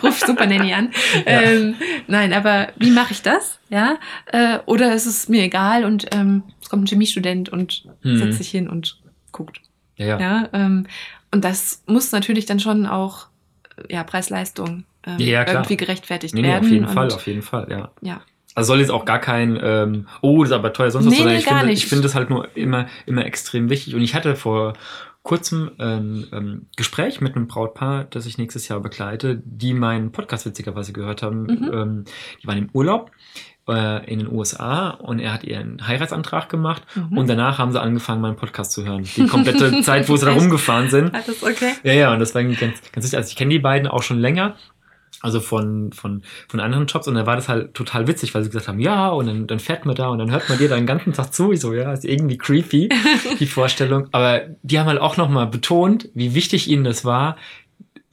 Ruf 0.02 0.18
Super 0.20 0.46
Nanny 0.46 0.72
an. 0.72 0.90
Ja. 1.26 1.40
Ähm, 1.42 1.74
nein, 2.06 2.32
aber 2.32 2.68
wie 2.76 2.90
mache 2.90 3.12
ich 3.12 3.22
das? 3.22 3.58
Ja, 3.68 3.96
äh, 4.26 4.58
oder 4.66 4.94
ist 4.94 5.06
es 5.06 5.28
mir 5.28 5.42
egal 5.42 5.84
und 5.84 6.06
ähm, 6.14 6.42
es 6.60 6.68
kommt 6.68 6.84
ein 6.84 6.86
Chemiestudent 6.86 7.48
und 7.48 7.84
Mhm. 8.02 8.16
setzt 8.18 8.38
sich 8.38 8.50
hin 8.50 8.68
und 8.68 8.98
guckt. 9.30 9.60
Ja, 9.96 10.06
ja. 10.06 10.20
Ja, 10.20 10.48
ähm, 10.52 10.86
und 11.30 11.44
das 11.44 11.82
muss 11.86 12.12
natürlich 12.12 12.46
dann 12.46 12.60
schon 12.60 12.86
auch 12.86 13.26
ja, 13.88 14.02
Preis-Leistung 14.04 14.84
ähm, 15.06 15.18
Ja, 15.18 15.46
irgendwie 15.46 15.76
gerechtfertigt 15.76 16.34
Nee, 16.34 16.42
nee, 16.42 16.48
werden. 16.48 16.64
auf 16.64 16.70
jeden 16.70 16.84
und, 16.86 16.92
Fall, 16.94 17.10
auf 17.12 17.26
jeden 17.26 17.42
Fall, 17.42 17.66
ja. 17.70 17.90
Ja. 18.02 18.20
Also 18.54 18.68
soll 18.68 18.80
jetzt 18.80 18.90
auch 18.90 19.06
gar 19.06 19.18
kein, 19.18 19.58
ähm, 19.62 20.06
oh, 20.20 20.42
das 20.42 20.50
ist 20.50 20.54
aber 20.56 20.72
teuer, 20.74 20.90
sonst 20.90 21.06
was, 21.06 21.12
Nee, 21.12 21.16
sondern 21.18 21.34
nee, 21.34 21.40
ich 21.40 21.46
gar 21.46 21.58
finde, 21.60 21.72
nicht. 21.72 21.82
ich 21.84 21.88
finde 21.88 22.02
das 22.02 22.14
halt 22.14 22.28
nur 22.28 22.54
immer, 22.54 22.86
immer 23.06 23.24
extrem 23.24 23.70
wichtig. 23.70 23.94
Und 23.94 24.02
ich 24.02 24.14
hatte 24.14 24.36
vor 24.36 24.74
kurzem 25.22 25.70
ein 25.78 26.26
ähm, 26.32 26.66
Gespräch 26.76 27.20
mit 27.20 27.36
einem 27.36 27.46
Brautpaar, 27.46 28.04
das 28.04 28.26
ich 28.26 28.38
nächstes 28.38 28.68
Jahr 28.68 28.80
begleite, 28.80 29.40
die 29.44 29.72
meinen 29.74 30.10
Podcast 30.12 30.46
witzigerweise 30.46 30.92
gehört 30.92 31.22
haben. 31.22 31.42
Mhm. 31.44 31.70
Ähm, 31.72 32.04
die 32.42 32.46
waren 32.48 32.58
im 32.58 32.70
Urlaub 32.72 33.10
äh, 33.68 34.04
in 34.10 34.18
den 34.18 34.32
USA 34.32 34.90
und 34.90 35.20
er 35.20 35.32
hat 35.32 35.44
ihren 35.44 35.86
Heiratsantrag 35.86 36.48
gemacht 36.48 36.82
Mhm. 36.96 37.18
und 37.18 37.28
danach 37.28 37.58
haben 37.58 37.70
sie 37.70 37.80
angefangen, 37.80 38.20
meinen 38.20 38.36
Podcast 38.36 38.72
zu 38.72 38.84
hören. 38.84 39.04
Die 39.16 39.26
komplette 39.28 39.80
Zeit, 39.82 40.08
wo 40.08 40.16
sie 40.16 40.26
da 40.26 40.32
rumgefahren 40.32 40.90
sind. 40.90 41.14
Alles 41.14 41.42
okay? 41.42 41.74
Ja, 41.84 41.92
ja, 41.92 42.12
und 42.12 42.18
das 42.18 42.34
war 42.34 42.42
ganz, 42.42 42.58
ganz 42.58 42.82
wichtig. 43.04 43.16
Also 43.16 43.28
ich 43.28 43.36
kenne 43.36 43.50
die 43.50 43.60
beiden 43.60 43.86
auch 43.86 44.02
schon 44.02 44.18
länger. 44.18 44.56
Also 45.22 45.40
von, 45.40 45.92
von, 45.92 46.22
von 46.48 46.60
anderen 46.60 46.86
Jobs 46.86 47.08
und 47.08 47.14
da 47.14 47.26
war 47.26 47.36
das 47.36 47.48
halt 47.48 47.74
total 47.74 48.08
witzig, 48.08 48.34
weil 48.34 48.42
sie 48.42 48.50
gesagt 48.50 48.68
haben, 48.68 48.80
ja, 48.80 49.08
und 49.08 49.26
dann, 49.26 49.46
dann 49.46 49.60
fährt 49.60 49.86
man 49.86 49.94
da 49.94 50.08
und 50.08 50.18
dann 50.18 50.30
hört 50.30 50.48
man 50.48 50.58
dir 50.58 50.68
da 50.68 50.76
den 50.76 50.86
ganzen 50.86 51.12
Tag 51.12 51.32
zu. 51.32 51.52
Ich 51.52 51.60
so, 51.60 51.72
ja, 51.72 51.92
ist 51.92 52.04
irgendwie 52.04 52.36
creepy, 52.36 52.88
die 53.38 53.46
Vorstellung. 53.46 54.08
Aber 54.12 54.42
die 54.62 54.78
haben 54.78 54.88
halt 54.88 55.00
auch 55.00 55.16
nochmal 55.16 55.46
betont, 55.46 56.08
wie 56.14 56.34
wichtig 56.34 56.68
ihnen 56.68 56.84
das 56.84 57.04
war, 57.04 57.36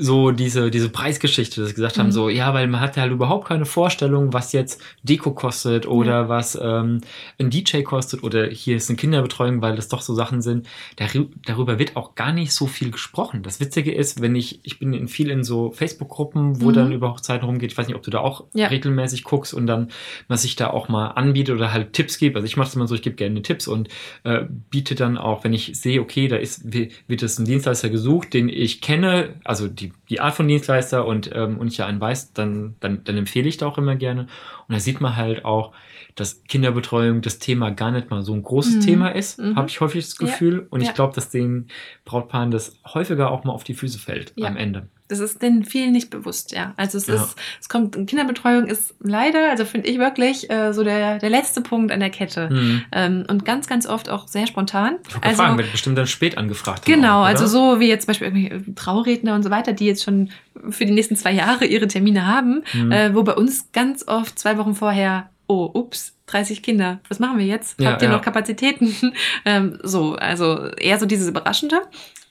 so 0.02 0.32
diese, 0.32 0.72
diese 0.72 0.88
Preisgeschichte, 0.88 1.60
dass 1.60 1.70
sie 1.72 1.76
gesagt 1.76 1.98
haben, 1.98 2.08
Mhm. 2.08 2.12
so, 2.14 2.30
ja, 2.30 2.54
weil 2.54 2.68
man 2.68 2.80
hat 2.80 2.96
halt 2.96 3.12
überhaupt 3.12 3.50
keine 3.50 3.66
Vorstellung, 3.66 4.32
was 4.32 4.54
jetzt 4.54 4.82
Deko 5.04 5.32
kostet 5.32 5.86
oder 5.86 6.30
was 6.30 6.58
ähm, 6.62 7.02
ein 7.38 7.50
DJ 7.50 7.82
kostet 7.82 8.24
oder 8.24 8.48
hier 8.48 8.78
ist 8.78 8.90
eine 8.90 8.96
Kinderbetreuung, 8.96 9.62
weil 9.62 9.76
das 9.76 9.90
doch 9.90 10.02
so 10.02 10.16
Sachen 10.16 10.42
sind. 10.42 10.68
Darü 10.96 11.26
darüber 11.46 11.80
wird 11.80 11.98
auch 11.98 12.16
gar 12.16 12.32
nicht 12.32 12.54
so 12.54 12.66
viel 12.66 12.92
gesprochen. 12.92 13.44
Das 13.44 13.60
Witzige 13.60 13.92
ist, 13.94 14.22
wenn 14.22 14.36
ich, 14.38 14.62
ich 14.64 14.80
bin 14.80 14.94
in 14.94 15.10
viel 15.10 15.30
in 15.30 15.44
so 15.44 15.72
Facebook-Gruppen, 15.72 16.62
wo 16.62 16.70
Mhm. 16.70 16.74
dann 16.74 16.92
über 16.94 17.10
Hochzeiten 17.12 17.46
rumgeht, 17.46 17.74
ich 17.74 17.78
weiß 17.78 17.88
nicht, 17.88 17.98
ob 17.98 18.04
du 18.04 18.10
da 18.12 18.20
auch 18.20 18.46
Ja. 18.54 18.68
regelmäßig 18.68 19.26
guckst 19.26 19.54
und 19.54 19.68
dann, 19.68 19.90
was 20.30 20.46
ich 20.46 20.56
da 20.56 20.70
auch 20.70 20.88
mal 20.88 21.08
anbiete 21.10 21.54
oder 21.54 21.74
halt 21.74 21.92
Tipps 21.92 22.18
gebe. 22.18 22.36
Also 22.38 22.46
ich 22.46 22.56
mache 22.56 22.68
das 22.68 22.76
immer 22.76 22.88
so, 22.88 22.96
ich 22.96 23.02
gebe 23.02 23.18
gerne 23.18 23.42
Tipps 23.42 23.68
und 23.68 23.90
äh, 24.24 24.46
biete 24.70 24.96
dann 24.96 25.18
auch, 25.18 25.44
wenn 25.44 25.52
ich 25.52 25.78
sehe, 25.78 26.00
okay, 26.00 26.30
da 26.30 26.38
ist, 26.38 26.72
wi- 26.74 26.90
wird 27.08 27.22
es 27.22 27.38
ein 27.38 27.44
Dienstleister 27.46 27.90
gesucht, 27.90 28.34
den 28.34 28.48
ich 28.48 28.80
kenne, 28.80 29.36
also 29.44 29.68
die, 29.68 29.89
die 30.10 30.20
Art 30.20 30.34
von 30.36 30.48
Dienstleister 30.48 31.06
und, 31.06 31.30
ähm, 31.34 31.58
und 31.58 31.68
ich 31.68 31.78
ja 31.78 31.86
einen 31.86 32.00
weiß, 32.02 32.34
dann, 32.34 32.76
dann, 32.80 33.04
dann 33.04 33.18
empfehle 33.18 33.48
ich 33.48 33.58
da 33.58 33.68
auch 33.68 33.78
immer 33.78 33.96
gerne. 33.96 34.22
Und 34.68 34.74
da 34.76 34.80
sieht 34.80 35.02
man 35.02 35.16
halt 35.16 35.46
auch, 35.46 35.72
dass 36.16 36.44
Kinderbetreuung 36.44 37.22
das 37.22 37.40
Thema 37.40 37.70
gar 37.72 37.92
nicht 37.92 38.10
mal 38.10 38.22
so 38.24 38.34
ein 38.34 38.44
großes 38.44 38.76
Mhm. 38.78 38.82
Thema 38.82 39.10
ist, 39.16 39.40
Mhm. 39.40 39.56
habe 39.56 39.70
ich 39.70 39.80
häufig 39.82 40.06
das 40.06 40.18
Ja. 40.20 40.26
Gefühl. 40.28 40.68
Und 40.70 40.82
Ja. 40.82 40.90
ich 40.90 40.94
glaube, 40.96 41.14
dass 41.16 41.30
den 41.30 41.68
Brautpaaren 42.06 42.52
das 42.52 42.80
häufiger 42.94 43.32
auch 43.32 43.44
mal 43.44 43.54
auf 43.54 43.64
die 43.64 43.74
Füße 43.74 44.00
fällt 44.00 44.34
Ja. 44.36 44.48
am 44.48 44.58
Ende. 44.58 44.88
Das 45.10 45.20
ist 45.20 45.42
den 45.42 45.66
vielen 45.66 45.92
nicht 45.92 46.10
bewusst, 46.12 46.52
ja. 46.54 46.74
Also 46.78 46.98
es 47.00 47.08
Ja. 47.08 47.16
ist, 47.16 47.36
es 47.60 47.68
kommt, 47.68 47.96
Kinderbetreuung 48.08 48.68
ist 48.68 48.94
leider, 49.02 49.50
also 49.50 49.66
finde 49.66 49.90
ich 49.90 49.98
wirklich 50.00 50.50
äh, 50.50 50.72
so 50.72 50.84
der, 50.84 51.18
der 51.18 51.30
letzte 51.30 51.62
Punkt 51.62 51.92
an 51.92 52.00
der 52.00 52.12
Kette. 52.12 52.48
Hm. 52.50 52.82
Ähm, 52.92 53.26
und 53.28 53.44
ganz, 53.44 53.68
ganz 53.68 53.86
oft 53.88 54.08
auch 54.10 54.28
sehr 54.28 54.46
spontan. 54.48 54.98
Ich 55.08 55.16
Also, 55.24 55.42
fragen, 55.44 55.58
wird 55.58 55.72
bestimmt 55.72 55.98
dann 55.98 56.08
spät 56.08 56.38
angefragt. 56.38 56.86
genau, 56.86 57.22
auch, 57.22 57.26
also 57.26 57.48
so 57.48 57.80
wie 57.80 57.88
jetzt 57.88 58.04
zum 58.06 58.12
Beispiel 58.12 58.28
irgendwelche 58.28 58.76
Trauredner 58.76 59.34
und 59.36 59.44
so 59.44 59.50
weiter, 59.50 59.74
die 59.74 59.88
jetzt 59.88 60.04
schon 60.04 60.30
für 60.70 60.86
die 60.86 60.94
nächsten 60.94 61.16
zwei 61.16 61.32
Jahre 61.32 61.66
ihre 61.66 61.88
Termine 61.88 62.28
haben, 62.28 62.64
Hm. 62.72 62.92
äh, 62.92 63.16
wo 63.16 63.24
bei 63.24 63.34
uns 63.34 63.72
ganz 63.74 64.08
oft 64.08 64.38
zwei 64.38 64.58
Wochen 64.60 64.76
vorher, 64.76 65.30
oh, 65.48 65.70
ups, 65.74 66.14
30 66.28 66.62
Kinder, 66.62 67.00
was 67.10 67.18
machen 67.18 67.40
wir 67.40 67.46
jetzt? 67.48 67.80
Ja, 67.82 67.94
Habt 67.94 68.04
ihr 68.04 68.10
ja. 68.10 68.14
noch 68.16 68.22
Kapazitäten? 68.22 68.94
ähm, 69.46 69.80
so, 69.82 70.14
also 70.18 70.68
eher 70.78 71.00
so 71.00 71.08
dieses 71.08 71.28
Überraschende. 71.28 71.82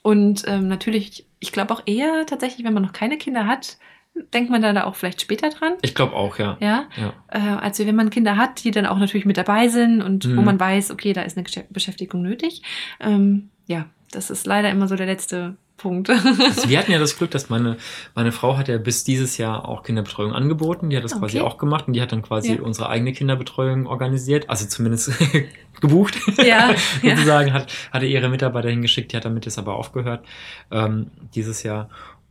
Und 0.09 0.45
ähm, 0.47 0.69
natürlich, 0.69 1.27
ich 1.39 1.53
glaube 1.53 1.75
auch 1.75 1.83
eher 1.85 2.25
tatsächlich, 2.27 2.65
wenn 2.67 2.73
man 2.73 2.83
noch 2.83 2.93
keine 2.95 3.19
Kinder 3.19 3.47
hat, 3.47 3.77
denkt 4.33 4.51
man 4.51 4.63
da 4.63 4.85
auch 4.85 4.95
vielleicht 4.95 5.21
später 5.21 5.51
dran. 5.51 5.75
Ich 5.83 5.95
glaube 5.95 6.15
auch, 6.15 6.39
ja. 6.39 6.57
Ja, 6.61 6.87
ja. 6.97 7.13
äh, 7.29 7.39
als 7.61 7.79
wenn 7.79 7.95
man 7.95 8.09
Kinder 8.09 8.37
hat, 8.39 8.65
die 8.65 8.71
dann 8.71 8.87
auch 8.87 8.99
natürlich 8.99 9.27
mit 9.27 9.37
dabei 9.37 9.69
sind 9.69 10.03
und 10.03 10.25
wo 10.25 10.41
Mhm. 10.41 10.45
man 10.47 10.61
weiß, 10.61 10.91
okay, 10.93 11.13
da 11.13 11.23
ist 11.23 11.37
eine 11.37 11.47
Beschäftigung 11.69 12.23
nötig. 12.23 12.63
Ähm, 13.01 13.51
ja, 13.67 13.85
das 14.11 14.31
ist 14.31 14.47
leider 14.47 14.71
immer 14.71 14.89
so 14.89 14.97
der 14.97 15.07
letzte 15.07 15.57
Punkt. 15.79 16.11
Also 16.11 16.69
wir 16.69 16.79
hatten 16.79 16.93
ja 16.93 16.99
das 16.99 17.17
Glück, 17.17 17.31
dass 17.31 17.49
meine, 17.49 17.77
meine 18.15 18.33
Frau 18.33 18.59
hat 18.59 18.69
ja 18.69 18.77
bis 18.79 19.05
dieses 19.05 19.39
Jahr 19.39 19.67
auch 19.67 19.83
Kinderbetreuung 19.85 20.33
angeboten. 20.35 20.91
Die 20.91 20.97
hat 20.97 21.05
das 21.05 21.19
quasi 21.19 21.39
Okay. 21.39 21.47
auch 21.47 21.57
gemacht 21.57 21.87
und 21.87 21.95
die 21.95 22.03
hat 22.03 22.13
dann 22.13 22.21
quasi 22.23 22.55
Ja. 22.57 22.61
unsere 22.63 22.89
eigene 22.91 23.13
Kinderbetreuung 23.13 23.87
organisiert, 23.87 24.51
also 24.51 24.67
zumindest 24.67 25.13
gebucht. 25.81 26.19
Ja, 26.39 26.73
ja. 26.73 26.75
sozusagen 27.17 27.53
hat, 27.53 27.73
hatte 27.93 28.07
ihre 28.07 28.29
Mitarbeiter 28.29 28.69
hingeschickt, 28.69 29.13
die 29.13 29.17
hat 29.17 29.25
damit 29.25 29.47
jetzt 29.47 29.59
aber 29.59 29.77
aufgehört 29.77 30.25
ähm, 30.71 31.11
dieses 31.35 31.63
Jahr. 31.63 31.89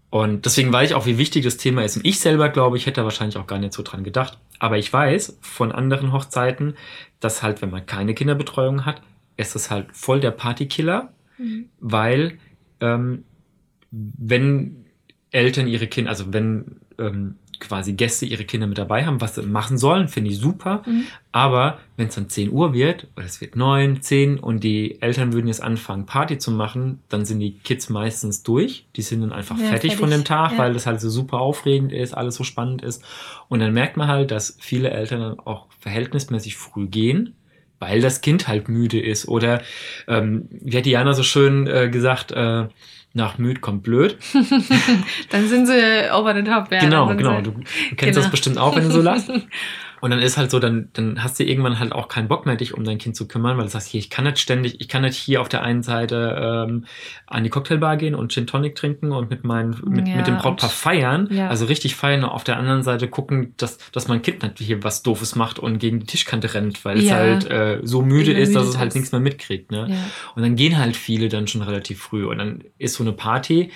Und 0.09 0.45
deswegen 0.45 0.71
weiß 0.71 0.89
ich 0.91 0.95
auch, 0.95 1.05
wie 1.05 1.17
wichtig 1.17 1.43
das 1.43 1.57
Thema 1.57 1.83
ist. 1.83 1.97
Und 1.97 2.05
ich 2.05 2.19
selber 2.19 2.47
glaube, 2.49 2.77
ich 2.77 2.85
hätte 2.85 3.01
da 3.01 3.03
wahrscheinlich 3.03 3.37
auch 3.37 3.47
gar 3.47 3.59
nicht 3.59 3.73
so 3.73 3.83
dran 3.83 4.03
gedacht. 4.05 4.37
Aber 4.59 4.77
ich 4.77 4.91
weiß 4.91 5.37
von 5.41 5.71
anderen 5.73 6.13
Hochzeiten, 6.13 6.75
dass 7.19 7.43
halt, 7.43 7.61
wenn 7.61 7.71
man 7.71 7.85
keine 7.85 8.13
Kinderbetreuung 8.13 8.85
hat, 8.85 9.01
ist 9.35 9.55
es 9.55 9.69
halt 9.69 9.87
voll 9.91 10.19
der 10.19 10.31
Partykiller, 10.31 11.09
Mhm. 11.37 11.69
weil 11.79 12.39
ähm, 12.79 13.23
wenn 13.91 14.85
Eltern 15.31 15.67
ihre 15.67 15.87
Kinder, 15.87 16.09
also 16.09 16.31
wenn 16.33 16.77
ähm, 16.99 17.35
quasi 17.59 17.93
Gäste 17.93 18.25
ihre 18.25 18.45
Kinder 18.45 18.67
mit 18.67 18.77
dabei 18.77 19.05
haben, 19.05 19.19
was 19.19 19.33
sie 19.35 19.41
machen 19.41 19.77
sollen, 19.79 20.07
finde 20.07 20.29
ich 20.29 20.37
super. 20.37 20.83
Mhm. 20.85 21.05
Aber 21.31 21.79
wenn 21.95 22.07
es 22.07 22.15
dann 22.15 22.29
10 22.29 22.51
Uhr 22.51 22.73
wird, 22.73 23.07
oder 23.15 23.25
es 23.25 23.41
wird 23.41 23.55
9, 23.55 24.01
10 24.01 24.37
und 24.39 24.63
die 24.63 25.01
Eltern 25.01 25.33
würden 25.33 25.47
jetzt 25.47 25.63
anfangen, 25.63 26.05
Party 26.05 26.37
zu 26.37 26.51
machen, 26.51 26.99
dann 27.09 27.25
sind 27.25 27.39
die 27.39 27.53
Kids 27.57 27.89
meistens 27.89 28.43
durch. 28.43 28.85
Die 28.95 29.01
sind 29.01 29.21
dann 29.21 29.33
einfach 29.33 29.57
Ja, 29.57 29.65
fertig, 29.69 29.95
von 29.95 30.09
dem 30.09 30.23
fertig. 30.23 30.27
Tag, 30.27 30.51
Ja. 30.53 30.57
weil 30.59 30.73
das 30.73 30.85
halt 30.85 31.01
so 31.01 31.09
super 31.09 31.39
aufregend 31.39 31.91
ist, 31.91 32.13
alles 32.13 32.35
so 32.35 32.43
spannend 32.43 32.83
ist. 32.83 33.03
Und 33.49 33.59
dann 33.59 33.73
merkt 33.73 33.97
man 33.97 34.07
halt, 34.07 34.29
dass 34.31 34.57
viele 34.59 34.91
Eltern 34.91 35.19
dann 35.21 35.39
auch 35.39 35.65
verhältnismäßig 35.79 36.55
früh 36.57 36.87
gehen, 36.87 37.33
weil 37.79 38.01
das 38.01 38.21
Kind 38.21 38.47
halt 38.47 38.69
müde 38.69 38.99
ist. 38.99 39.27
Oder 39.27 39.61
ähm, 40.07 40.47
wie 40.51 40.77
hat 40.77 40.85
Diana 40.85 41.13
so 41.13 41.23
schön 41.23 41.65
äh, 41.65 41.89
gesagt, 41.89 42.31
äh, 42.33 42.67
nach 43.17 43.37
müd 43.37 43.59
kommt 43.59 43.83
blöd. 43.83 44.17
dann 45.31 45.47
sind 45.49 45.65
sie 45.67 46.09
over 46.13 46.33
the 46.33 46.43
top. 46.43 46.71
Ja, 46.71 46.79
genau, 46.79 47.07
genau. 47.15 47.37
sie- 47.37 47.43
Du 47.43 47.51
kennst 47.97 48.15
das 48.17 48.23
Genau. 48.25 48.29
bestimmt 48.31 48.57
auch, 48.57 48.75
wenn 48.75 48.83
du 48.85 48.91
so 48.91 49.01
lachst. 49.01 49.29
Und 50.01 50.11
dann 50.11 50.19
ist 50.19 50.37
halt 50.37 50.51
so, 50.51 50.59
dann, 50.59 50.89
dann 50.93 51.23
hast 51.23 51.39
du 51.39 51.43
irgendwann 51.43 51.79
halt 51.79 51.91
auch 51.91 52.07
keinen 52.07 52.27
Bock 52.27 52.45
mehr, 52.45 52.55
dich 52.55 52.73
um 52.73 52.83
dein 52.83 52.97
Kind 52.99 53.15
zu 53.15 53.27
kümmern, 53.27 53.57
weil 53.57 53.63
du 53.65 53.69
sagst, 53.71 53.87
hier, 53.87 53.99
ich 53.99 54.09
kann 54.09 54.25
nicht 54.25 54.37
ständig, 54.39 54.79
ich 54.79 54.87
kann 54.89 55.01
nicht 55.01 55.17
hier 55.17 55.41
auf 55.41 55.49
der 55.49 55.63
einen 55.63 55.81
Seite 55.83 56.65
ähm, 56.69 56.85
an 57.25 57.43
die 57.43 57.49
Cocktailbar 57.49 57.97
gehen 57.97 58.13
und 58.15 58.31
Gin 58.31 58.45
Tonic 58.47 58.75
trinken 58.75 59.11
und 59.11 59.29
mit, 59.29 59.43
meinen, 59.43 59.71
mit, 59.85 60.07
Ja, 60.07 60.15
mit 60.17 60.27
dem 60.27 60.37
Brautpaar 60.37 60.69
feiern, 60.69 61.27
Ja. 61.31 61.47
also 61.49 61.65
richtig 61.65 61.95
feiern, 61.95 62.23
und 62.23 62.29
auf 62.29 62.43
der 62.43 62.57
anderen 62.57 62.83
Seite 62.83 63.07
gucken, 63.07 63.53
dass, 63.57 63.77
dass 63.91 64.07
mein 64.07 64.21
Kind 64.21 64.43
nicht 64.43 64.59
hier 64.59 64.83
was 64.83 65.01
Doofes 65.03 65.35
macht 65.35 65.57
und 65.59 65.79
gegen 65.79 65.99
die 65.99 66.05
Tischkante 66.05 66.53
rennt, 66.53 66.85
weil 66.85 66.99
es 66.99 67.05
Ja. 67.05 67.15
halt 67.15 67.49
äh, 67.49 67.79
so 67.83 68.01
müde 68.01 68.33
ist, 68.33 68.55
dass 68.55 68.67
es 68.67 68.77
halt 68.77 68.93
nichts 68.95 69.11
mehr 69.11 69.21
mitkriegt. 69.21 69.71
Ne? 69.71 69.87
Und 70.35 70.41
dann 70.43 70.55
gehen 70.55 70.77
halt 70.77 70.95
viele 70.95 71.27
dann 71.29 71.47
schon 71.47 71.61
relativ 71.63 71.99
früh. 72.01 72.25
Und 72.25 72.37
dann 72.37 72.63
ist 72.77 72.93
so 72.95 73.03
eine 73.03 73.13
Party, 73.13 73.71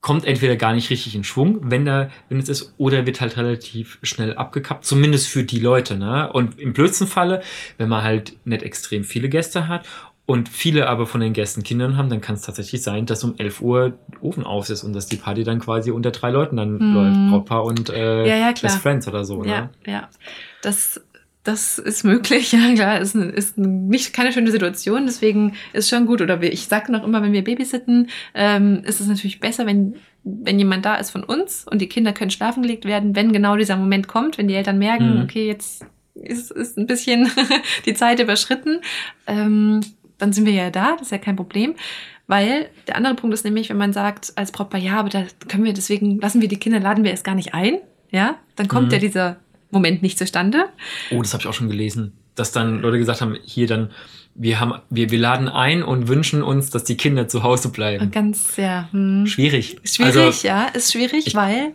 kommt 0.00 0.24
entweder 0.24 0.56
gar 0.56 0.72
nicht 0.72 0.88
richtig 0.90 1.14
in 1.14 1.24
Schwung, 1.24 1.58
wenn 1.70 1.84
da, 1.84 2.08
wenn 2.28 2.38
es 2.38 2.48
ist, 2.48 2.74
oder 2.78 3.04
wird 3.06 3.20
halt 3.20 3.36
relativ 3.36 3.98
schnell 4.02 4.34
abgekappt, 4.34 4.84
zumindest 4.84 5.28
für 5.28 5.44
die 5.44 5.58
Leute, 5.60 5.96
ne? 5.96 6.32
Und 6.32 6.58
im 6.58 6.72
blödsten 6.72 7.06
Falle, 7.06 7.42
wenn 7.76 7.88
man 7.90 8.02
halt 8.02 8.36
nicht 8.46 8.62
extrem 8.62 9.04
viele 9.04 9.28
Gäste 9.28 9.68
hat 9.68 9.86
und 10.24 10.48
viele 10.48 10.88
aber 10.88 11.06
von 11.06 11.20
den 11.20 11.32
Gästen 11.34 11.62
Kindern 11.64 11.96
haben, 11.98 12.08
dann 12.08 12.20
kann 12.22 12.36
es 12.36 12.42
tatsächlich 12.42 12.82
sein, 12.82 13.04
dass 13.04 13.24
um 13.24 13.34
11 13.36 13.60
Uhr 13.60 13.98
Ofen 14.22 14.44
aus 14.44 14.70
ist 14.70 14.84
und 14.84 14.92
dass 14.94 15.06
die 15.06 15.16
Party 15.16 15.44
dann 15.44 15.58
quasi 15.58 15.90
unter 15.90 16.12
drei 16.12 16.30
Leuten 16.30 16.56
dann 16.56 16.78
Mhm. 16.78 16.92
läuft, 16.94 17.26
Brautpaar 17.28 17.64
und 17.64 17.90
äh, 17.90 18.26
Ja, 18.26 18.36
ja. 18.36 18.52
Best 18.52 18.78
Friends 18.80 19.06
oder 19.06 19.24
so, 19.24 19.44
Ja, 19.44 19.62
ne? 19.62 19.70
ja. 19.86 20.08
Das, 20.62 21.00
das 21.42 21.78
ist 21.78 22.04
möglich, 22.04 22.52
ja 22.52 22.74
klar. 22.74 23.00
Ist, 23.00 23.14
ein- 23.14 23.30
ist 23.30 23.56
nicht 23.58 24.12
keine 24.12 24.32
schöne 24.32 24.50
Situation, 24.50 25.06
deswegen 25.06 25.54
ist 25.72 25.88
schon 25.88 26.06
gut. 26.06 26.20
Oder 26.20 26.42
ich 26.42 26.66
sage 26.66 26.92
noch 26.92 27.04
immer, 27.04 27.22
wenn 27.22 27.32
wir 27.32 27.44
babysitten, 27.44 28.08
ähm, 28.34 28.82
ist 28.84 29.00
es 29.00 29.06
natürlich 29.06 29.40
besser, 29.40 29.64
wenn, 29.66 29.94
wenn 30.24 30.58
jemand 30.58 30.84
da 30.84 30.96
ist 30.96 31.10
von 31.10 31.24
uns 31.24 31.66
und 31.70 31.80
die 31.80 31.88
Kinder 31.88 32.12
können 32.12 32.30
schlafen 32.30 32.62
gelegt 32.62 32.84
werden, 32.84 33.16
wenn 33.16 33.32
genau 33.32 33.56
dieser 33.56 33.76
Moment 33.76 34.06
kommt, 34.08 34.36
wenn 34.38 34.48
die 34.48 34.54
Eltern 34.54 34.78
merken, 34.78 35.16
Mhm. 35.16 35.22
okay, 35.22 35.46
jetzt 35.46 35.84
ist, 36.14 36.50
ist 36.50 36.76
ein 36.76 36.86
bisschen 36.86 37.30
die 37.86 37.94
Zeit 37.94 38.20
überschritten, 38.20 38.80
ähm, 39.26 39.80
dann 40.18 40.32
sind 40.34 40.44
wir 40.44 40.52
ja 40.52 40.70
da, 40.70 40.92
das 40.92 41.02
ist 41.02 41.12
ja 41.12 41.18
kein 41.18 41.36
Problem. 41.36 41.74
Weil 42.26 42.68
der 42.86 42.96
andere 42.96 43.14
Punkt 43.14 43.34
ist 43.34 43.44
nämlich, 43.44 43.70
wenn 43.70 43.76
man 43.78 43.92
sagt 43.92 44.32
als 44.36 44.52
Brautpaar, 44.52 44.78
ja, 44.80 44.98
aber 44.98 45.08
da 45.08 45.24
können 45.48 45.64
wir 45.64 45.72
deswegen, 45.72 46.20
lassen 46.20 46.40
wir 46.40 46.48
die 46.48 46.58
Kinder, 46.58 46.78
laden 46.78 47.02
wir 47.02 47.10
erst 47.10 47.24
gar 47.24 47.34
nicht 47.34 47.54
ein, 47.54 47.78
ja, 48.10 48.36
dann 48.56 48.68
kommt 48.68 48.88
Mhm. 48.88 48.92
ja 48.92 48.98
dieser 48.98 49.36
Moment 49.70 50.02
nicht 50.02 50.18
zustande. 50.18 50.66
Oh, 51.10 51.22
das 51.22 51.32
habe 51.32 51.42
ich 51.42 51.46
auch 51.48 51.54
schon 51.54 51.68
gelesen, 51.68 52.12
dass 52.34 52.52
dann 52.52 52.80
Leute 52.82 52.98
gesagt 52.98 53.20
haben, 53.20 53.36
hier 53.44 53.66
dann, 53.66 53.90
wir 54.34 54.60
haben, 54.60 54.74
wir, 54.90 55.10
wir 55.10 55.18
laden 55.18 55.48
ein 55.48 55.82
und 55.82 56.08
wünschen 56.08 56.42
uns, 56.42 56.70
dass 56.70 56.84
die 56.84 56.96
Kinder 56.96 57.28
zu 57.28 57.42
Hause 57.42 57.70
bleiben. 57.70 58.10
Ganz 58.10 58.54
sehr 58.56 58.90
hm. 58.92 59.26
Schwierig. 59.26 59.78
schwierig, 59.84 60.16
Also, 60.16 60.46
ja, 60.46 60.66
ist 60.66 60.92
schwierig, 60.92 61.26
ich- 61.28 61.34
weil 61.34 61.72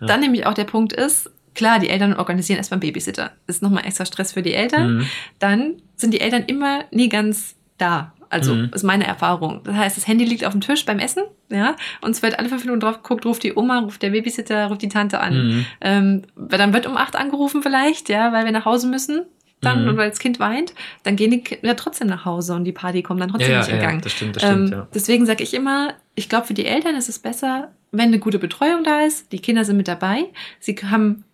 Ja. 0.00 0.06
dann 0.06 0.20
nämlich 0.20 0.46
auch 0.46 0.54
der 0.54 0.64
Punkt 0.64 0.92
ist, 0.92 1.30
klar, 1.54 1.78
die 1.80 1.88
Eltern 1.88 2.14
organisieren 2.14 2.58
erstmal 2.58 2.76
einen 2.76 2.82
Babysitter. 2.88 3.32
Ist 3.48 3.62
nochmal 3.62 3.84
extra 3.84 4.06
Stress 4.06 4.32
für 4.32 4.42
die 4.42 4.54
Eltern. 4.54 4.98
Mhm. 4.98 5.06
Dann 5.40 5.74
sind 5.96 6.14
die 6.14 6.20
Eltern 6.20 6.44
immer 6.46 6.84
nie 6.92 7.08
ganz 7.08 7.56
da. 7.78 8.12
Also 8.30 8.54
Mhm. 8.54 8.70
ist 8.74 8.82
meine 8.84 9.06
Erfahrung. 9.06 9.60
Das 9.64 9.74
heißt, 9.74 9.96
das 9.96 10.06
Handy 10.06 10.24
liegt 10.24 10.44
auf 10.44 10.52
dem 10.52 10.60
Tisch 10.60 10.84
beim 10.84 10.98
Essen, 10.98 11.22
ja, 11.50 11.76
und 12.02 12.10
es 12.10 12.22
wird 12.22 12.38
alle 12.38 12.48
fünf 12.48 12.62
Minuten 12.64 12.80
drauf 12.80 13.02
geguckt, 13.02 13.24
ruft 13.26 13.42
die 13.42 13.54
Oma, 13.54 13.78
ruft 13.80 14.02
der 14.02 14.10
Babysitter, 14.10 14.66
ruft 14.66 14.82
die 14.82 14.88
Tante 14.88 15.20
an. 15.20 15.34
Mhm. 15.48 15.66
Ähm, 15.80 16.22
dann 16.36 16.72
wird 16.72 16.86
um 16.86 16.96
acht 16.96 17.16
angerufen 17.16 17.62
vielleicht, 17.62 18.08
ja, 18.08 18.32
weil 18.32 18.44
wir 18.44 18.52
nach 18.52 18.64
Hause 18.64 18.86
müssen. 18.88 19.22
Dann, 19.60 19.82
Mhm. 19.82 19.88
und 19.88 19.96
weil 19.96 20.08
das 20.10 20.20
Kind 20.20 20.38
weint, 20.38 20.72
dann 21.02 21.16
gehen 21.16 21.32
die 21.32 21.40
Kinder 21.40 21.74
trotzdem 21.74 22.06
nach 22.06 22.24
Hause 22.24 22.54
und 22.54 22.62
die 22.64 22.70
Party 22.72 23.02
kommt 23.02 23.20
dann 23.20 23.28
Ja, 23.30 23.32
trotzdem 23.32 23.52
ja, 23.52 23.58
nicht 23.58 23.68
in 23.70 23.76
ja, 23.76 23.82
Gang. 23.82 24.02
das 24.02 24.12
stimmt, 24.12 24.36
das 24.36 24.42
stimmt, 24.44 24.70
ähm, 24.70 24.78
ja. 24.78 24.88
Deswegen 24.94 25.26
sage 25.26 25.42
ich 25.42 25.52
immer, 25.52 25.94
ich 26.14 26.28
glaube, 26.28 26.46
für 26.46 26.54
die 26.54 26.64
Eltern 26.64 26.94
ist 26.94 27.08
es 27.08 27.18
besser, 27.18 27.72
wenn 27.90 28.06
eine 28.08 28.20
gute 28.20 28.38
Betreuung 28.38 28.84
da 28.84 29.00
ist. 29.00 29.32
Die 29.32 29.40
Kinder 29.40 29.64
sind 29.64 29.76
mit 29.76 29.88
dabei. 29.88 30.26
Sie 30.60 30.76
haben 30.88 31.24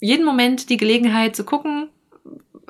jeden 0.00 0.26
Moment 0.26 0.68
die 0.68 0.76
Gelegenheit 0.76 1.34
zu 1.34 1.44
gucken, 1.44 1.88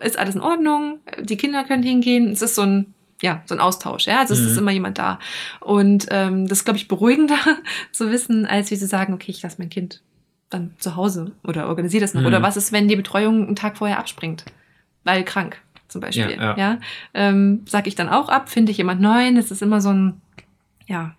ist 0.00 0.18
alles 0.18 0.34
in 0.36 0.40
Ordnung, 0.40 1.00
die 1.20 1.36
Kinder 1.36 1.64
können 1.64 1.82
hingehen. 1.82 2.30
Es 2.30 2.42
ist 2.42 2.54
so 2.54 2.62
ein, 2.62 2.91
ja, 3.22 3.42
so 3.46 3.54
ein 3.54 3.60
Austausch, 3.60 4.06
ja. 4.06 4.18
Also 4.18 4.34
es 4.34 4.40
ist 4.40 4.52
Mhm. 4.52 4.58
immer 4.58 4.70
jemand 4.72 4.98
da. 4.98 5.18
Und 5.60 6.06
ähm, 6.10 6.46
das 6.48 6.58
ist, 6.58 6.64
glaube 6.64 6.76
ich, 6.78 6.88
beruhigender 6.88 7.38
zu 7.92 8.10
wissen, 8.10 8.44
als 8.46 8.70
wie 8.70 8.76
sie 8.76 8.86
sagen, 8.86 9.14
okay, 9.14 9.30
ich 9.30 9.40
lasse 9.42 9.56
mein 9.58 9.70
Kind 9.70 10.02
dann 10.50 10.74
zu 10.78 10.96
Hause 10.96 11.32
oder 11.44 11.68
organisiere 11.68 12.02
das 12.02 12.12
noch. 12.14 12.20
Mhm. 12.20 12.26
Oder 12.26 12.42
was 12.42 12.56
ist, 12.58 12.72
wenn 12.72 12.88
die 12.88 12.96
Betreuung 12.96 13.46
einen 13.46 13.56
Tag 13.56 13.78
vorher 13.78 13.98
abspringt? 13.98 14.44
Weil 15.04 15.24
krank 15.24 15.60
zum 15.88 16.00
Beispiel. 16.00 16.30
Ja, 16.32 16.56
Ja, 16.56 16.56
ja. 16.56 16.78
Ähm, 17.14 17.62
sag 17.66 17.86
ich 17.86 17.94
dann 17.94 18.08
auch 18.08 18.28
ab, 18.28 18.48
finde 18.50 18.72
ich 18.72 18.78
jemand 18.78 19.00
neuen. 19.00 19.36
Es 19.36 19.50
ist 19.50 19.62
immer 19.62 19.80
so 19.80 19.90
ein, 19.90 20.20
ja. 20.86 21.14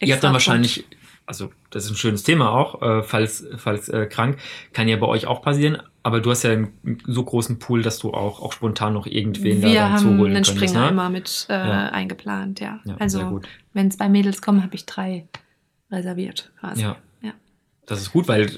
Ihr 0.00 0.12
habt 0.12 0.24
dann 0.24 0.32
wahrscheinlich, 0.32 0.84
also 1.26 1.50
das 1.70 1.84
ist 1.86 1.90
ein 1.90 1.96
schönes 1.96 2.22
Thema 2.22 2.50
auch, 2.50 2.82
äh, 2.82 3.02
falls, 3.02 3.46
falls 3.56 3.88
äh, 3.88 4.06
krank, 4.06 4.38
kann 4.72 4.88
ja 4.88 4.96
bei 4.96 5.06
euch 5.06 5.26
auch 5.26 5.40
passieren, 5.42 5.78
aber 6.02 6.20
du 6.20 6.30
hast 6.30 6.42
ja 6.42 6.50
einen 6.50 6.72
so 7.06 7.24
großen 7.24 7.58
Pool, 7.58 7.82
dass 7.82 7.98
du 7.98 8.12
auch, 8.12 8.40
auch 8.42 8.52
spontan 8.52 8.92
noch 8.92 9.06
irgendwen 9.06 9.62
Wir 9.62 9.68
da 9.68 9.74
dann 9.74 9.92
haben 9.92 9.98
zuholen 10.00 10.20
einen 10.36 10.44
könntest, 10.44 10.56
Springer 10.56 10.80
ne? 10.84 10.88
immer 10.90 11.10
mit 11.10 11.46
äh, 11.48 11.54
Ja. 11.54 11.86
eingeplant, 11.88 12.60
ja. 12.60 12.80
Ja, 12.84 12.96
also 12.98 13.24
gut. 13.26 13.48
wenn 13.72 13.90
zwei 13.90 14.08
Mädels 14.08 14.42
kommen, 14.42 14.62
habe 14.62 14.74
ich 14.74 14.84
drei 14.84 15.26
reserviert 15.90 16.52
quasi. 16.60 16.82
Ja. 16.82 16.96
Ja. 17.22 17.32
Das 17.86 18.00
ist 18.00 18.12
gut, 18.12 18.28
weil 18.28 18.50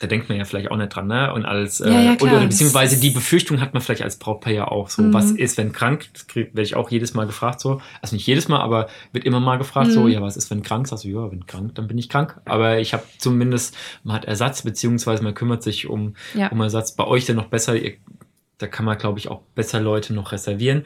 da 0.00 0.06
denkt 0.06 0.28
man 0.28 0.38
ja 0.38 0.44
vielleicht 0.44 0.70
auch 0.70 0.76
nicht 0.78 0.88
dran, 0.88 1.06
ne? 1.06 1.32
Und 1.32 1.44
als, 1.44 1.80
äh, 1.80 1.90
Ja, 1.92 2.00
ja, 2.00 2.16
oder 2.20 2.40
beziehungsweise 2.40 2.98
die 2.98 3.10
Befürchtung 3.10 3.60
hat 3.60 3.74
man 3.74 3.82
vielleicht 3.82 4.02
als 4.02 4.16
Brautpaar 4.18 4.52
ja 4.52 4.66
auch 4.66 4.88
so. 4.88 5.02
Mhm. 5.02 5.12
Was 5.14 5.30
ist, 5.30 5.56
wenn 5.58 5.72
krank? 5.72 6.08
Das 6.14 6.26
werde 6.34 6.62
ich 6.62 6.74
auch 6.74 6.90
jedes 6.90 7.12
Mal 7.14 7.26
gefragt 7.26 7.60
so. 7.60 7.80
Also 8.00 8.16
nicht 8.16 8.26
jedes 8.26 8.48
Mal, 8.48 8.60
aber 8.60 8.88
wird 9.12 9.24
immer 9.26 9.40
mal 9.40 9.58
gefragt 9.58 9.92
so, 9.92 10.00
Mhm. 10.04 10.08
ja, 10.08 10.22
was 10.22 10.36
ist, 10.38 10.50
wenn 10.50 10.62
krank? 10.62 10.88
Sagst 10.88 11.04
du, 11.04 11.08
ja, 11.08 11.30
wenn 11.30 11.46
krank, 11.46 11.74
dann 11.74 11.86
bin 11.86 11.98
ich 11.98 12.08
krank. 12.08 12.40
Aber 12.46 12.78
ich 12.78 12.94
habe 12.94 13.02
zumindest, 13.18 13.76
man 14.02 14.16
hat 14.16 14.24
Ersatz, 14.24 14.62
beziehungsweise 14.62 15.22
man 15.22 15.34
kümmert 15.34 15.62
sich 15.62 15.86
um, 15.86 16.14
Ja. 16.34 16.48
um 16.48 16.60
Ersatz. 16.62 16.92
Bei 16.96 17.06
euch 17.06 17.26
dann 17.26 17.36
noch 17.36 17.46
besser, 17.48 17.76
ihr, 17.76 17.92
da 18.56 18.66
kann 18.66 18.84
man, 18.86 18.96
glaube 18.98 19.18
ich, 19.18 19.28
auch 19.28 19.40
besser 19.54 19.80
Leute 19.80 20.12
noch 20.14 20.32
reservieren. 20.32 20.84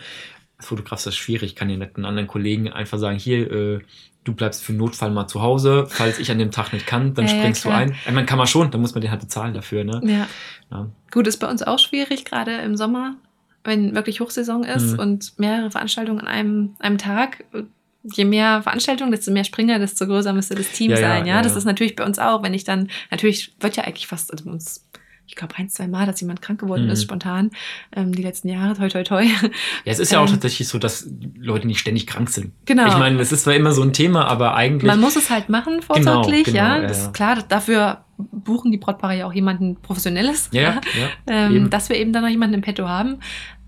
Als 0.58 0.66
Fotograf 0.68 0.98
ist 1.00 1.06
das 1.06 1.16
schwierig. 1.16 1.50
Ich 1.52 1.56
kann 1.56 1.68
ja 1.70 1.76
nicht 1.76 1.96
einen 1.96 2.04
anderen 2.04 2.28
Kollegen 2.28 2.68
einfach 2.70 2.98
sagen, 2.98 3.18
hier, 3.18 3.50
äh, 3.50 3.80
du 4.24 4.32
bleibst 4.34 4.62
für 4.62 4.72
Notfall 4.72 5.10
mal 5.10 5.26
zu 5.26 5.42
Hause. 5.42 5.86
Falls 5.88 6.18
ich 6.18 6.30
an 6.30 6.38
dem 6.38 6.50
Tag 6.50 6.72
nicht 6.72 6.86
kann, 6.86 7.12
dann 7.14 7.26
Ja, 7.26 7.32
ja, 7.32 7.38
springst 7.40 7.64
du 7.64 7.68
klar. 7.68 7.80
ein. 7.80 7.94
Meine, 8.06 8.24
kann 8.26 8.38
man 8.38 8.46
schon, 8.46 8.70
dann 8.70 8.80
muss 8.80 8.94
man 8.94 9.00
den 9.02 9.10
halt 9.10 9.20
bezahlen 9.20 9.52
dafür, 9.54 9.84
ne? 9.84 10.00
Ja. 10.04 10.26
Ja. 10.70 10.86
Gut, 11.10 11.26
ist 11.26 11.38
bei 11.38 11.48
uns 11.50 11.62
auch 11.62 11.78
schwierig, 11.78 12.24
gerade 12.24 12.52
im 12.58 12.76
Sommer, 12.76 13.16
wenn 13.64 13.94
wirklich 13.94 14.20
Hochsaison 14.20 14.64
ist 14.64 14.92
Mhm. 14.92 14.98
und 14.98 15.38
mehrere 15.38 15.70
Veranstaltungen 15.70 16.20
an 16.20 16.26
einem, 16.28 16.76
einem 16.78 16.98
Tag. 16.98 17.44
Je 18.02 18.24
mehr 18.26 18.62
Veranstaltungen, 18.62 19.10
desto 19.12 19.30
mehr 19.30 19.44
Springer, 19.44 19.78
desto 19.78 20.06
größer 20.06 20.32
müsste 20.34 20.54
das 20.54 20.70
Team 20.72 20.90
Ja, 20.90 20.98
ja, 21.00 21.08
sein. 21.08 21.26
Ja, 21.26 21.36
ja, 21.36 21.42
das 21.42 21.52
ja. 21.52 21.58
ist 21.58 21.64
natürlich 21.64 21.96
bei 21.96 22.04
uns 22.04 22.18
auch, 22.18 22.42
wenn 22.42 22.52
ich 22.54 22.64
dann, 22.64 22.88
natürlich 23.10 23.54
wird 23.60 23.76
ja 23.76 23.84
eigentlich 23.84 24.06
fast, 24.06 24.30
also 24.30 24.44
bei 24.44 24.50
uns, 24.52 24.86
ich 25.26 25.36
glaube, 25.36 25.54
ein, 25.56 25.68
zwei 25.68 25.88
Mal, 25.88 26.06
dass 26.06 26.20
jemand 26.20 26.42
krank 26.42 26.60
geworden 26.60 26.84
Mhm. 26.84 26.90
ist, 26.90 27.02
spontan, 27.02 27.50
ähm, 27.96 28.12
die 28.12 28.22
letzten 28.22 28.48
Jahre, 28.48 28.74
toi, 28.74 28.88
toi, 28.88 29.02
toi. 29.04 29.24
Ja, 29.24 29.48
es 29.92 29.98
ist 29.98 30.12
ja 30.12 30.18
auch 30.20 30.26
Ähm. 30.26 30.32
tatsächlich 30.32 30.68
so, 30.68 30.78
dass 30.78 31.08
Leute 31.38 31.66
nicht 31.66 31.78
ständig 31.80 32.06
krank 32.06 32.28
sind. 32.30 32.52
Genau. 32.66 32.86
Ich 32.88 32.96
meine, 32.98 33.20
es 33.20 33.32
ist 33.32 33.44
zwar 33.44 33.54
immer 33.54 33.72
so 33.72 33.82
ein 33.82 33.92
Thema, 33.92 34.26
aber 34.26 34.54
eigentlich. 34.54 34.90
Man 34.90 35.00
muss 35.00 35.16
es 35.16 35.30
halt 35.30 35.48
machen, 35.48 35.80
vorsorglich, 35.82 36.44
genau, 36.44 36.56
ja. 36.58 36.76
ja, 36.76 36.82
Das 36.86 36.98
ja. 36.98 37.04
ist 37.06 37.14
klar, 37.14 37.42
dafür 37.48 38.04
buchen 38.16 38.70
die 38.70 38.78
Brautpaare 38.78 39.16
ja 39.18 39.26
auch 39.26 39.32
jemanden 39.32 39.76
Professionelles. 39.82 40.48
ja, 40.52 40.60
ja, 40.60 40.70
ja. 40.70 41.08
ähm, 41.26 41.56
eben. 41.56 41.70
dass 41.70 41.88
wir 41.88 41.96
eben 41.96 42.12
dann 42.12 42.22
noch 42.22 42.30
jemanden 42.30 42.54
im 42.54 42.60
Petto 42.62 42.86
haben. 42.88 43.18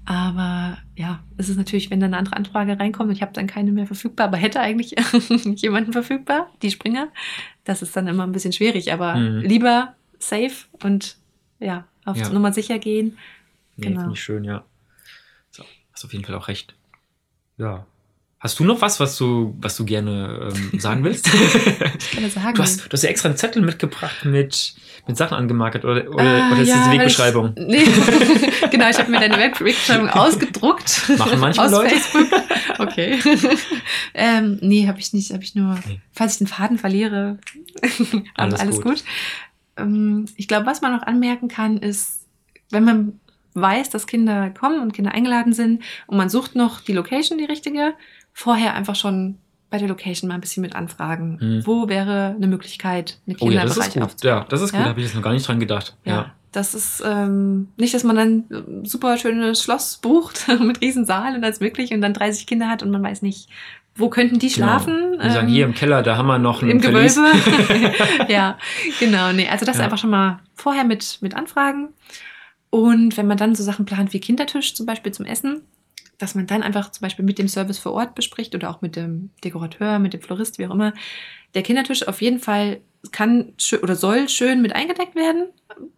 Aber 0.04 0.78
ja, 0.94 1.18
es 1.36 1.48
ist 1.48 1.56
natürlich, 1.56 1.90
wenn 1.90 1.98
dann 1.98 2.12
eine 2.14 2.18
andere 2.18 2.36
Anfrage 2.36 2.78
reinkommt 2.78 3.08
und 3.08 3.16
ich 3.16 3.22
habe 3.22 3.32
dann 3.32 3.48
keine 3.48 3.72
mehr 3.72 3.86
verfügbar, 3.86 4.28
aber 4.28 4.36
hätte 4.36 4.60
eigentlich 4.60 4.94
jemanden 5.60 5.92
verfügbar, 5.92 6.48
die 6.62 6.70
Springer, 6.70 7.08
das 7.64 7.82
ist 7.82 7.96
dann 7.96 8.06
immer 8.06 8.22
ein 8.24 8.30
bisschen 8.32 8.52
schwierig. 8.52 8.92
Aber 8.92 9.16
Mhm. 9.16 9.40
lieber 9.40 9.94
safe 10.18 10.66
und 10.84 11.16
ja, 11.60 11.84
auf 12.04 12.16
Ja. 12.16 12.28
Nummer 12.30 12.52
sicher 12.52 12.78
gehen. 12.78 13.18
Nee, 13.76 13.88
genau. 13.88 14.00
finde 14.00 14.14
ich 14.14 14.22
schön, 14.22 14.44
ja. 14.44 14.64
So, 15.50 15.64
hast 15.92 16.04
auf 16.04 16.12
jeden 16.12 16.24
Fall 16.24 16.34
auch 16.34 16.48
recht. 16.48 16.74
Ja. 17.58 17.86
Hast 18.38 18.58
du 18.60 18.64
noch 18.64 18.80
was, 18.82 19.00
was 19.00 19.16
du, 19.16 19.56
was 19.60 19.76
du 19.76 19.84
gerne 19.86 20.52
ähm, 20.72 20.78
sagen 20.78 21.02
willst? 21.04 21.26
Ich 21.28 22.10
kann 22.12 22.22
das 22.22 22.34
sagen. 22.34 22.54
du, 22.54 22.62
hast, 22.62 22.84
du 22.86 22.92
hast 22.92 23.02
ja 23.02 23.08
extra 23.08 23.28
einen 23.30 23.38
Zettel 23.38 23.62
mitgebracht 23.62 24.24
mit, 24.26 24.74
mit 25.08 25.16
Sachen 25.16 25.36
angemarkert 25.36 25.84
oder, 25.86 26.08
oder, 26.12 26.22
Ah, 26.44 26.52
oder 26.52 26.60
ist 26.60 26.68
das 26.70 26.76
ja, 26.78 26.84
die 26.84 26.90
weil 26.90 26.98
Wegbeschreibung? 26.98 27.54
Ich, 27.56 27.66
nee, 27.66 27.84
genau, 28.70 28.88
ich 28.90 28.98
habe 28.98 29.10
mir 29.10 29.20
deine 29.20 29.38
Wegbeschreibung 29.38 30.10
ausgedruckt. 30.10 31.08
Machen 31.18 31.40
manche 31.40 31.62
aus 31.62 31.70
Leute. 31.72 31.88
Facebook. 31.96 32.26
Okay. 32.78 33.18
ähm, 34.14 34.58
nee, 34.60 34.86
habe 34.86 35.00
ich 35.00 35.12
nicht. 35.14 35.32
Habe 35.32 35.42
ich 35.42 35.54
nur, 35.54 35.78
Nee. 35.86 36.00
falls 36.12 36.32
ich 36.34 36.38
den 36.38 36.46
Faden 36.46 36.76
verliere, 36.78 37.38
Alles 38.34 38.60
alles, 38.60 38.76
gut. 38.76 38.84
gut. 38.84 39.04
Ähm, 39.76 40.26
ich 40.36 40.48
glaube, 40.48 40.66
was 40.66 40.80
man 40.82 40.92
noch 40.92 41.02
anmerken 41.02 41.48
kann, 41.48 41.78
ist, 41.78 42.26
wenn 42.70 42.84
man 42.84 43.20
weiß, 43.54 43.90
dass 43.90 44.06
Kinder 44.06 44.50
kommen 44.50 44.80
und 44.80 44.92
Kinder 44.92 45.12
eingeladen 45.12 45.52
sind 45.52 45.82
und 46.06 46.16
man 46.16 46.28
sucht 46.28 46.54
noch 46.54 46.80
die 46.80 46.92
Location, 46.92 47.38
die 47.38 47.44
richtige, 47.44 47.94
vorher 48.32 48.74
einfach 48.74 48.96
schon 48.96 49.38
bei 49.70 49.78
der 49.78 49.88
Location 49.88 50.28
mal 50.28 50.34
ein 50.34 50.40
bisschen 50.40 50.60
mit 50.60 50.76
anfragen. 50.76 51.38
Mhm. 51.40 51.66
Wo 51.66 51.88
wäre 51.88 52.34
eine 52.36 52.46
Möglichkeit, 52.46 53.18
einen 53.26 53.36
Oh 53.40 53.50
ja, 53.50 53.64
das 53.64 53.74
Kinderbereich? 53.90 54.22
Ja, 54.22 54.46
das 54.48 54.60
ist 54.60 54.70
gut. 54.70 54.78
Ja? 54.78 54.84
Da 54.84 54.90
habe 54.90 55.00
ich 55.00 55.06
jetzt 55.06 55.16
noch 55.16 55.22
gar 55.22 55.32
nicht 55.32 55.46
dran 55.46 55.58
gedacht. 55.58 55.96
Ja. 56.04 56.14
Ja. 56.14 56.32
Das 56.52 56.74
ist 56.74 57.02
ähm, 57.04 57.68
nicht, 57.76 57.92
dass 57.92 58.04
man 58.04 58.16
dann 58.16 58.44
ein 58.50 58.84
super 58.84 59.18
schönes 59.18 59.62
Schloss 59.62 59.98
bucht 59.98 60.46
mit 60.60 60.80
Riesensaal 60.80 61.34
und 61.34 61.44
alles 61.44 61.60
möglich 61.60 61.92
und 61.92 62.00
dann 62.00 62.14
30 62.14 62.46
Kinder 62.46 62.68
hat 62.68 62.82
und 62.82 62.90
man 62.90 63.02
weiß 63.02 63.22
nicht, 63.22 63.48
wo 63.96 64.08
könnten 64.10 64.38
die 64.38 64.50
schlafen? 64.50 65.12
Genau. 65.12 65.22
Die 65.24 65.30
sagen, 65.30 65.48
hier 65.48 65.64
im 65.64 65.74
Keller, 65.74 66.02
da 66.02 66.16
haben 66.16 66.26
wir 66.26 66.38
noch 66.38 66.62
ein 66.62 66.70
im 66.70 66.80
Verlies. 66.80 67.16
Gewölbe. 67.16 67.94
ja, 68.28 68.58
genau. 69.00 69.32
Nee, 69.32 69.48
also 69.48 69.64
das 69.64 69.78
Ja. 69.78 69.84
einfach 69.84 69.98
schon 69.98 70.10
mal 70.10 70.40
vorher 70.54 70.84
mit, 70.84 71.18
mit 71.22 71.34
anfragen. 71.34 71.88
Und 72.70 73.16
wenn 73.16 73.26
man 73.26 73.38
dann 73.38 73.54
so 73.54 73.62
Sachen 73.62 73.84
plant 73.86 74.12
wie 74.12 74.20
Kindertisch 74.20 74.74
zum 74.74 74.86
Beispiel 74.86 75.12
zum 75.12 75.24
Essen, 75.24 75.62
dass 76.18 76.34
man 76.34 76.46
dann 76.46 76.62
einfach 76.62 76.90
zum 76.90 77.02
Beispiel 77.02 77.24
mit 77.24 77.38
dem 77.38 77.48
Service 77.48 77.78
vor 77.78 77.92
Ort 77.92 78.14
bespricht 78.14 78.54
oder 78.54 78.70
auch 78.70 78.80
mit 78.82 78.96
dem 78.96 79.30
Dekorateur, 79.44 79.98
mit 79.98 80.12
dem 80.14 80.20
Florist, 80.20 80.58
wie 80.58 80.66
auch 80.66 80.72
immer. 80.74 80.92
Der 81.54 81.62
Kindertisch 81.62 82.06
auf 82.08 82.20
jeden 82.22 82.38
Fall 82.38 82.80
kann 83.12 83.52
oder 83.82 83.96
soll 83.96 84.28
schön 84.28 84.62
mit 84.62 84.74
eingedeckt 84.74 85.14
werden. 85.14 85.44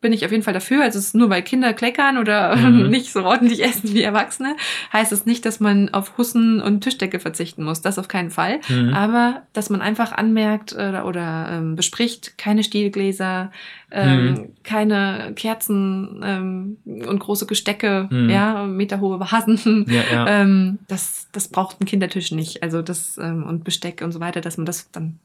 Bin 0.00 0.12
ich 0.12 0.24
auf 0.24 0.32
jeden 0.32 0.42
Fall 0.42 0.54
dafür. 0.54 0.82
Also 0.82 0.98
es 0.98 1.06
ist 1.08 1.14
nur 1.14 1.30
weil 1.30 1.42
Kinder 1.42 1.72
kleckern 1.72 2.18
oder 2.18 2.56
Mhm. 2.56 2.88
nicht 2.90 3.12
so 3.12 3.22
ordentlich 3.24 3.62
essen 3.64 3.92
wie 3.94 4.02
Erwachsene, 4.02 4.56
heißt 4.92 5.12
es 5.12 5.24
nicht, 5.26 5.44
dass 5.46 5.60
man 5.60 5.88
auf 5.90 6.18
Hussen 6.18 6.60
und 6.60 6.80
Tischdecke 6.80 7.20
verzichten 7.20 7.62
muss. 7.62 7.80
Das 7.80 7.98
auf 7.98 8.08
keinen 8.08 8.30
Fall. 8.30 8.60
Mhm. 8.68 8.92
Aber 8.94 9.42
dass 9.52 9.70
man 9.70 9.80
einfach 9.80 10.10
anmerkt 10.12 10.72
oder, 10.72 11.06
oder 11.06 11.48
ähm, 11.52 11.76
bespricht, 11.76 12.38
keine 12.38 12.64
Stielgläser, 12.64 13.52
ähm, 13.90 14.24
Mhm. 14.24 14.48
keine 14.64 15.32
Kerzen 15.36 16.20
ähm, 16.24 16.76
und 17.06 17.18
große 17.20 17.46
Gestecke, 17.46 18.08
Mhm. 18.10 18.30
ja, 18.30 18.64
meterhohe 18.66 19.20
Vasen. 19.20 19.84
Ja, 19.88 20.02
ja. 20.12 20.26
Ähm, 20.42 20.78
das, 20.88 21.28
das 21.32 21.48
braucht 21.48 21.80
ein 21.80 21.84
Kindertisch 21.86 22.32
nicht. 22.32 22.62
Also 22.62 22.82
das 22.82 23.16
ähm, 23.18 23.44
und 23.44 23.62
Besteck 23.64 24.02
und 24.02 24.10
so 24.12 24.20
weiter, 24.20 24.40
dass 24.40 24.56
man 24.56 24.66
das 24.66 24.90
dann 24.90 25.18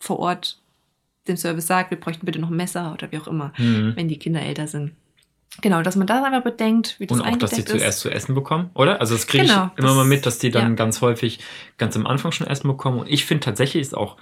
vor 0.00 0.18
Ort 0.18 0.58
dem 1.28 1.36
Service 1.36 1.66
sagt, 1.66 1.90
wir 1.90 2.00
bräuchten 2.00 2.26
bitte 2.26 2.38
noch 2.40 2.50
ein 2.50 2.56
Messer 2.56 2.92
oder 2.92 3.10
wie 3.12 3.18
auch 3.18 3.28
immer, 3.28 3.52
Mhm. 3.58 3.92
wenn 3.96 4.08
die 4.08 4.18
Kinder 4.18 4.40
älter 4.42 4.66
sind. 4.66 4.92
Genau, 5.62 5.82
dass 5.82 5.96
man 5.96 6.06
das 6.06 6.22
einfach 6.24 6.42
bedenkt, 6.44 6.94
wie 7.00 7.06
das 7.06 7.18
Und 7.20 7.26
auch, 7.26 7.36
dass 7.36 7.50
die 7.50 7.60
ist. 7.62 7.68
zuerst 7.68 7.98
zu 8.00 8.08
essen 8.10 8.34
bekommen, 8.34 8.70
oder? 8.74 9.00
Also 9.00 9.14
das 9.14 9.26
kriege 9.26 9.44
Genau, 9.46 9.70
ich 9.72 9.78
immer 9.78 9.88
das- 9.88 9.96
mal 9.96 10.04
mit, 10.04 10.24
dass 10.24 10.38
die 10.38 10.50
dann 10.50 10.68
ja. 10.70 10.74
ganz 10.76 11.00
häufig 11.00 11.40
ganz 11.76 11.96
am 11.96 12.06
Anfang 12.06 12.30
schon 12.32 12.46
Essen 12.46 12.68
bekommen. 12.68 13.00
Und 13.00 13.08
ich 13.08 13.24
finde 13.24 13.44
tatsächlich 13.44 13.80
ist 13.82 13.96
auch 13.96 14.16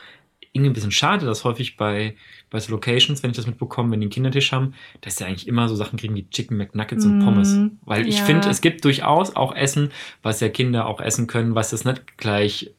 irgendwie 0.52 0.70
ein 0.70 0.74
bisschen 0.74 0.90
schade, 0.90 1.26
dass 1.26 1.44
häufig 1.44 1.76
bei, 1.76 2.14
bei 2.50 2.58
so 2.60 2.72
Locations, 2.72 3.22
wenn 3.22 3.30
ich 3.30 3.36
das 3.36 3.46
mitbekomme, 3.46 3.90
wenn 3.92 4.00
die 4.00 4.04
einen 4.06 4.10
Kindertisch 4.10 4.52
haben, 4.52 4.74
dass 5.02 5.16
die 5.16 5.24
eigentlich 5.24 5.46
immer 5.46 5.68
so 5.68 5.74
Sachen 5.76 5.98
kriegen 5.98 6.14
wie 6.14 6.28
Chicken 6.30 6.56
McNuggets 6.56 7.04
und 7.04 7.18
Mm, 7.18 7.24
Pommes. 7.24 7.58
Weil 7.84 8.08
ich 8.08 8.18
ja. 8.18 8.24
finde, 8.24 8.48
es 8.48 8.60
gibt 8.60 8.84
durchaus 8.84 9.36
auch 9.36 9.54
Essen, 9.54 9.90
was 10.22 10.40
ja 10.40 10.48
Kinder 10.48 10.86
auch 10.86 11.00
essen 11.00 11.26
können, 11.26 11.54
was 11.54 11.70
das 11.70 11.84
nicht 11.84 12.16
gleich 12.16 12.70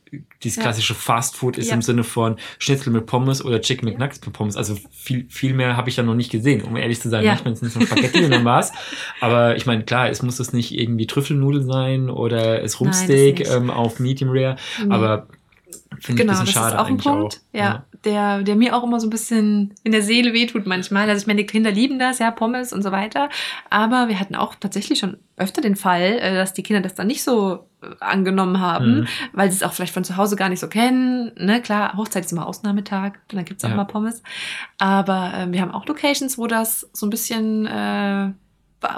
dieses 0.42 0.56
Ja. 0.56 0.64
klassische 0.64 0.96
Fast 0.96 1.36
Food 1.38 1.60
ist 1.60 1.68
Ja. 1.68 1.76
im 1.76 1.84
Sinne 1.84 2.04
von 2.04 2.38
Schnitzel 2.58 2.92
mit 2.92 3.06
Pommes 3.06 3.46
oder 3.46 3.62
Chicken. 3.62 3.88
McNuggets 3.88 4.20
mit 4.26 4.34
Pommes. 4.34 4.58
Also 4.58 4.76
viel, 4.92 5.28
viel 5.30 5.54
mehr 5.54 5.78
habe 5.78 5.90
ich 5.90 5.96
da 5.96 6.02
noch 6.02 6.16
nicht 6.16 6.32
gesehen, 6.32 6.64
um 6.64 6.76
ehrlich 6.78 7.00
zu 7.00 7.10
sein. 7.10 7.24
Ja. 7.24 7.34
Manchmal 7.34 7.56
sind 7.56 7.68
es 7.68 7.76
nur 7.76 7.86
Spaghetti 7.86 8.24
und 8.26 8.32
dann 8.32 8.44
war's. 8.46 8.72
Aber 9.22 9.56
ich 9.56 9.68
meine, 9.68 9.84
klar, 9.84 10.10
es 10.10 10.24
muss 10.24 10.40
es 10.40 10.52
nicht 10.52 10.76
irgendwie 10.76 11.06
Trüffelnudel 11.06 11.62
sein 11.62 12.10
oder 12.10 12.64
es 12.64 12.80
Rumpsteak 12.80 13.48
ähm, 13.48 13.70
auf 13.70 14.00
Medium 14.00 14.32
Rare. 14.32 14.56
Nee. 14.84 14.92
Aber 14.92 15.28
finde 16.00 16.24
Genau, 16.24 16.40
das 16.40 16.50
ist 16.50 16.58
auch 16.58 16.86
ein 16.88 16.98
Punkt, 16.98 17.42
auch. 17.54 17.58
ja, 17.58 17.86
Der, 18.06 18.44
der 18.44 18.56
mir 18.56 18.76
auch 18.76 18.84
immer 18.84 19.00
so 19.00 19.08
ein 19.08 19.10
bisschen 19.10 19.74
in 19.84 19.92
der 19.92 20.02
Seele 20.02 20.34
wehtut 20.34 20.66
manchmal. 20.66 21.10
Also 21.10 21.22
ich 21.22 21.28
meine, 21.28 21.42
die 21.42 21.46
Kinder 21.48 21.72
lieben 21.72 22.00
das, 22.00 22.20
ja, 22.20 22.32
Pommes 22.32 22.72
und 22.74 22.82
so 22.84 22.92
weiter. 22.92 23.30
Aber 23.70 24.08
wir 24.08 24.20
hatten 24.20 24.36
auch 24.36 24.56
tatsächlich 24.56 25.00
schon 25.00 25.18
öfter 25.36 25.62
den 25.62 25.76
Fall, 25.76 26.18
äh, 26.22 26.34
dass 26.36 26.54
die 26.54 26.64
Kinder 26.64 26.82
das 26.82 26.96
dann 26.96 27.08
nicht 27.08 27.24
so 27.24 27.68
äh, 27.82 27.88
angenommen 28.00 28.60
haben, 28.62 29.00
Mhm. 29.02 29.08
weil 29.34 29.50
sie 29.52 29.58
es 29.58 29.64
auch 29.64 29.74
vielleicht 29.74 29.94
von 29.94 30.04
zu 30.06 30.16
Hause 30.18 30.36
gar 30.38 30.48
nicht 30.50 30.60
so 30.62 30.68
kennen. 30.70 31.32
Ne, 31.38 31.62
klar, 31.62 31.96
Hochzeit 31.98 32.26
ist 32.26 32.32
immer 32.32 32.48
Ausnahmetag, 32.48 33.14
dann 33.30 33.44
gibt's 33.46 33.64
auch 33.66 33.70
Ja. 33.70 33.76
mal 33.76 33.86
Pommes. 33.86 34.22
Aber 34.78 35.32
ähm, 35.36 35.52
wir 35.54 35.62
haben 35.62 35.72
auch 35.72 35.86
Locations, 35.86 36.38
wo 36.38 36.48
das 36.48 36.90
so 36.94 37.06
ein 37.06 37.10
bisschen 37.10 37.66
äh, 37.66 38.32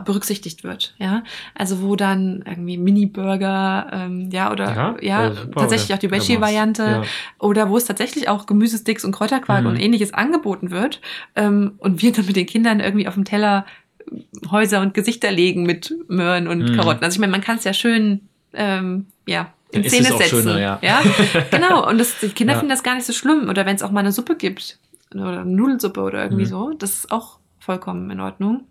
berücksichtigt 0.06 0.64
wird, 0.64 0.94
ja. 1.00 1.24
Also 1.56 1.82
wo 1.82 1.96
dann 1.96 2.44
irgendwie 2.46 2.78
Mini-Burger, 2.78 3.88
ähm, 3.92 4.30
ja, 4.32 4.52
oder 4.52 4.98
ja, 5.02 5.28
äh, 5.28 5.34
super, 5.36 5.62
tatsächlich 5.62 5.90
oder- 5.90 5.96
auch 5.96 6.00
die. 6.00 6.12
Veggie-Variante 6.12 6.84
Ja. 6.84 7.02
oder 7.40 7.70
wo 7.70 7.78
es 7.78 7.86
tatsächlich 7.86 8.30
auch 8.30 8.46
Gemüsesticks 8.46 9.04
und 9.06 9.12
Kräuterquark 9.12 9.62
Mhm. 9.64 9.68
und 9.70 9.76
ähnliches 9.78 10.14
angeboten 10.14 10.70
wird 10.72 11.02
ähm, 11.36 11.74
und 11.80 12.02
wir 12.02 12.12
dann 12.12 12.26
mit 12.26 12.36
den 12.36 12.46
Kindern 12.46 12.80
irgendwie 12.80 13.08
auf 13.08 13.16
dem 13.16 13.26
Teller 13.26 13.66
äh, 14.12 14.22
Häuser 14.52 14.82
und 14.82 14.94
Gesichter 14.94 15.32
legen 15.32 15.64
mit 15.64 15.94
Möhren 16.08 16.48
und 16.48 16.60
Mhm. 16.72 16.76
Karotten. 16.76 17.04
Also 17.04 17.16
ich 17.16 17.20
meine, 17.20 17.32
man 17.32 17.42
kann 17.42 17.58
es 17.58 17.64
ja 17.64 17.74
schön 17.74 18.22
ähm, 18.54 19.06
ja, 19.26 19.54
in 19.72 19.84
Szene 19.86 20.08
setzen. 20.10 20.26
schöner, 20.44 20.60
ja. 20.60 21.02
genau. 21.52 21.88
Und 21.90 21.98
das, 21.98 22.20
die 22.20 22.28
Kinder 22.30 22.54
Ja. 22.54 22.60
finden 22.60 22.70
das 22.72 22.84
gar 22.84 22.96
nicht 22.96 23.06
so 23.06 23.14
schlimm. 23.14 23.48
Oder 23.50 23.66
wenn 23.66 23.76
es 23.78 23.82
auch 23.84 23.92
mal 23.92 24.02
eine 24.02 24.12
Suppe 24.12 24.36
gibt 24.36 24.78
oder 25.16 25.40
eine 25.42 25.46
Nudelsuppe 25.46 26.02
oder 26.02 26.24
irgendwie 26.24 26.44
Mhm. 26.44 26.48
so, 26.50 26.74
das 26.78 26.92
ist 26.92 27.12
auch 27.12 27.40
vollkommen 27.60 28.10
in 28.12 28.20
Ordnung. 28.20 28.66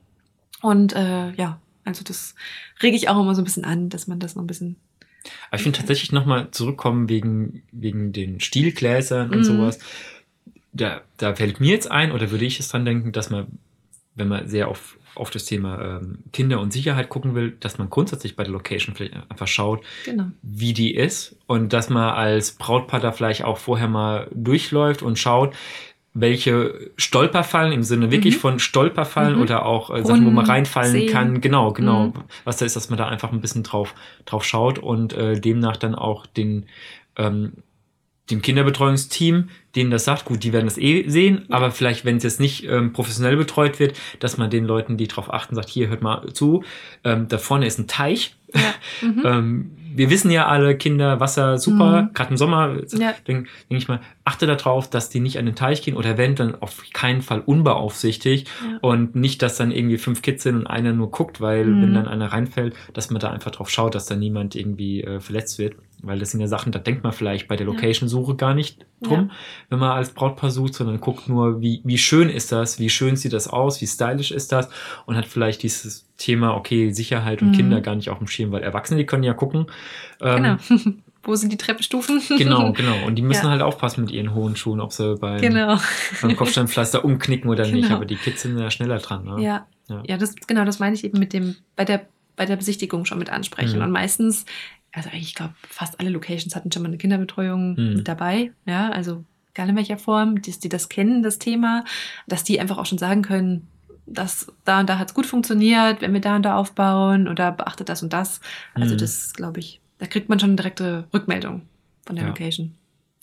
Und 0.63 0.95
äh, 0.95 1.33
ja, 1.33 1.59
also 1.85 2.05
das 2.05 2.35
rege 2.83 2.97
ich 2.97 3.09
auch 3.09 3.21
immer 3.21 3.35
so 3.35 3.41
ein 3.41 3.45
bisschen 3.45 3.65
an, 3.65 3.89
dass 3.89 4.07
man 4.07 4.19
das 4.19 4.35
noch 4.37 4.43
ein 4.43 4.47
bisschen 4.47 4.77
Aber 5.49 5.57
ich 5.57 5.63
finde 5.63 5.79
tatsächlich 5.79 6.13
nochmal 6.13 6.51
zurückkommen 6.51 7.09
wegen, 7.09 7.63
wegen 7.73 8.13
den 8.13 8.41
Stielgläsern 8.41 9.31
und 9.31 9.39
Mhm. 9.39 9.45
sowas. 9.45 9.79
Da, 10.73 11.01
da 11.17 11.35
fällt 11.35 11.61
mir 11.61 11.71
jetzt 11.73 11.91
ein, 11.91 12.13
oder 12.13 12.31
würde 12.31 12.45
ich 12.45 12.61
es 12.61 12.69
dran 12.69 12.85
denken, 12.85 13.11
dass 13.13 13.31
man, 13.31 13.47
wenn 14.15 14.29
man 14.29 14.47
sehr 14.49 14.69
auf, 14.69 14.97
auf 15.17 15.31
das 15.31 15.45
Thema 15.45 15.99
ähm, 16.01 16.19
Kinder 16.33 16.61
und 16.61 16.73
Sicherheit 16.73 17.09
gucken 17.09 17.35
will, 17.35 17.57
dass 17.59 17.79
man 17.79 17.91
grundsätzlich 17.91 18.37
bei 18.37 18.45
der 18.45 18.53
Location 18.53 18.95
vielleicht 18.95 19.15
einfach 19.29 19.49
schaut, 19.49 19.83
genau. 20.05 20.27
wie 20.43 20.73
die 20.73 20.95
ist 20.95 21.35
und 21.47 21.73
dass 21.73 21.91
man 21.91 22.11
als 22.15 22.53
Brautpaar 22.53 23.01
da 23.01 23.11
vielleicht 23.11 23.43
auch 23.45 23.59
vorher 23.59 23.89
mal 23.89 24.29
durchläuft 24.33 25.03
und 25.03 25.19
schaut, 25.19 25.55
welche 26.13 26.91
Stolperfallen 26.97 27.73
im 27.73 27.83
Sinne 27.85 28.11
wirklich 28.11 28.37
Mhm. 28.37 28.41
von 28.41 28.59
Stolperfallen 28.59 29.37
Mhm. 29.37 29.43
oder 29.43 29.65
auch 29.65 29.91
äh, 29.95 30.05
Sachen, 30.05 30.27
wo 30.27 30.31
man 30.31 30.45
reinfallen 30.45 30.91
Seen. 30.93 31.09
kann. 31.09 31.41
Genau, 31.41 31.73
genau. 31.73 32.07
Mhm. 32.07 32.13
Was 32.45 32.57
da 32.57 32.67
ist, 32.67 32.75
dass 32.77 32.91
man 32.91 32.99
da 32.99 33.07
einfach 33.09 33.31
ein 33.33 33.41
bisschen 33.41 33.63
drauf, 33.63 33.95
drauf 34.25 34.45
schaut 34.45 34.79
und 34.81 35.13
äh, 35.13 35.39
demnach 35.41 35.77
dann 35.77 35.95
auch 35.95 36.27
den, 36.27 36.67
ähm, 37.17 37.53
dem 38.31 38.43
Kinderbetreuungsteam, 38.43 39.49
denen 39.77 39.91
das 39.91 40.05
sagt, 40.05 40.25
gut, 40.25 40.43
die 40.43 40.53
werden 40.53 40.67
das 40.67 40.79
eh 40.79 41.09
sehen, 41.09 41.43
Ja. 41.49 41.57
aber 41.57 41.71
vielleicht, 41.71 42.05
wenn 42.05 42.17
es 42.17 42.23
jetzt 42.25 42.41
nicht 42.41 42.65
ähm, 42.69 42.93
professionell 42.93 43.37
betreut 43.37 43.79
wird, 43.79 43.97
dass 44.19 44.37
man 44.39 44.51
den 44.51 44.65
Leuten, 44.65 44.97
die 44.97 45.07
drauf 45.09 45.33
achten, 45.33 45.55
sagt, 45.55 45.69
hier, 45.69 45.89
hört 45.89 46.03
mal 46.03 46.33
zu, 46.33 46.65
ähm, 47.05 47.29
da 47.29 47.39
vorne 47.39 47.67
ist 47.67 47.79
ein 47.79 47.87
Teich. 47.87 48.35
Ja. 48.55 48.61
Mhm. 49.03 49.23
Ähm, 49.25 49.71
wir 49.95 50.09
wissen 50.11 50.31
ja 50.31 50.47
alle, 50.47 50.77
Kinder, 50.77 51.19
Wasser, 51.21 51.59
super, 51.59 52.03
Mhm. 52.03 52.15
gerade 52.15 52.31
im 52.31 52.37
Sommer, 52.37 52.77
Ja. 52.93 53.13
denke 53.27 53.49
denk 53.71 53.83
ich 53.83 53.89
mal, 53.89 54.01
achte 54.25 54.47
darauf, 54.47 54.89
dass 54.91 55.09
die 55.11 55.21
nicht 55.21 55.39
an 55.39 55.47
den 55.47 55.55
Teich 55.57 55.83
gehen 55.83 55.97
oder 55.97 56.17
wenn, 56.19 56.35
dann 56.37 56.55
auf 56.55 56.83
keinen 56.93 57.23
Fall 57.23 57.41
unbeaufsichtigt 57.45 58.49
Ja. 58.65 58.79
und 58.83 59.15
nicht, 59.17 59.43
dass 59.43 59.57
dann 59.57 59.71
irgendwie 59.73 59.99
fünf 59.99 60.23
Kids 60.23 60.43
sind 60.45 60.57
und 60.57 60.67
einer 60.67 60.93
nur 60.93 61.11
guckt, 61.11 61.41
weil 61.41 61.65
Mhm. 61.67 61.83
wenn 61.83 61.95
dann 61.95 62.09
einer 62.09 62.33
reinfällt, 62.33 62.75
dass 62.93 63.11
man 63.11 63.21
da 63.21 63.31
einfach 63.31 63.51
drauf 63.51 63.71
schaut, 63.71 63.95
dass 63.95 64.07
da 64.07 64.17
niemand 64.17 64.55
irgendwie 64.55 65.03
äh, 65.03 65.21
verletzt 65.21 65.59
wird, 65.59 65.75
weil 66.03 66.19
das 66.19 66.31
sind 66.31 66.41
ja 66.41 66.47
Sachen, 66.49 66.73
da 66.73 66.79
denkt 66.79 67.03
man 67.05 67.13
vielleicht 67.13 67.49
bei 67.49 67.57
der 67.57 67.67
Ja. 67.67 67.73
Location-Suche 67.73 68.37
gar 68.37 68.55
nicht 68.55 68.87
drum, 69.03 69.31
wenn 69.69 69.79
man 69.79 69.91
als 69.93 70.11
Brautpaar 70.11 70.51
sucht, 70.51 70.75
sondern 70.75 71.01
guckt 71.01 71.29
nur, 71.29 71.61
wie, 71.61 71.81
wie 71.85 71.99
schön 71.99 72.29
ist 72.29 72.53
das, 72.53 72.79
wie 72.79 72.91
schön 72.91 73.17
sieht 73.17 73.33
das 73.33 73.49
aus, 73.49 73.81
wie 73.81 73.87
stylisch 73.87 74.31
ist 74.31 74.53
das 74.53 74.69
und 75.07 75.17
hat 75.17 75.27
vielleicht 75.27 75.63
dieses 75.63 76.07
Thema, 76.17 76.55
okay, 76.55 76.91
Sicherheit 76.93 77.43
und 77.43 77.49
Mhm. 77.49 77.53
Kinder 77.55 77.81
gar 77.81 77.95
nicht 77.95 78.11
auf 78.11 78.19
dem 78.19 78.27
Schirm, 78.27 78.53
weil 78.53 78.63
Erwachsene, 78.63 78.99
die 78.99 79.07
können 79.07 79.23
ja 79.25 79.35
gucken. 79.35 79.67
Ähm, 80.21 80.59
Genau. 80.69 80.93
Wo 81.23 81.35
sind 81.35 81.53
die 81.53 81.59
Treppenstufen? 81.59 82.23
Genau, 82.39 82.73
genau. 82.77 83.05
Und 83.07 83.17
die 83.17 83.23
müssen 83.23 83.45
Ja. 83.45 83.51
halt 83.51 83.61
aufpassen 83.61 84.01
mit 84.05 84.11
ihren 84.11 84.33
hohen 84.35 84.57
Schuhen, 84.57 84.81
ob 84.81 84.91
sie 84.93 85.17
beim, 85.17 85.41
Genau. 85.43 85.79
beim 86.23 86.35
Kopfsteinpflaster 86.35 87.05
umknicken 87.05 87.51
oder 87.51 87.65
nicht. 87.67 87.83
Genau. 87.85 87.97
Aber 87.97 88.07
die 88.07 88.17
Kids 88.17 88.41
sind 88.41 88.59
ja 88.59 88.71
schneller 88.71 88.97
dran. 88.99 89.25
Ne? 89.25 89.43
Ja. 89.43 89.67
Ja. 89.91 90.03
Ja, 90.07 90.17
das, 90.17 90.35
genau, 90.47 90.65
das 90.65 90.79
meine 90.79 90.95
ich 90.95 91.05
eben 91.05 91.19
mit 91.19 91.35
dem, 91.35 91.57
bei 91.77 91.85
der, 91.85 92.07
bei 92.37 92.47
der 92.47 92.57
Besichtigung 92.57 93.05
schon 93.05 93.19
mit 93.19 93.29
ansprechen. 93.29 93.77
Mhm. 93.81 93.85
Und 93.85 93.91
meistens, 93.91 94.47
also 94.93 95.09
ich 95.13 95.35
glaube, 95.35 95.55
fast 95.69 96.01
alle 96.01 96.11
Locations 96.11 96.55
hatten 96.57 96.71
schon 96.73 96.83
mal 96.83 96.89
eine 96.89 96.99
Kinderbetreuung 96.99 97.75
Mhm. 97.75 97.95
mit 97.97 98.09
dabei. 98.09 98.53
Ja, 98.67 98.91
also 98.91 99.25
egal 99.55 99.69
in 99.69 99.77
welcher 99.77 99.99
Form, 99.99 100.41
dass 100.43 100.59
die 100.59 100.69
das 100.69 100.89
kennen, 100.89 101.23
das 101.23 101.39
Thema, 101.39 101.85
dass 102.27 102.45
die 102.45 102.61
einfach 102.61 102.79
auch 102.79 102.87
schon 102.87 102.99
sagen 102.99 103.23
können, 103.23 103.69
dass 104.07 104.53
da 104.65 104.81
und 104.81 104.89
da 104.89 104.99
hat 104.99 105.09
es 105.09 105.15
gut 105.15 105.27
funktioniert, 105.27 106.01
wenn 106.01 106.13
wir 106.13 106.21
da 106.21 106.35
und 106.37 106.43
da 106.43 106.57
aufbauen 106.57 107.29
oder 107.29 107.53
beachtet 107.53 107.89
das 107.89 108.03
und 108.03 108.13
das. 108.13 108.41
Also 108.75 108.95
Mhm. 108.95 108.99
das, 108.99 109.33
glaube 109.35 109.61
ich, 109.61 109.81
da 109.99 110.07
kriegt 110.07 110.29
man 110.29 110.41
schon 110.41 110.57
direkte 110.57 111.07
Rückmeldung 111.15 111.63
von 112.07 112.17
der 112.17 112.25
Ja. 112.25 112.29
Location. 112.31 112.75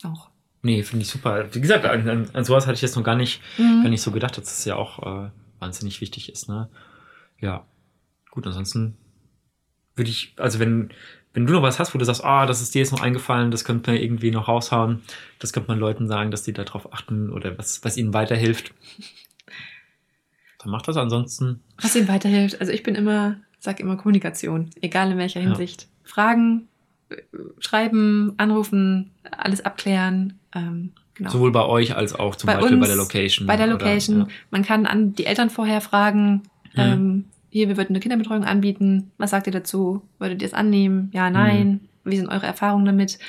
Auch. 0.03 0.29
Nee, 0.61 0.83
finde 0.83 1.03
ich 1.03 1.09
super. 1.09 1.53
Wie 1.53 1.61
gesagt, 1.61 1.85
an, 1.85 2.07
an, 2.09 2.29
an 2.33 2.43
sowas 2.45 2.65
hatte 2.67 2.75
ich 2.75 2.81
jetzt 2.81 2.95
noch 2.95 3.03
gar 3.03 3.15
nicht, 3.15 3.41
Mhm. 3.57 3.83
gar 3.83 3.89
nicht 3.89 4.01
so 4.01 4.11
gedacht, 4.11 4.37
dass 4.37 4.45
das 4.45 4.63
ja 4.65 4.75
auch 4.75 5.25
äh, 5.25 5.29
wahnsinnig 5.59 5.99
wichtig 6.01 6.29
ist. 6.31 6.47
Ne? 6.47 6.69
Ja, 7.41 7.65
gut, 8.31 8.45
ansonsten 8.47 8.97
würde 9.95 10.09
ich, 10.11 10.33
also 10.37 10.59
wenn, 10.59 10.89
wenn 11.37 11.45
du 11.45 11.53
noch 11.53 11.61
was 11.61 11.77
hast, 11.77 11.93
wo 11.93 11.99
du 11.99 12.03
sagst, 12.05 12.23
ah, 12.25 12.47
das 12.47 12.61
ist 12.63 12.73
dir 12.73 12.79
jetzt 12.79 12.91
noch 12.91 13.01
eingefallen, 13.01 13.51
das 13.51 13.63
könnte 13.63 13.91
man 13.91 14.01
irgendwie 14.01 14.31
noch 14.31 14.47
raushauen, 14.47 15.03
das 15.37 15.53
könnte 15.53 15.69
man 15.69 15.77
Leuten 15.77 16.07
sagen, 16.07 16.31
dass 16.31 16.41
die 16.41 16.51
darauf 16.51 16.91
achten 16.91 17.29
oder 17.29 17.55
was, 17.59 17.83
was 17.85 17.95
ihnen 17.95 18.11
weiterhilft. 18.11 18.73
Dann 20.57 20.71
macht 20.71 20.87
das 20.87 20.97
ansonsten. 20.97 21.61
Was 21.79 21.95
ihnen 21.95 22.07
weiterhilft. 22.07 22.59
Also 22.59 22.73
ich 22.73 22.81
bin 22.81 22.95
immer, 22.95 23.35
sag 23.59 23.79
immer 23.79 23.97
Kommunikation, 23.97 24.71
egal 24.81 25.11
in 25.11 25.19
welcher 25.19 25.39
Ja. 25.39 25.49
Hinsicht. 25.49 25.87
Fragen, 26.03 26.69
äh, 27.09 27.17
schreiben, 27.59 28.33
anrufen, 28.37 29.11
alles 29.29 29.63
abklären. 29.63 30.39
Ähm, 30.55 30.93
genau. 31.13 31.29
Sowohl 31.29 31.51
bei 31.51 31.65
euch 31.65 31.95
als 31.95 32.13
auch 32.15 32.35
zum 32.35 32.47
Bei 32.47 32.55
Beispiel 32.55 32.77
bei 32.77 32.79
uns, 32.79 32.87
der 32.87 32.95
Location. 32.97 33.45
Bei 33.45 33.57
der 33.57 33.67
oder- 33.67 33.73
Location. 33.77 34.21
ja. 34.21 34.27
Man 34.49 34.63
kann 34.63 34.87
an 34.87 35.13
die 35.13 35.27
Eltern 35.27 35.51
vorher 35.51 35.81
fragen. 35.81 36.41
Mhm. 36.73 36.81
Ähm, 36.81 37.25
hier, 37.49 37.67
wir 37.69 37.77
würden 37.77 37.89
eine 37.93 37.99
Kinderbetreuung 37.99 38.43
anbieten. 38.43 39.11
Was 39.17 39.31
sagt 39.31 39.47
ihr 39.47 39.53
dazu? 39.53 40.01
Würdet 40.19 40.41
ihr 40.41 40.47
es 40.47 40.53
annehmen? 40.53 41.09
Ja, 41.13 41.29
nein. 41.29 41.67
Mhm. 42.03 42.11
Wie 42.11 42.17
sind 42.17 42.27
eure 42.29 42.45
Erfahrungen 42.45 42.85
damit? 42.85 43.19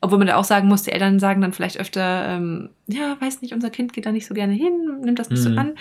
Obwohl 0.00 0.18
man 0.18 0.26
da 0.26 0.36
auch 0.36 0.44
sagen 0.44 0.68
muss, 0.68 0.82
die 0.82 0.90
Eltern 0.92 1.20
sagen 1.20 1.40
dann 1.40 1.52
vielleicht 1.52 1.78
öfter, 1.78 2.26
ähm, 2.28 2.70
ja, 2.88 3.16
weiß 3.20 3.40
nicht, 3.40 3.54
unser 3.54 3.70
Kind 3.70 3.92
geht 3.92 4.04
da 4.04 4.10
nicht 4.12 4.26
so 4.26 4.34
gerne 4.34 4.52
hin, 4.52 5.00
nimmt 5.04 5.18
das 5.18 5.30
nicht 5.30 5.44
Mhm. 5.44 5.54
so 5.54 5.60
an. 5.60 5.72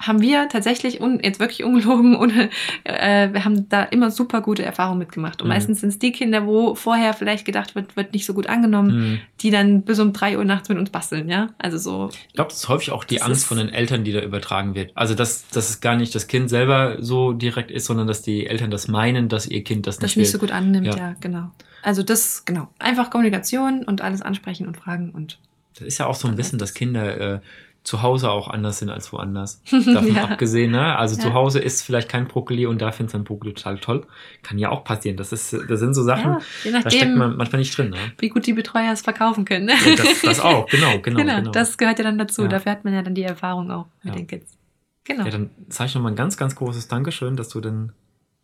Haben 0.00 0.20
wir 0.20 0.48
tatsächlich, 0.48 1.00
un, 1.00 1.20
jetzt 1.22 1.38
wirklich 1.38 1.62
ungelogen, 1.62 2.16
ohne, 2.20 2.50
äh, 2.82 3.32
wir 3.32 3.44
haben 3.44 3.68
da 3.68 3.84
immer 3.84 4.10
super 4.10 4.40
gute 4.40 4.64
Erfahrungen 4.64 4.98
mitgemacht. 4.98 5.40
Und 5.40 5.46
Mhm. 5.48 5.54
meistens 5.54 5.80
sind 5.80 5.90
es 5.90 5.98
die 6.00 6.10
Kinder, 6.10 6.46
wo 6.46 6.74
vorher 6.74 7.14
vielleicht 7.14 7.44
gedacht 7.44 7.74
wird, 7.76 7.96
wird 7.96 8.12
nicht 8.12 8.26
so 8.26 8.34
gut 8.34 8.48
angenommen, 8.48 8.90
Hm. 8.90 9.18
die 9.40 9.50
dann 9.50 9.82
bis 9.82 10.00
um 10.00 10.12
drei 10.12 10.36
Uhr 10.36 10.44
nachts 10.44 10.68
mit 10.68 10.78
uns 10.78 10.90
basteln, 10.90 11.28
ja? 11.28 11.50
Also 11.58 11.78
so, 11.78 12.10
Ich 12.28 12.34
glaube, 12.34 12.50
das 12.50 12.58
ist 12.58 12.68
häufig 12.68 12.90
auch 12.90 13.04
die 13.04 13.16
Das 13.16 13.24
Angst 13.26 13.46
von 13.46 13.56
den 13.56 13.68
Eltern, 13.68 14.02
die 14.04 14.12
da 14.12 14.20
übertragen 14.20 14.74
wird. 14.74 14.90
Also, 14.96 15.14
dass, 15.14 15.48
dass 15.48 15.70
es 15.70 15.80
gar 15.80 15.96
nicht 15.96 16.12
das 16.14 16.26
Kind 16.26 16.50
selber 16.50 16.96
so 17.00 17.32
direkt 17.32 17.70
ist, 17.70 17.86
sondern 17.86 18.06
dass 18.08 18.20
die 18.20 18.46
Eltern 18.46 18.70
das 18.72 18.88
meinen, 18.88 19.28
dass 19.28 19.46
ihr 19.46 19.62
Kind 19.62 19.86
das 19.86 19.96
das 19.98 20.02
nicht 20.02 20.16
nicht 20.16 20.26
will. 20.26 20.32
so 20.32 20.38
gut 20.38 20.50
annimmt, 20.50 20.86
Ja. 20.88 20.96
ja. 20.96 21.16
genau. 21.20 21.50
Also 21.82 22.02
das, 22.02 22.44
genau. 22.44 22.68
Einfach 22.78 23.10
Kommunikation 23.10 23.84
und 23.84 24.00
alles 24.02 24.22
ansprechen 24.22 24.66
und 24.66 24.76
fragen 24.76 25.10
und 25.10 25.38
Das 25.78 25.86
ist 25.86 25.98
ja 25.98 26.06
auch 26.06 26.14
so 26.14 26.26
ein 26.28 26.34
bisschen, 26.36 26.58
dass. 26.58 26.72
Kinder 26.74 27.34
äh, 27.36 27.40
zu 27.84 28.00
Hause 28.02 28.30
auch 28.30 28.48
anders 28.48 28.78
sind 28.78 28.88
als 28.90 29.12
woanders. 29.12 29.62
Davon 29.70 30.14
Ja. 30.14 30.24
abgesehen, 30.24 30.72
ne? 30.72 30.96
Also 30.96 31.16
Ja. 31.16 31.22
zu 31.22 31.34
Hause 31.34 31.60
ist 31.60 31.82
vielleicht 31.82 32.08
kein 32.08 32.26
Brokkoli 32.26 32.66
und 32.66 32.80
da 32.80 32.90
findet 32.92 33.12
man 33.12 33.24
Brokkoli 33.24 33.52
total 33.52 33.78
toll. 33.78 34.06
Kann 34.42 34.58
ja 34.58 34.70
auch 34.70 34.84
passieren. 34.84 35.16
Das, 35.18 35.32
ist, 35.32 35.52
das 35.68 35.80
sind 35.80 35.92
so 35.94 36.02
Sachen, 36.02 36.32
ja, 36.32 36.40
je 36.64 36.72
da 36.72 36.80
steckt 36.80 36.94
nachdem, 36.94 37.18
man 37.18 37.36
manchmal 37.36 37.58
nicht 37.60 37.76
drin. 37.76 37.90
Ne? 37.90 37.98
wie 38.18 38.30
gut 38.30 38.46
die 38.46 38.54
Betreuer 38.54 38.90
es 38.92 39.02
verkaufen 39.02 39.44
können. 39.44 39.66
Ne? 39.66 39.74
Das, 39.96 40.22
das 40.22 40.40
auch, 40.40 40.66
genau, 40.70 40.98
genau. 41.00 41.18
genau, 41.18 41.36
genau. 41.36 41.50
das 41.50 41.76
gehört 41.76 41.98
ja 41.98 42.04
dann 42.04 42.18
dazu. 42.18 42.48
Dafür 42.48 42.72
hat 42.72 42.84
man 42.84 42.94
ja 42.94 43.02
dann 43.02 43.14
die 43.14 43.22
Erfahrung 43.22 43.70
auch 43.70 43.86
mit 44.02 44.14
den 44.14 44.26
Kids. 44.26 44.56
Genau. 45.04 45.24
Ja, 45.26 45.30
dann 45.30 45.50
sage 45.68 45.88
ich 45.88 45.94
nochmal 45.94 46.12
ein 46.12 46.16
ganz, 46.16 46.38
ganz 46.38 46.56
großes 46.56 46.88
Dankeschön, 46.88 47.36
dass 47.36 47.50
du 47.50 47.60
den 47.60 47.92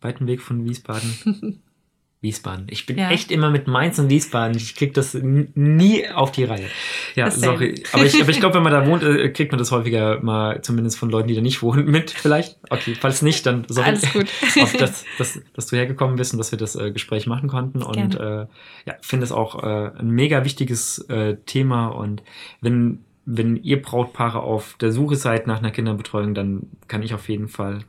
weiten 0.01 0.27
Weg 0.27 0.41
von 0.41 0.63
Wiesbaden. 0.65 1.61
Wiesbaden. 2.21 2.67
Ich 2.69 2.85
bin 2.85 2.99
Ja. 2.99 3.09
echt 3.09 3.31
immer 3.31 3.49
mit 3.49 3.65
Mainz 3.67 3.97
und 3.97 4.09
Wiesbaden. 4.11 4.55
Ich 4.55 4.75
krieg 4.75 4.93
das 4.93 5.15
nie 5.15 6.07
auf 6.09 6.31
die 6.31 6.43
Reihe. 6.43 6.67
Ja, 7.15 7.25
Das 7.25 7.39
same. 7.39 7.53
sorry. 7.57 7.83
Aber 7.93 8.05
ich, 8.05 8.21
aber 8.21 8.29
ich 8.29 8.39
glaube, 8.39 8.55
wenn 8.55 8.63
man 8.63 8.71
da 8.71 8.85
wohnt, 8.85 9.01
äh, 9.03 9.29
kriegt 9.29 9.51
man 9.51 9.57
das 9.57 9.71
häufiger 9.71 10.21
mal, 10.21 10.61
zumindest 10.61 10.99
von 10.99 11.09
Leuten, 11.09 11.29
die 11.29 11.33
da 11.35 11.41
nicht 11.41 11.63
wohnen, 11.63 11.85
mit 11.89 12.11
vielleicht. 12.11 12.59
Okay, 12.69 12.93
falls 12.99 13.23
nicht, 13.23 13.45
dann 13.47 13.65
sorry. 13.67 13.87
Alles 13.87 14.13
gut. 14.13 14.27
auf 14.61 14.73
das, 14.77 15.03
das, 15.17 15.41
dass 15.55 15.65
du 15.67 15.75
hergekommen 15.77 16.15
bist 16.15 16.31
und 16.33 16.37
dass 16.37 16.51
wir 16.51 16.59
das 16.59 16.75
äh, 16.75 16.91
Gespräch 16.91 17.25
machen 17.25 17.49
konnten. 17.49 17.81
Und 17.81 18.13
äh, 18.15 18.45
ja, 18.85 18.95
finde 19.01 19.23
es 19.23 19.31
auch 19.31 19.63
äh, 19.63 19.91
ein 19.97 20.11
mega 20.11 20.45
wichtiges 20.45 20.99
äh, 21.09 21.37
Thema. 21.47 21.87
Und 21.87 22.21
wenn, 22.61 22.99
wenn 23.25 23.55
ihr 23.63 23.81
Brautpaare 23.81 24.41
auf 24.41 24.75
der 24.79 24.91
Suche 24.91 25.15
seid 25.15 25.47
nach 25.47 25.57
einer 25.57 25.71
Kinderbetreuung, 25.71 26.35
dann 26.35 26.67
kann 26.87 27.01
ich 27.01 27.15
auf 27.15 27.29
jeden 27.29 27.47
Fall 27.47 27.79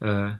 äh, 0.00 0.30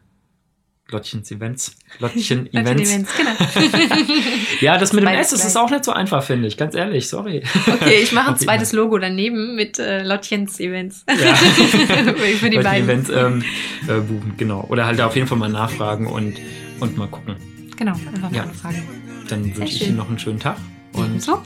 Lottchens 0.91 1.30
Events. 1.30 1.72
Lottchen 1.99 2.53
Events. 2.53 2.91
Events, 2.91 3.11
genau. 3.16 3.30
Ja, 4.61 4.78
das 4.78 4.93
mit 4.93 5.03
dem 5.05 5.09
S 5.09 5.30
das 5.30 5.45
ist 5.45 5.57
auch 5.57 5.70
nicht 5.70 5.84
so 5.84 5.93
einfach, 5.93 6.22
finde 6.22 6.49
ich. 6.49 6.57
Ganz 6.57 6.74
ehrlich, 6.74 7.09
sorry. 7.09 7.43
Okay, 7.66 8.01
ich 8.03 8.12
mache 8.12 8.30
ein 8.30 8.36
zweites 8.38 8.72
Logo 8.72 8.99
daneben 8.99 9.55
mit 9.57 9.78
äh, 9.78 10.03
Lottchens 10.03 10.61
Events. 10.61 11.05
Ja. 11.09 11.34
Für 11.34 12.51
die 12.51 12.57
Lottchen 12.57 12.62
beiden. 12.62 12.84
Events 12.84 13.11
ähm, 13.11 13.43
äh, 13.88 14.01
buchen, 14.01 14.34
genau. 14.36 14.66
Oder 14.68 14.86
halt 14.86 15.01
auf 15.01 15.14
jeden 15.16 15.26
Fall 15.28 15.38
mal 15.38 15.49
nachfragen 15.49 16.07
und, 16.07 16.36
und 16.80 16.97
mal 16.97 17.09
gucken. 17.09 17.36
Genau, 17.76 17.93
einfach 17.93 18.30
mal 18.30 18.34
Ja. 18.36 18.43
anfragen. 18.43 18.82
Dann 19.28 19.45
wünsche 19.45 19.62
ich 19.72 19.78
schön. 19.78 19.88
Ihnen 19.88 19.97
noch 19.97 20.09
einen 20.09 20.18
schönen 20.18 20.41
Tag. 20.41 20.57
Und 20.93 21.22
so, 21.22 21.41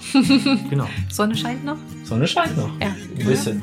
genau. 0.70 0.88
Sonne 1.11 1.36
scheint 1.36 1.64
noch. 1.64 1.76
Sonne 2.05 2.26
scheint 2.26 2.57
noch. 2.57 2.70
Ja. 2.80 2.86
Ein 3.18 3.26
bisschen. 3.26 3.62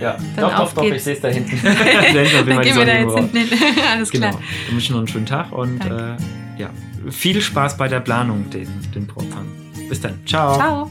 Ja, 0.00 0.16
dann 0.36 0.50
doch, 0.50 0.56
doch, 0.56 0.72
doch, 0.74 0.84
ich 0.84 1.02
sehe 1.02 1.14
es 1.14 1.20
da 1.22 1.28
hinten. 1.28 1.58
dann 1.62 2.62
gehen 2.62 2.76
wir 2.76 2.84
da 2.84 2.98
jetzt 2.98 3.14
hinten 3.14 3.36
hin. 3.36 3.48
Alles 3.92 4.10
genau. 4.10 4.30
klar. 4.30 4.42
Wir 4.66 4.74
wünschen 4.74 4.92
noch 4.92 5.00
einen 5.00 5.08
schönen 5.08 5.26
Tag 5.26 5.52
und 5.52 5.84
äh, 5.84 6.16
ja, 6.56 6.70
viel 7.10 7.40
Spaß 7.40 7.76
bei 7.76 7.88
der 7.88 8.00
Planung, 8.00 8.48
den, 8.50 8.68
den 8.94 9.06
Propfang. 9.06 9.46
Bis 9.88 10.00
dann. 10.00 10.20
Ciao. 10.26 10.54
Ciao. 10.56 10.90